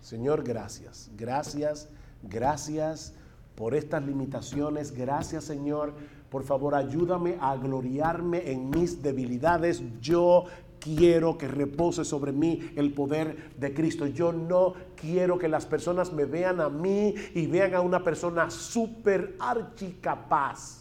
Señor, 0.00 0.42
gracias, 0.42 1.10
gracias, 1.16 1.88
gracias 2.22 3.14
por 3.54 3.74
estas 3.74 4.02
limitaciones. 4.02 4.92
Gracias, 4.92 5.44
Señor. 5.44 5.94
Por 6.30 6.44
favor, 6.44 6.74
ayúdame 6.74 7.36
a 7.40 7.56
gloriarme 7.56 8.50
en 8.50 8.70
mis 8.70 9.02
debilidades. 9.02 9.82
Yo 10.00 10.46
quiero 10.82 11.38
que 11.38 11.46
repose 11.46 12.04
sobre 12.04 12.32
mí 12.32 12.72
el 12.76 12.92
poder 12.92 13.52
de 13.56 13.72
Cristo. 13.72 14.06
Yo 14.06 14.32
no 14.32 14.74
quiero 14.96 15.38
que 15.38 15.48
las 15.48 15.64
personas 15.66 16.12
me 16.12 16.24
vean 16.24 16.60
a 16.60 16.68
mí 16.68 17.14
y 17.34 17.46
vean 17.46 17.74
a 17.74 17.80
una 17.80 18.02
persona 18.02 18.50
súper 18.50 19.36
archicapaz. 19.38 20.80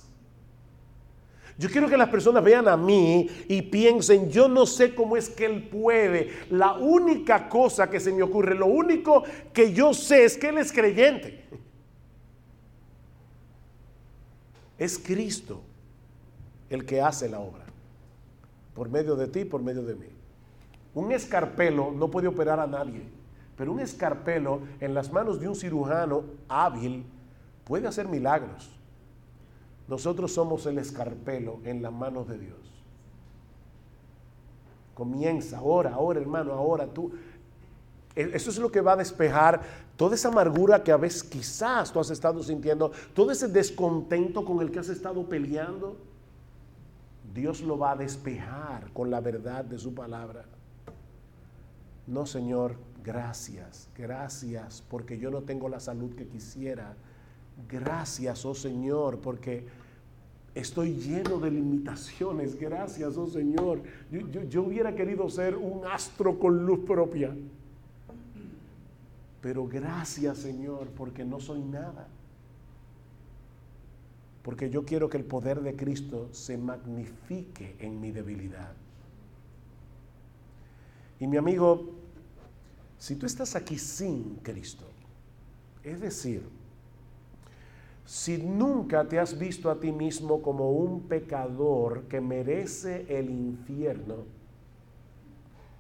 Yo 1.58 1.70
quiero 1.70 1.88
que 1.88 1.98
las 1.98 2.10
personas 2.10 2.44
vean 2.44 2.68
a 2.68 2.76
mí 2.76 3.30
y 3.48 3.62
piensen, 3.62 4.32
yo 4.32 4.48
no 4.48 4.66
sé 4.66 4.96
cómo 4.96 5.16
es 5.16 5.30
que 5.30 5.46
Él 5.46 5.68
puede. 5.68 6.32
La 6.50 6.74
única 6.74 7.48
cosa 7.48 7.90
que 7.90 8.00
se 8.00 8.12
me 8.12 8.24
ocurre, 8.24 8.56
lo 8.56 8.66
único 8.66 9.24
que 9.54 9.72
yo 9.72 9.94
sé 9.94 10.24
es 10.24 10.38
que 10.38 10.50
Él 10.50 10.58
es 10.58 10.72
creyente. 10.72 11.46
Es 14.80 14.98
Cristo 14.98 15.62
el 16.72 16.86
que 16.86 17.02
hace 17.02 17.30
la 17.30 17.40
obra 17.40 17.61
por 18.82 18.90
medio 18.90 19.16
de 19.16 19.28
ti, 19.28 19.46
por 19.46 19.62
medio 19.62 19.84
de 19.84 19.94
mí. 19.94 20.08
Un 20.96 21.12
escarpelo 21.12 21.92
no 21.92 22.10
puede 22.10 22.28
operar 22.28 22.60
a 22.60 22.66
nadie, 22.66 23.04
pero 23.56 23.74
un 23.74 23.80
escarpelo 23.80 24.62
en 24.80 24.96
las 24.96 25.12
manos 25.12 25.40
de 25.40 25.48
un 25.48 25.56
cirujano 25.56 26.24
hábil 26.50 27.06
puede 27.64 27.88
hacer 27.88 28.08
milagros. 28.08 28.72
Nosotros 29.88 30.34
somos 30.34 30.66
el 30.66 30.80
escarpelo 30.80 31.60
en 31.64 31.84
las 31.84 31.94
manos 31.94 32.28
de 32.28 32.40
Dios. 32.40 32.58
Comienza 34.96 35.60
ahora, 35.60 35.94
ahora 35.94 36.20
hermano, 36.20 36.54
ahora 36.54 36.88
tú. 36.88 37.12
E, 38.16 38.32
eso 38.34 38.50
es 38.50 38.58
lo 38.58 38.72
que 38.72 38.82
va 38.82 38.94
a 38.94 38.98
despejar 38.98 39.62
toda 39.96 40.16
esa 40.16 40.30
amargura 40.30 40.84
que 40.84 40.92
a 40.92 40.98
veces 40.98 41.24
quizás 41.24 41.94
tú 41.94 42.00
has 42.00 42.10
estado 42.10 42.42
sintiendo, 42.42 42.92
todo 43.14 43.30
ese 43.30 43.48
descontento 43.48 44.44
con 44.44 44.60
el 44.60 44.72
que 44.72 44.80
has 44.80 44.90
estado 44.90 45.24
peleando 45.30 45.98
Dios 47.34 47.62
lo 47.62 47.78
va 47.78 47.92
a 47.92 47.96
despejar 47.96 48.92
con 48.94 49.10
la 49.10 49.22
verdad 49.22 49.64
de 49.64 49.78
su 49.78 49.94
palabra. 49.94 50.46
No, 52.08 52.26
Señor, 52.26 52.76
gracias, 53.04 53.88
gracias, 53.98 54.84
porque 54.90 55.18
yo 55.18 55.32
no 55.32 55.42
tengo 55.42 55.70
la 55.70 55.80
salud 55.80 56.14
que 56.16 56.28
quisiera. 56.28 56.96
Gracias, 57.70 58.46
oh 58.46 58.56
Señor, 58.56 59.20
porque 59.20 59.66
estoy 60.56 60.96
lleno 60.96 61.40
de 61.40 61.52
limitaciones. 61.52 62.60
Gracias, 62.60 63.16
oh 63.16 63.28
Señor. 63.28 63.82
Yo, 64.12 64.44
yo, 64.44 64.64
hubiera 64.64 64.94
querido 64.94 65.30
ser 65.30 65.56
un 65.56 65.86
astro 65.86 66.38
con 66.38 66.66
luz 66.66 66.80
propia. 66.86 67.34
Pero 69.42 69.68
gracias, 69.68 70.40
Señor, 70.40 70.88
porque 70.90 71.24
no 71.24 71.40
soy 71.40 71.62
nada 71.62 72.08
porque 74.44 74.70
yo 74.70 74.86
quiero 74.86 75.10
que 75.10 75.18
el 75.18 75.26
poder 75.26 75.62
de 75.62 75.76
Cristo 75.76 76.30
se 76.32 76.58
magnifique 76.58 77.76
en 77.80 78.00
mi 78.02 78.12
debilidad. 78.12 78.74
Y 81.20 81.28
mi 81.28 81.38
amigo, 81.38 81.92
si 82.98 83.16
tú 83.16 83.26
estás 83.26 83.56
aquí 83.56 83.78
sin 83.78 84.36
Cristo, 84.38 84.86
Es 85.84 86.00
decir, 86.00 86.44
si 88.06 88.38
nunca 88.38 89.08
te 89.08 89.18
has 89.18 89.40
visto 89.40 89.72
a 89.72 89.80
ti 89.80 89.92
mismo 89.92 90.44
como 90.44 90.72
un 90.72 91.08
pecador 91.08 92.04
que 92.04 92.22
merece 92.22 93.06
el 93.10 93.32
infierno, 93.32 94.26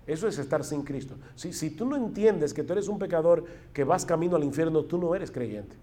eso 0.07 0.27
es 0.27 0.39
estar 0.39 0.63
sin 0.63 0.81
Cristo. 0.81 1.15
Si, 1.35 1.53
si 1.53 1.69
tú 1.69 1.85
no 1.85 1.95
entiendes 1.95 2.51
que 2.51 2.63
tú 2.63 2.73
eres 2.73 2.87
un 2.87 2.97
pecador 2.97 3.45
que 3.73 3.83
vas 3.83 4.05
camino 4.05 4.35
al 4.35 4.43
infierno, 4.43 4.83
tú 4.85 4.97
no 4.97 5.13
eres 5.13 5.29
creyente. 5.29 5.75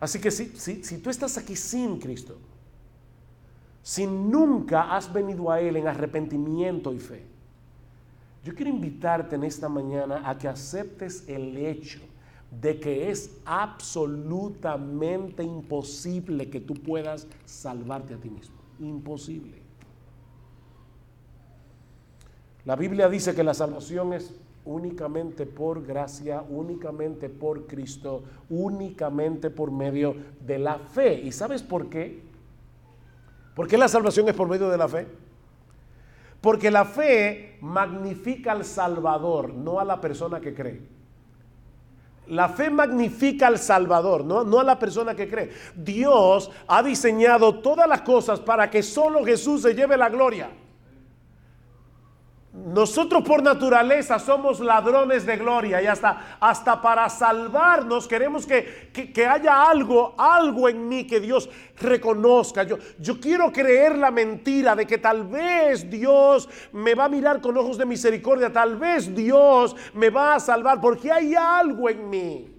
Así 0.00 0.20
que 0.20 0.30
si, 0.30 0.46
si, 0.56 0.84
si 0.84 0.98
tú 0.98 1.10
estás 1.10 1.36
aquí 1.38 1.56
sin 1.56 1.98
Cristo, 1.98 2.38
si 3.82 4.06
nunca 4.06 4.94
has 4.94 5.12
venido 5.12 5.50
a 5.50 5.60
Él 5.60 5.76
en 5.76 5.88
arrepentimiento 5.88 6.92
y 6.92 6.98
fe, 6.98 7.24
yo 8.44 8.54
quiero 8.54 8.70
invitarte 8.70 9.36
en 9.36 9.44
esta 9.44 9.68
mañana 9.68 10.22
a 10.28 10.38
que 10.38 10.48
aceptes 10.48 11.24
el 11.26 11.56
hecho 11.56 12.00
de 12.50 12.80
que 12.80 13.10
es 13.10 13.30
absolutamente 13.44 15.42
imposible 15.42 16.48
que 16.48 16.60
tú 16.60 16.74
puedas 16.74 17.26
salvarte 17.44 18.14
a 18.14 18.16
ti 18.16 18.30
mismo. 18.30 18.56
Imposible. 18.78 19.58
La 22.64 22.76
Biblia 22.76 23.08
dice 23.08 23.34
que 23.34 23.42
la 23.42 23.54
salvación 23.54 24.12
es 24.12 24.32
únicamente 24.68 25.46
por 25.46 25.84
gracia, 25.84 26.44
únicamente 26.48 27.30
por 27.30 27.66
Cristo, 27.66 28.22
únicamente 28.50 29.48
por 29.48 29.70
medio 29.70 30.14
de 30.40 30.58
la 30.58 30.78
fe. 30.78 31.14
¿Y 31.14 31.32
sabes 31.32 31.62
por 31.62 31.88
qué? 31.88 32.22
¿Por 33.54 33.66
qué 33.66 33.78
la 33.78 33.88
salvación 33.88 34.28
es 34.28 34.34
por 34.34 34.46
medio 34.46 34.68
de 34.68 34.76
la 34.76 34.86
fe? 34.86 35.06
Porque 36.42 36.70
la 36.70 36.84
fe 36.84 37.56
magnifica 37.62 38.52
al 38.52 38.64
Salvador, 38.64 39.54
no 39.54 39.80
a 39.80 39.84
la 39.84 40.00
persona 40.00 40.38
que 40.38 40.54
cree. 40.54 40.82
La 42.26 42.50
fe 42.50 42.68
magnifica 42.68 43.46
al 43.46 43.58
Salvador, 43.58 44.22
¿no? 44.22 44.44
no 44.44 44.60
a 44.60 44.64
la 44.64 44.78
persona 44.78 45.14
que 45.14 45.30
cree. 45.30 45.50
Dios 45.74 46.50
ha 46.66 46.82
diseñado 46.82 47.60
todas 47.60 47.88
las 47.88 48.02
cosas 48.02 48.38
para 48.38 48.68
que 48.68 48.82
solo 48.82 49.24
Jesús 49.24 49.62
se 49.62 49.74
lleve 49.74 49.96
la 49.96 50.10
gloria. 50.10 50.50
Nosotros 52.66 53.22
por 53.22 53.42
naturaleza 53.42 54.18
somos 54.18 54.58
ladrones 54.58 55.24
de 55.24 55.36
gloria 55.36 55.80
y 55.80 55.86
hasta, 55.86 56.38
hasta 56.40 56.82
para 56.82 57.08
salvarnos 57.08 58.08
queremos 58.08 58.46
que, 58.46 59.26
haya 59.26 59.70
algo, 59.70 60.14
algo 60.18 60.68
en 60.68 60.88
mí 60.88 61.06
que 61.06 61.20
Dios 61.20 61.48
reconozca. 61.80 62.64
Yo, 62.64 62.76
yo 62.98 63.20
quiero 63.20 63.52
creer 63.52 63.96
la 63.96 64.10
mentira 64.10 64.74
de 64.74 64.86
que 64.86 64.98
tal 64.98 65.24
vez 65.28 65.88
Dios 65.88 66.48
me 66.72 66.94
va 66.94 67.04
a 67.04 67.08
mirar 67.08 67.40
con 67.40 67.56
ojos 67.56 67.78
de 67.78 67.86
misericordia, 67.86 68.52
tal 68.52 68.76
vez 68.76 69.14
Dios 69.14 69.76
me 69.94 70.10
va 70.10 70.34
a 70.34 70.40
salvar 70.40 70.80
porque 70.80 71.12
hay 71.12 71.34
algo 71.34 71.88
en 71.88 72.10
mí. 72.10 72.54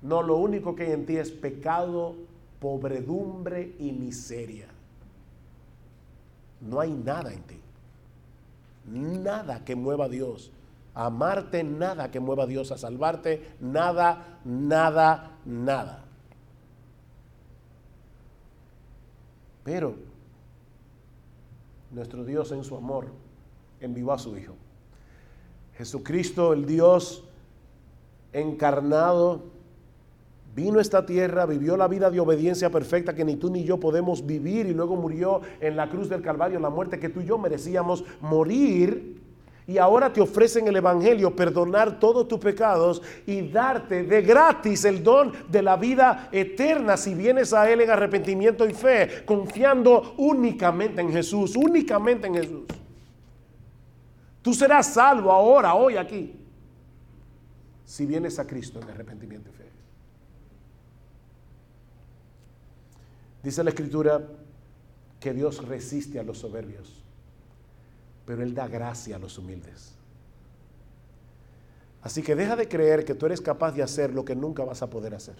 No, 0.00 0.22
lo 0.22 0.36
único 0.36 0.74
que 0.74 0.84
hay 0.84 0.92
en 0.92 1.04
ti 1.04 1.16
es 1.16 1.30
pecado, 1.30 2.16
pobredumbre 2.60 3.74
y 3.78 3.92
miseria. 3.92 4.68
No 6.60 6.80
hay 6.80 6.90
nada 6.90 7.32
en 7.32 7.42
ti. 7.42 7.60
Nada 8.86 9.64
que 9.64 9.76
mueva 9.76 10.06
a 10.06 10.08
Dios. 10.08 10.52
amarte, 10.94 11.62
nada 11.62 12.10
que 12.10 12.18
mueva 12.18 12.44
a 12.44 12.46
Dios. 12.46 12.72
A 12.72 12.78
salvarte, 12.78 13.52
nada, 13.60 14.40
nada, 14.44 15.38
nada. 15.44 16.04
Pero 19.62 19.94
nuestro 21.90 22.24
Dios 22.24 22.50
en 22.52 22.64
su 22.64 22.76
amor 22.76 23.06
envió 23.80 24.12
a 24.12 24.18
su 24.18 24.36
Hijo. 24.36 24.54
Jesucristo, 25.76 26.52
el 26.52 26.66
Dios 26.66 27.24
encarnado, 28.32 29.42
Vino 30.58 30.80
a 30.80 30.82
esta 30.82 31.06
tierra, 31.06 31.46
vivió 31.46 31.76
la 31.76 31.86
vida 31.86 32.10
de 32.10 32.18
obediencia 32.18 32.68
perfecta 32.68 33.14
que 33.14 33.24
ni 33.24 33.36
tú 33.36 33.48
ni 33.48 33.62
yo 33.62 33.78
podemos 33.78 34.26
vivir 34.26 34.66
y 34.66 34.74
luego 34.74 34.96
murió 34.96 35.40
en 35.60 35.76
la 35.76 35.88
cruz 35.88 36.08
del 36.08 36.20
Calvario, 36.20 36.58
la 36.58 36.68
muerte 36.68 36.98
que 36.98 37.10
tú 37.10 37.20
y 37.20 37.26
yo 37.26 37.38
merecíamos 37.38 38.02
morir. 38.20 39.22
Y 39.68 39.78
ahora 39.78 40.12
te 40.12 40.20
ofrecen 40.20 40.66
el 40.66 40.74
Evangelio 40.74 41.36
perdonar 41.36 42.00
todos 42.00 42.26
tus 42.26 42.40
pecados 42.40 43.00
y 43.24 43.48
darte 43.48 44.02
de 44.02 44.20
gratis 44.20 44.84
el 44.84 45.04
don 45.04 45.32
de 45.48 45.62
la 45.62 45.76
vida 45.76 46.28
eterna 46.32 46.96
si 46.96 47.14
vienes 47.14 47.52
a 47.52 47.70
Él 47.70 47.82
en 47.82 47.90
arrepentimiento 47.90 48.68
y 48.68 48.74
fe, 48.74 49.22
confiando 49.24 50.16
únicamente 50.16 51.00
en 51.00 51.12
Jesús, 51.12 51.54
únicamente 51.54 52.26
en 52.26 52.34
Jesús. 52.34 52.64
Tú 54.42 54.52
serás 54.52 54.92
salvo 54.92 55.30
ahora, 55.30 55.74
hoy, 55.74 55.96
aquí, 55.96 56.34
si 57.84 58.06
vienes 58.06 58.40
a 58.40 58.44
Cristo 58.44 58.80
en 58.82 58.90
arrepentimiento 58.90 59.50
y 59.50 59.52
fe. 59.52 59.57
Dice 63.42 63.62
la 63.62 63.70
escritura 63.70 64.26
que 65.20 65.32
Dios 65.32 65.66
resiste 65.66 66.18
a 66.18 66.22
los 66.22 66.38
soberbios, 66.38 67.02
pero 68.24 68.42
Él 68.42 68.54
da 68.54 68.68
gracia 68.68 69.16
a 69.16 69.18
los 69.18 69.38
humildes. 69.38 69.94
Así 72.02 72.22
que 72.22 72.36
deja 72.36 72.56
de 72.56 72.68
creer 72.68 73.04
que 73.04 73.14
tú 73.14 73.26
eres 73.26 73.40
capaz 73.40 73.72
de 73.72 73.82
hacer 73.82 74.14
lo 74.14 74.24
que 74.24 74.36
nunca 74.36 74.64
vas 74.64 74.82
a 74.82 74.90
poder 74.90 75.14
hacer. 75.14 75.36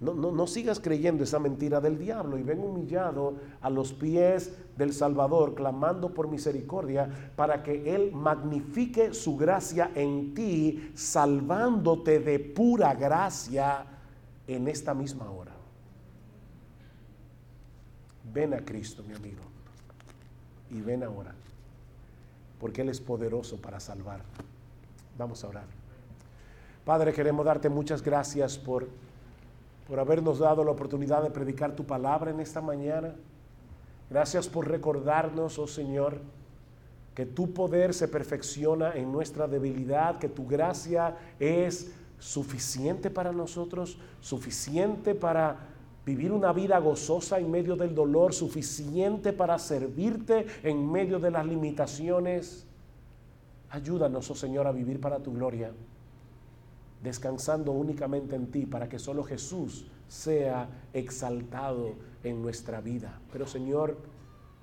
No, 0.00 0.14
no, 0.14 0.46
sigas 0.46 0.78
creyendo 0.78 1.24
esa 1.24 1.40
mentira 1.40 1.80
del 1.80 1.98
diablo 1.98 2.38
y 2.38 2.44
ven 2.44 2.60
humillado 2.60 3.34
a 3.60 3.68
los 3.68 3.92
pies 3.92 4.54
del 4.76 4.92
Salvador, 4.92 5.56
clamando 5.56 6.14
por 6.14 6.28
misericordia 6.28 7.32
para 7.34 7.64
que 7.64 7.96
Él 7.96 8.12
magnifique 8.12 9.12
su 9.12 9.36
gracia 9.36 9.90
en 9.96 10.34
ti, 10.34 10.92
salvándote 10.94 12.20
de 12.20 12.38
pura 12.38 12.94
gracia 12.94 13.86
en 14.46 14.68
esta 14.68 14.94
misma 14.94 15.28
hora. 15.32 15.57
Ven 18.32 18.54
a 18.54 18.58
Cristo, 18.58 19.02
mi 19.06 19.14
amigo. 19.14 19.42
Y 20.70 20.80
ven 20.80 21.02
ahora. 21.02 21.34
Porque 22.60 22.82
Él 22.82 22.88
es 22.88 23.00
poderoso 23.00 23.56
para 23.56 23.80
salvar. 23.80 24.20
Vamos 25.16 25.44
a 25.44 25.48
orar. 25.48 25.64
Padre, 26.84 27.12
queremos 27.12 27.44
darte 27.44 27.68
muchas 27.68 28.02
gracias 28.02 28.58
por, 28.58 28.88
por 29.86 30.00
habernos 30.00 30.38
dado 30.38 30.64
la 30.64 30.70
oportunidad 30.70 31.22
de 31.22 31.30
predicar 31.30 31.76
tu 31.76 31.84
palabra 31.84 32.30
en 32.30 32.40
esta 32.40 32.60
mañana. 32.60 33.14
Gracias 34.10 34.48
por 34.48 34.66
recordarnos, 34.68 35.58
oh 35.58 35.66
Señor, 35.66 36.20
que 37.14 37.26
tu 37.26 37.52
poder 37.52 37.92
se 37.92 38.08
perfecciona 38.08 38.92
en 38.92 39.12
nuestra 39.12 39.46
debilidad, 39.46 40.18
que 40.18 40.28
tu 40.28 40.46
gracia 40.46 41.16
es 41.38 41.90
suficiente 42.18 43.10
para 43.10 43.32
nosotros, 43.32 43.98
suficiente 44.20 45.14
para 45.14 45.56
vivir 46.08 46.32
una 46.32 46.54
vida 46.54 46.78
gozosa 46.78 47.38
en 47.38 47.50
medio 47.50 47.76
del 47.76 47.94
dolor, 47.94 48.32
suficiente 48.32 49.34
para 49.34 49.58
servirte 49.58 50.46
en 50.62 50.90
medio 50.90 51.18
de 51.18 51.30
las 51.30 51.44
limitaciones. 51.44 52.64
Ayúdanos, 53.68 54.30
oh 54.30 54.34
Señor, 54.34 54.66
a 54.66 54.72
vivir 54.72 55.02
para 55.02 55.18
tu 55.18 55.34
gloria, 55.34 55.70
descansando 57.02 57.72
únicamente 57.72 58.36
en 58.36 58.46
ti, 58.46 58.64
para 58.64 58.88
que 58.88 58.98
solo 58.98 59.22
Jesús 59.22 59.84
sea 60.08 60.66
exaltado 60.94 61.92
en 62.24 62.40
nuestra 62.40 62.80
vida. 62.80 63.20
Pero 63.30 63.46
Señor, 63.46 63.98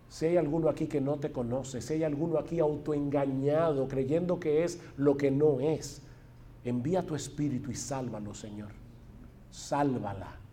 si 0.09 0.25
hay 0.25 0.37
alguno 0.37 0.67
aquí 0.67 0.87
que 0.87 0.99
no 0.99 1.17
te 1.17 1.31
conoce, 1.31 1.79
si 1.79 1.93
hay 1.93 2.03
alguno 2.03 2.39
aquí 2.39 2.59
autoengañado, 2.59 3.87
creyendo 3.87 4.39
que 4.39 4.63
es 4.63 4.79
lo 4.97 5.15
que 5.15 5.29
no 5.29 5.59
es, 5.59 6.01
envía 6.63 7.05
tu 7.05 7.13
espíritu 7.13 7.69
y 7.69 7.75
sálvalo, 7.75 8.33
Señor. 8.33 8.69
Sálvala 9.51 10.44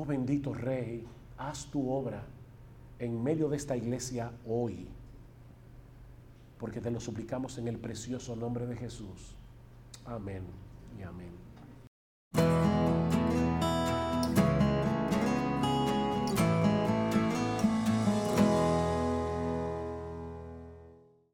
Oh 0.00 0.04
bendito 0.04 0.54
Rey, 0.54 1.04
haz 1.36 1.66
tu 1.72 1.90
obra 1.90 2.22
en 3.00 3.20
medio 3.20 3.48
de 3.48 3.56
esta 3.56 3.76
iglesia 3.76 4.30
hoy, 4.46 4.86
porque 6.56 6.80
te 6.80 6.92
lo 6.92 7.00
suplicamos 7.00 7.58
en 7.58 7.66
el 7.66 7.80
precioso 7.80 8.36
nombre 8.36 8.64
de 8.68 8.76
Jesús. 8.76 9.34
Amén 10.04 10.44
y 10.96 11.02
amén. 11.02 11.47